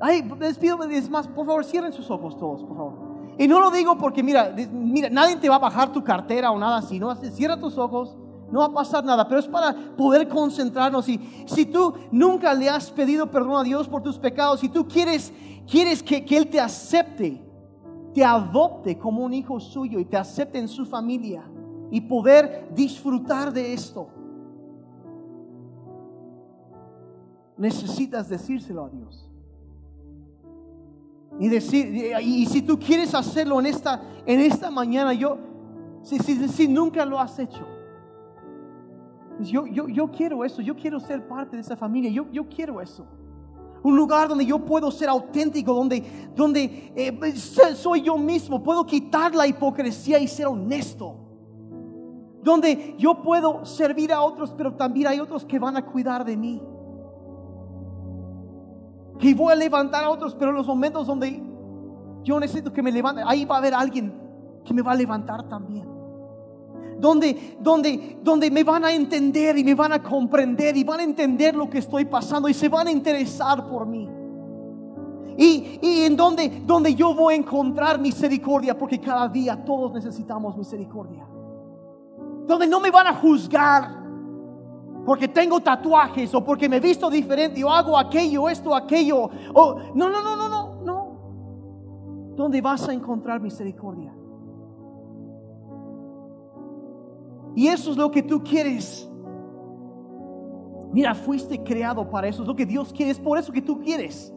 ay, 0.00 0.26
les 0.40 0.56
pido, 0.56 0.82
es 0.84 1.10
más, 1.10 1.28
por 1.28 1.44
favor, 1.44 1.64
cierren 1.66 1.92
sus 1.92 2.10
ojos 2.10 2.34
todos, 2.38 2.64
por 2.64 2.76
favor. 2.76 3.16
Y 3.38 3.46
no 3.46 3.60
lo 3.60 3.70
digo 3.70 3.98
porque, 3.98 4.22
mira, 4.22 4.54
mira, 4.72 5.10
nadie 5.10 5.36
te 5.36 5.50
va 5.50 5.56
a 5.56 5.58
bajar 5.58 5.92
tu 5.92 6.02
cartera 6.02 6.50
o 6.50 6.58
nada 6.58 6.78
así. 6.78 6.98
No, 6.98 7.14
cierra 7.14 7.60
tus 7.60 7.76
ojos, 7.76 8.16
no 8.50 8.60
va 8.60 8.66
a 8.66 8.72
pasar 8.72 9.04
nada, 9.04 9.28
pero 9.28 9.40
es 9.40 9.46
para 9.46 9.74
poder 9.98 10.26
concentrarnos. 10.28 11.06
Y 11.10 11.44
si 11.46 11.66
tú 11.66 11.92
nunca 12.10 12.54
le 12.54 12.70
has 12.70 12.90
pedido 12.90 13.30
perdón 13.30 13.60
a 13.60 13.62
Dios 13.64 13.86
por 13.86 14.02
tus 14.02 14.18
pecados, 14.18 14.60
si 14.60 14.70
tú 14.70 14.88
quieres, 14.88 15.30
quieres 15.70 16.02
que, 16.02 16.24
que 16.24 16.38
Él 16.38 16.48
te 16.48 16.58
acepte, 16.58 17.45
te 18.16 18.24
adopte 18.24 18.96
como 18.96 19.22
un 19.22 19.34
hijo 19.34 19.60
suyo 19.60 20.00
y 20.00 20.06
te 20.06 20.16
acepte 20.16 20.58
en 20.58 20.68
su 20.68 20.86
familia 20.86 21.44
y 21.90 22.00
poder 22.00 22.70
disfrutar 22.74 23.52
de 23.52 23.74
esto. 23.74 24.08
Necesitas 27.58 28.26
decírselo 28.26 28.86
a 28.86 28.88
Dios. 28.88 29.30
Y 31.38 31.48
decir, 31.48 32.16
y 32.22 32.46
si 32.46 32.62
tú 32.62 32.78
quieres 32.78 33.14
hacerlo 33.14 33.60
en 33.60 33.66
esta, 33.66 34.02
en 34.24 34.40
esta 34.40 34.70
mañana, 34.70 35.12
yo, 35.12 35.36
si, 36.00 36.18
si, 36.18 36.48
si 36.48 36.68
nunca 36.68 37.04
lo 37.04 37.20
has 37.20 37.38
hecho, 37.38 37.66
yo, 39.40 39.66
yo, 39.66 39.88
yo 39.88 40.10
quiero 40.10 40.42
eso, 40.42 40.62
yo 40.62 40.74
quiero 40.74 40.98
ser 41.00 41.28
parte 41.28 41.56
de 41.56 41.60
esa 41.60 41.76
familia, 41.76 42.10
yo, 42.10 42.24
yo 42.32 42.48
quiero 42.48 42.80
eso. 42.80 43.04
Un 43.86 43.96
lugar 43.96 44.28
donde 44.28 44.44
yo 44.44 44.58
puedo 44.58 44.90
ser 44.90 45.08
auténtico, 45.08 45.72
donde, 45.72 46.02
donde 46.34 46.92
eh, 46.96 47.36
soy 47.36 48.02
yo 48.02 48.18
mismo, 48.18 48.60
puedo 48.60 48.84
quitar 48.84 49.32
la 49.32 49.46
hipocresía 49.46 50.18
y 50.18 50.26
ser 50.26 50.48
honesto. 50.48 51.14
Donde 52.42 52.96
yo 52.98 53.22
puedo 53.22 53.64
servir 53.64 54.12
a 54.12 54.22
otros, 54.22 54.52
pero 54.58 54.74
también 54.74 55.06
hay 55.06 55.20
otros 55.20 55.44
que 55.44 55.60
van 55.60 55.76
a 55.76 55.86
cuidar 55.86 56.24
de 56.24 56.36
mí. 56.36 56.60
Que 59.20 59.32
voy 59.32 59.52
a 59.52 59.54
levantar 59.56 60.02
a 60.02 60.10
otros, 60.10 60.34
pero 60.34 60.50
en 60.50 60.56
los 60.56 60.66
momentos 60.66 61.06
donde 61.06 61.40
yo 62.24 62.40
necesito 62.40 62.72
que 62.72 62.82
me 62.82 62.90
levante, 62.90 63.22
ahí 63.24 63.44
va 63.44 63.54
a 63.54 63.58
haber 63.58 63.72
alguien 63.72 64.12
que 64.64 64.74
me 64.74 64.82
va 64.82 64.90
a 64.90 64.96
levantar 64.96 65.48
también 65.48 65.95
donde, 66.98 67.56
donde, 67.60 68.18
donde 68.22 68.50
me 68.50 68.64
van 68.64 68.84
a 68.84 68.92
entender 68.92 69.58
y 69.58 69.64
me 69.64 69.74
van 69.74 69.92
a 69.92 70.02
comprender 70.02 70.76
y 70.76 70.84
van 70.84 71.00
a 71.00 71.02
entender 71.02 71.54
lo 71.54 71.68
que 71.68 71.78
estoy 71.78 72.04
pasando 72.04 72.48
y 72.48 72.54
se 72.54 72.68
van 72.68 72.88
a 72.88 72.90
interesar 72.90 73.68
por 73.68 73.86
mí. 73.86 74.08
Y, 75.38 75.78
y, 75.82 76.04
en 76.04 76.16
donde, 76.16 76.94
yo 76.94 77.14
voy 77.14 77.34
a 77.34 77.36
encontrar 77.36 78.00
misericordia, 78.00 78.76
porque 78.76 78.98
cada 78.98 79.28
día 79.28 79.62
todos 79.64 79.92
necesitamos 79.92 80.56
misericordia. 80.56 81.26
Donde 82.46 82.66
no 82.66 82.80
me 82.80 82.90
van 82.90 83.08
a 83.08 83.14
juzgar 83.14 84.06
porque 85.04 85.28
tengo 85.28 85.60
tatuajes 85.60 86.34
o 86.34 86.42
porque 86.42 86.68
me 86.68 86.80
visto 86.80 87.10
diferente 87.10 87.62
o 87.62 87.70
hago 87.70 87.98
aquello, 87.98 88.48
esto, 88.48 88.74
aquello. 88.74 89.30
O, 89.54 89.78
no, 89.94 90.08
no, 90.08 90.22
no, 90.22 90.36
no, 90.36 90.48
no, 90.48 90.82
no. 90.82 92.34
Donde 92.34 92.60
vas 92.60 92.88
a 92.88 92.92
encontrar 92.92 93.40
misericordia. 93.40 94.12
Y 97.56 97.68
eso 97.68 97.90
es 97.90 97.96
lo 97.96 98.10
que 98.10 98.22
tú 98.22 98.44
quieres. 98.44 99.08
Mira, 100.92 101.14
fuiste 101.14 101.62
creado 101.64 102.08
para 102.08 102.28
eso. 102.28 102.42
Es 102.42 102.48
lo 102.48 102.54
que 102.54 102.66
Dios 102.66 102.92
quiere. 102.92 103.10
Es 103.10 103.18
por 103.18 103.38
eso 103.38 103.50
que 103.50 103.62
tú 103.62 103.80
quieres. 103.80 104.32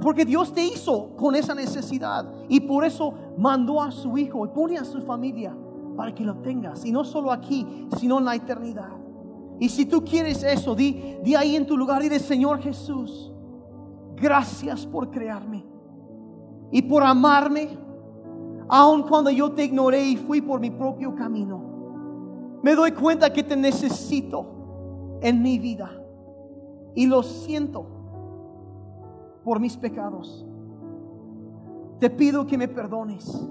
Porque 0.00 0.24
Dios 0.24 0.52
te 0.52 0.64
hizo 0.64 1.16
con 1.16 1.34
esa 1.34 1.54
necesidad. 1.54 2.32
Y 2.48 2.60
por 2.60 2.84
eso 2.84 3.12
mandó 3.36 3.82
a 3.82 3.90
su 3.90 4.16
hijo 4.16 4.46
y 4.46 4.48
pone 4.50 4.78
a 4.78 4.84
su 4.84 5.02
familia 5.02 5.52
para 5.96 6.14
que 6.14 6.24
lo 6.24 6.36
tengas. 6.36 6.84
Y 6.84 6.92
no 6.92 7.04
solo 7.04 7.32
aquí, 7.32 7.66
sino 7.98 8.18
en 8.18 8.26
la 8.26 8.36
eternidad. 8.36 8.92
Y 9.58 9.68
si 9.68 9.86
tú 9.86 10.04
quieres 10.04 10.44
eso, 10.44 10.76
di, 10.76 11.16
di 11.24 11.34
ahí 11.34 11.56
en 11.56 11.66
tu 11.66 11.76
lugar, 11.76 12.00
dile, 12.00 12.20
Señor 12.20 12.60
Jesús, 12.60 13.32
gracias 14.14 14.86
por 14.86 15.10
crearme 15.10 15.64
y 16.70 16.80
por 16.82 17.02
amarme 17.02 17.76
aun 18.70 19.02
cuando 19.02 19.30
yo 19.30 19.50
te 19.50 19.64
ignoré 19.64 20.02
y 20.04 20.16
fui 20.16 20.40
por 20.40 20.60
mi 20.60 20.70
propio 20.70 21.14
camino. 21.14 21.60
Me 22.62 22.74
doy 22.74 22.92
cuenta 22.92 23.32
que 23.32 23.42
te 23.42 23.56
necesito 23.56 25.18
en 25.20 25.42
mi 25.42 25.58
vida 25.58 25.90
y 26.94 27.06
lo 27.06 27.22
siento 27.22 27.86
por 29.44 29.58
mis 29.58 29.76
pecados. 29.76 30.46
Te 31.98 32.10
pido 32.10 32.46
que 32.46 32.56
me 32.56 32.68
perdones. 32.68 33.48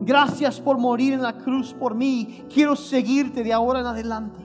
Gracias 0.00 0.60
por 0.60 0.78
morir 0.78 1.12
en 1.12 1.22
la 1.22 1.38
cruz 1.38 1.72
por 1.72 1.94
mí. 1.94 2.44
Quiero 2.52 2.74
seguirte 2.74 3.44
de 3.44 3.52
ahora 3.52 3.80
en 3.80 3.86
adelante. 3.86 4.44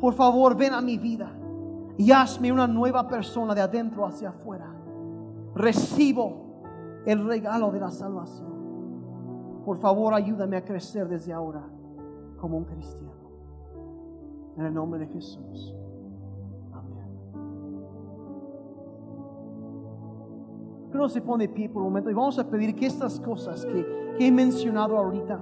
Por 0.00 0.14
favor, 0.14 0.56
ven 0.56 0.74
a 0.74 0.80
mi 0.80 0.98
vida 0.98 1.32
y 1.96 2.10
hazme 2.10 2.50
una 2.50 2.66
nueva 2.66 3.06
persona 3.06 3.54
de 3.54 3.60
adentro 3.60 4.04
hacia 4.04 4.30
afuera. 4.30 4.74
Recibo 5.54 6.62
el 7.06 7.24
regalo 7.26 7.70
de 7.70 7.80
la 7.80 7.90
salvación. 7.90 8.57
Por 9.68 9.76
favor, 9.76 10.14
ayúdame 10.14 10.56
a 10.56 10.64
crecer 10.64 11.06
desde 11.06 11.30
ahora 11.30 11.62
como 12.40 12.56
un 12.56 12.64
cristiano. 12.64 13.12
En 14.56 14.64
el 14.64 14.72
nombre 14.72 14.98
de 14.98 15.08
Jesús. 15.08 15.76
Amén. 16.72 17.06
Pero 20.90 21.06
se 21.10 21.20
pone 21.20 21.50
pie 21.50 21.68
por 21.68 21.82
un 21.82 21.88
momento 21.88 22.08
y 22.08 22.14
vamos 22.14 22.38
a 22.38 22.48
pedir 22.48 22.74
que 22.74 22.86
estas 22.86 23.20
cosas 23.20 23.66
que, 23.66 24.16
he 24.18 24.32
mencionado 24.32 24.96
ahorita, 24.96 25.38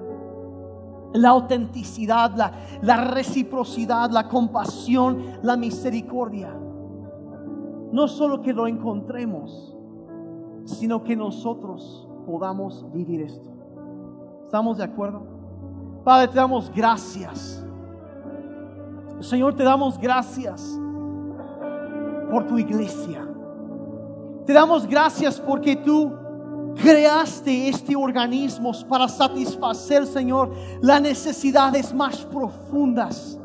la 1.15 1.29
autenticidad, 1.29 2.35
la 2.83 2.97
reciprocidad, 2.97 4.11
la 4.11 4.27
compasión, 4.27 5.23
la 5.45 5.57
misericordia, 5.57 6.53
no 7.93 8.09
solo 8.09 8.43
que 8.43 8.53
lo 8.53 8.67
encontremos, 8.67 9.77
sino 10.65 11.05
que 11.05 11.15
nosotros 11.15 12.09
podamos 12.27 12.93
vivir 12.93 13.21
esto. 13.21 13.56
¿Estamos 14.47 14.79
de 14.79 14.85
acuerdo? 14.85 15.27
Padre, 16.05 16.29
te 16.29 16.37
damos 16.37 16.71
gracias. 16.73 17.65
Señor, 19.19 19.57
te 19.57 19.65
damos 19.65 19.99
gracias 19.99 20.79
por 22.31 22.47
tu 22.47 22.57
iglesia. 22.57 23.27
Te 24.47 24.53
damos 24.53 24.87
gracias 24.87 25.41
porque 25.41 25.75
tú 25.75 26.13
creaste 26.81 27.69
este 27.69 27.97
organismo 27.97 28.71
para 28.89 29.09
satisfacer, 29.09 30.07
Señor, 30.07 30.53
las 30.81 31.03
necesidades 31.03 31.93
más 31.93 32.19
profundas 32.19 33.37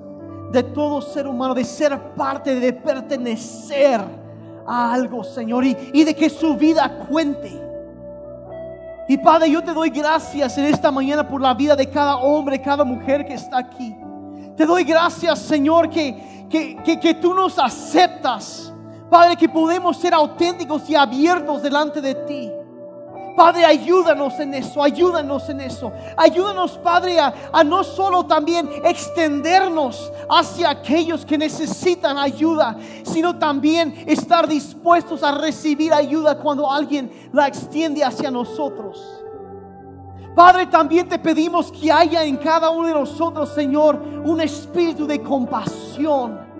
de 0.51 0.61
todo 0.61 1.01
ser 1.01 1.25
humano, 1.25 1.55
de 1.55 1.63
ser 1.63 2.13
parte, 2.13 2.59
de 2.59 2.73
pertenecer 2.73 4.01
a 4.67 4.93
algo, 4.93 5.23
Señor, 5.23 5.65
y, 5.65 5.75
y 5.93 6.03
de 6.03 6.13
que 6.13 6.29
su 6.29 6.55
vida 6.55 7.07
cuente. 7.09 7.70
Y 9.11 9.17
Padre, 9.17 9.51
yo 9.51 9.61
te 9.61 9.73
doy 9.73 9.89
gracias 9.89 10.57
en 10.57 10.63
esta 10.63 10.89
mañana 10.89 11.27
por 11.27 11.41
la 11.41 11.53
vida 11.53 11.75
de 11.75 11.89
cada 11.89 12.15
hombre, 12.15 12.61
cada 12.61 12.85
mujer 12.85 13.25
que 13.25 13.33
está 13.33 13.57
aquí. 13.57 13.93
Te 14.55 14.65
doy 14.65 14.85
gracias, 14.85 15.39
Señor, 15.39 15.89
que, 15.89 16.47
que, 16.49 16.97
que, 16.97 17.13
tú 17.15 17.33
nos 17.33 17.59
aceptas. 17.59 18.71
Padre, 19.09 19.35
que 19.35 19.49
podemos 19.49 19.97
ser 19.97 20.13
auténticos 20.13 20.89
y 20.89 20.95
abiertos 20.95 21.61
delante 21.61 21.99
de 21.99 22.15
ti. 22.15 22.49
Padre, 23.35 23.65
ayúdanos 23.65 24.39
en 24.39 24.53
eso, 24.53 24.83
ayúdanos 24.83 25.49
en 25.49 25.61
eso. 25.61 25.91
Ayúdanos, 26.17 26.77
Padre, 26.77 27.19
a, 27.19 27.33
a, 27.51 27.63
no 27.63 27.83
solo 27.83 28.25
también 28.25 28.69
extendernos 28.83 30.11
hacia 30.29 30.69
aquellos 30.69 31.25
que 31.25 31.37
necesitan 31.37 32.17
ayuda, 32.17 32.77
sino 33.03 33.37
también 33.37 34.03
estar 34.07 34.47
dispuestos 34.47 35.23
a 35.23 35.31
recibir 35.31 35.93
ayuda 35.93 36.37
cuando 36.37 36.71
alguien 36.71 37.11
la 37.31 37.47
extiende 37.47 38.03
hacia 38.03 38.29
nosotros. 38.31 39.21
Padre, 40.35 40.65
también 40.67 41.09
te 41.09 41.19
pedimos 41.19 41.71
que 41.71 41.91
haya 41.91 42.23
en 42.23 42.37
cada 42.37 42.69
uno 42.69 42.87
de 42.87 42.93
nosotros, 42.93 43.49
Señor, 43.49 44.01
un 44.23 44.39
espíritu 44.39 45.05
de 45.05 45.21
compasión 45.21 46.50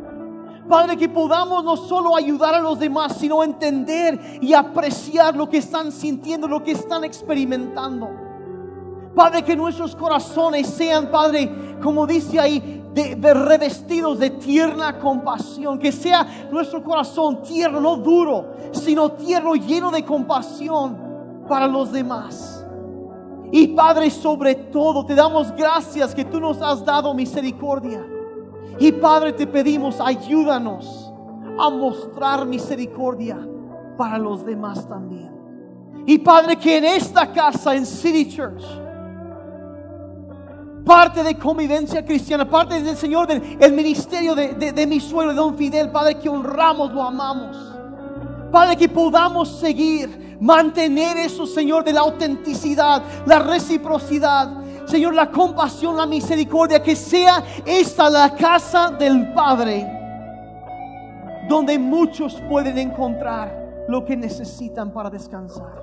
Padre, 0.72 0.96
que 0.96 1.10
podamos 1.10 1.66
no 1.66 1.76
solo 1.76 2.16
ayudar 2.16 2.56
a 2.56 2.62
los 2.62 2.80
demás, 2.80 3.18
sino 3.20 3.44
entender 3.44 4.40
y 4.40 4.54
apreciar 4.54 5.36
lo 5.36 5.50
que 5.50 5.58
están 5.58 5.92
sintiendo, 5.92 6.48
lo 6.48 6.64
que 6.64 6.72
están 6.72 7.04
experimentando. 7.04 8.10
Padre, 9.14 9.44
que 9.44 9.54
nuestros 9.54 9.94
corazones 9.94 10.68
sean, 10.68 11.12
Padre, 11.12 11.76
como 11.84 12.08
dice 12.08 12.40
ahí, 12.40 12.82
revestidos 12.96 14.18
de 14.20 14.30
tierna 14.30 14.98
compasión. 14.98 15.78
Que 15.78 15.92
sea 15.92 16.48
nuestro 16.50 16.82
corazón 16.82 17.42
tierno, 17.42 17.82
no 17.82 17.98
duro, 17.98 18.54
sino 18.72 19.12
tierno, 19.12 19.56
lleno 19.56 19.92
de 19.92 20.06
compasión 20.06 21.44
para 21.50 21.68
los 21.68 21.92
demás. 21.92 22.66
Y 23.52 23.68
Padre, 23.68 24.10
sobre 24.10 24.56
todo, 24.56 25.06
te 25.06 25.16
damos 25.16 25.52
gracias 25.52 26.16
que 26.16 26.24
tú 26.24 26.40
nos 26.40 26.62
has 26.62 26.86
dado 26.86 27.14
misericordia. 27.14 28.06
Y 28.82 28.92
Padre, 28.94 29.34
te 29.34 29.46
pedimos, 29.46 30.02
ayúdanos 30.02 31.14
a 31.60 31.70
mostrar 31.70 32.48
misericordia 32.48 33.38
para 33.96 34.18
los 34.18 34.44
demás 34.44 34.88
también. 34.88 35.30
Y 36.08 36.18
Padre, 36.18 36.56
que 36.56 36.78
en 36.78 36.86
esta 36.86 37.32
casa, 37.32 37.76
en 37.76 37.86
City 37.86 38.28
Church, 38.28 38.64
parte 40.84 41.24
de 41.24 41.38
convivencia 41.38 42.04
cristiana, 42.04 42.50
parte 42.50 42.82
del 42.82 42.98
Señor, 42.98 43.28
del 43.28 43.72
ministerio 43.72 44.34
de, 44.34 44.72
de 44.72 44.88
mi 44.88 45.00
suegro, 45.00 45.30
de 45.30 45.38
Don 45.38 45.56
Fidel, 45.56 45.92
Padre, 45.92 46.18
que 46.18 46.28
honramos, 46.28 46.92
lo 46.92 47.04
amamos. 47.04 47.56
Padre, 48.52 48.78
que 48.78 48.90
podamos 48.90 49.60
seguir, 49.60 50.38
mantener 50.42 51.18
eso, 51.18 51.46
Señor, 51.46 51.84
de 51.84 51.94
la 51.94 52.00
autenticidad, 52.00 53.04
la 53.28 53.38
reciprocidad, 53.38 54.61
Señor, 54.92 55.14
la 55.14 55.32
compasión, 55.32 55.96
la 55.96 56.06
misericordia, 56.06 56.84
que 56.84 56.98
sea 56.98 57.42
esta 57.66 58.10
la 58.10 58.36
casa 58.36 58.90
del 58.90 59.32
Padre, 59.32 59.90
donde 61.48 61.80
muchos 61.80 62.42
pueden 62.50 62.78
encontrar 62.78 63.86
lo 63.88 64.04
que 64.04 64.18
necesitan 64.18 64.92
para 64.92 65.10
descansar. 65.10 65.82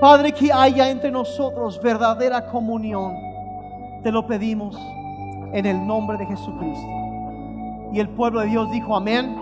Padre, 0.00 0.32
que 0.32 0.50
haya 0.50 0.88
entre 0.88 1.10
nosotros 1.10 1.78
verdadera 1.82 2.46
comunión. 2.46 3.12
Te 4.02 4.10
lo 4.10 4.26
pedimos 4.26 4.78
en 5.52 5.66
el 5.66 5.86
nombre 5.86 6.16
de 6.16 6.24
Jesucristo. 6.24 6.88
Y 7.92 8.00
el 8.00 8.08
pueblo 8.08 8.40
de 8.40 8.46
Dios 8.46 8.70
dijo 8.70 8.96
amén, 8.96 9.36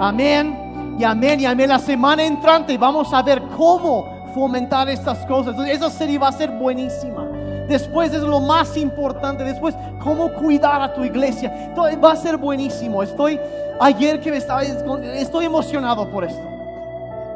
amén 0.00 0.96
y 0.98 1.04
amén 1.04 1.38
y 1.38 1.44
amén. 1.44 1.68
La 1.68 1.78
semana 1.78 2.24
entrante 2.24 2.78
vamos 2.78 3.12
a 3.12 3.20
ver 3.20 3.42
cómo 3.58 4.06
fomentar 4.34 4.88
estas 4.88 5.26
cosas. 5.26 5.54
Esa 5.68 5.90
serie 5.90 6.18
va 6.18 6.28
a 6.28 6.32
ser 6.32 6.50
buenísima. 6.50 7.33
Después 7.68 8.12
es 8.12 8.22
lo 8.22 8.40
más 8.40 8.76
importante. 8.76 9.44
Después, 9.44 9.74
cómo 10.02 10.32
cuidar 10.32 10.82
a 10.82 10.92
tu 10.92 11.04
iglesia. 11.04 11.72
Va 12.02 12.12
a 12.12 12.16
ser 12.16 12.36
buenísimo. 12.36 13.02
Estoy, 13.02 13.40
ayer 13.80 14.20
que 14.20 14.30
me 14.30 14.36
estaba, 14.36 14.62
estoy 14.62 15.46
emocionado 15.46 16.10
por 16.10 16.24
esto. 16.24 16.42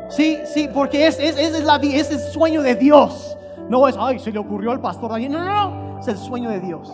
Sí, 0.08 0.38
sí, 0.44 0.68
porque 0.72 1.06
es, 1.06 1.18
es, 1.18 1.36
es, 1.36 1.64
la, 1.64 1.76
es 1.76 2.10
el 2.10 2.18
sueño 2.18 2.62
de 2.62 2.74
Dios. 2.74 3.36
No 3.68 3.86
es, 3.86 3.96
ay, 3.98 4.18
se 4.18 4.32
le 4.32 4.38
ocurrió 4.38 4.70
al 4.72 4.80
pastor 4.80 5.20
No, 5.20 5.28
no, 5.28 5.44
no. 5.44 6.00
Es 6.00 6.08
el 6.08 6.16
sueño 6.16 6.48
de 6.50 6.60
Dios. 6.60 6.90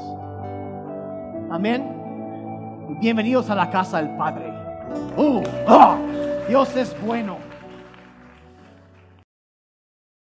Amén. 1.51 1.95
Bienvenidos 3.01 3.51
a 3.51 3.55
la 3.55 3.71
casa 3.71 3.99
del 3.99 4.17
Padre. 4.17 4.53
Ah, 5.69 5.97
Dios 6.49 6.75
es 6.77 6.95
bueno. 7.03 7.44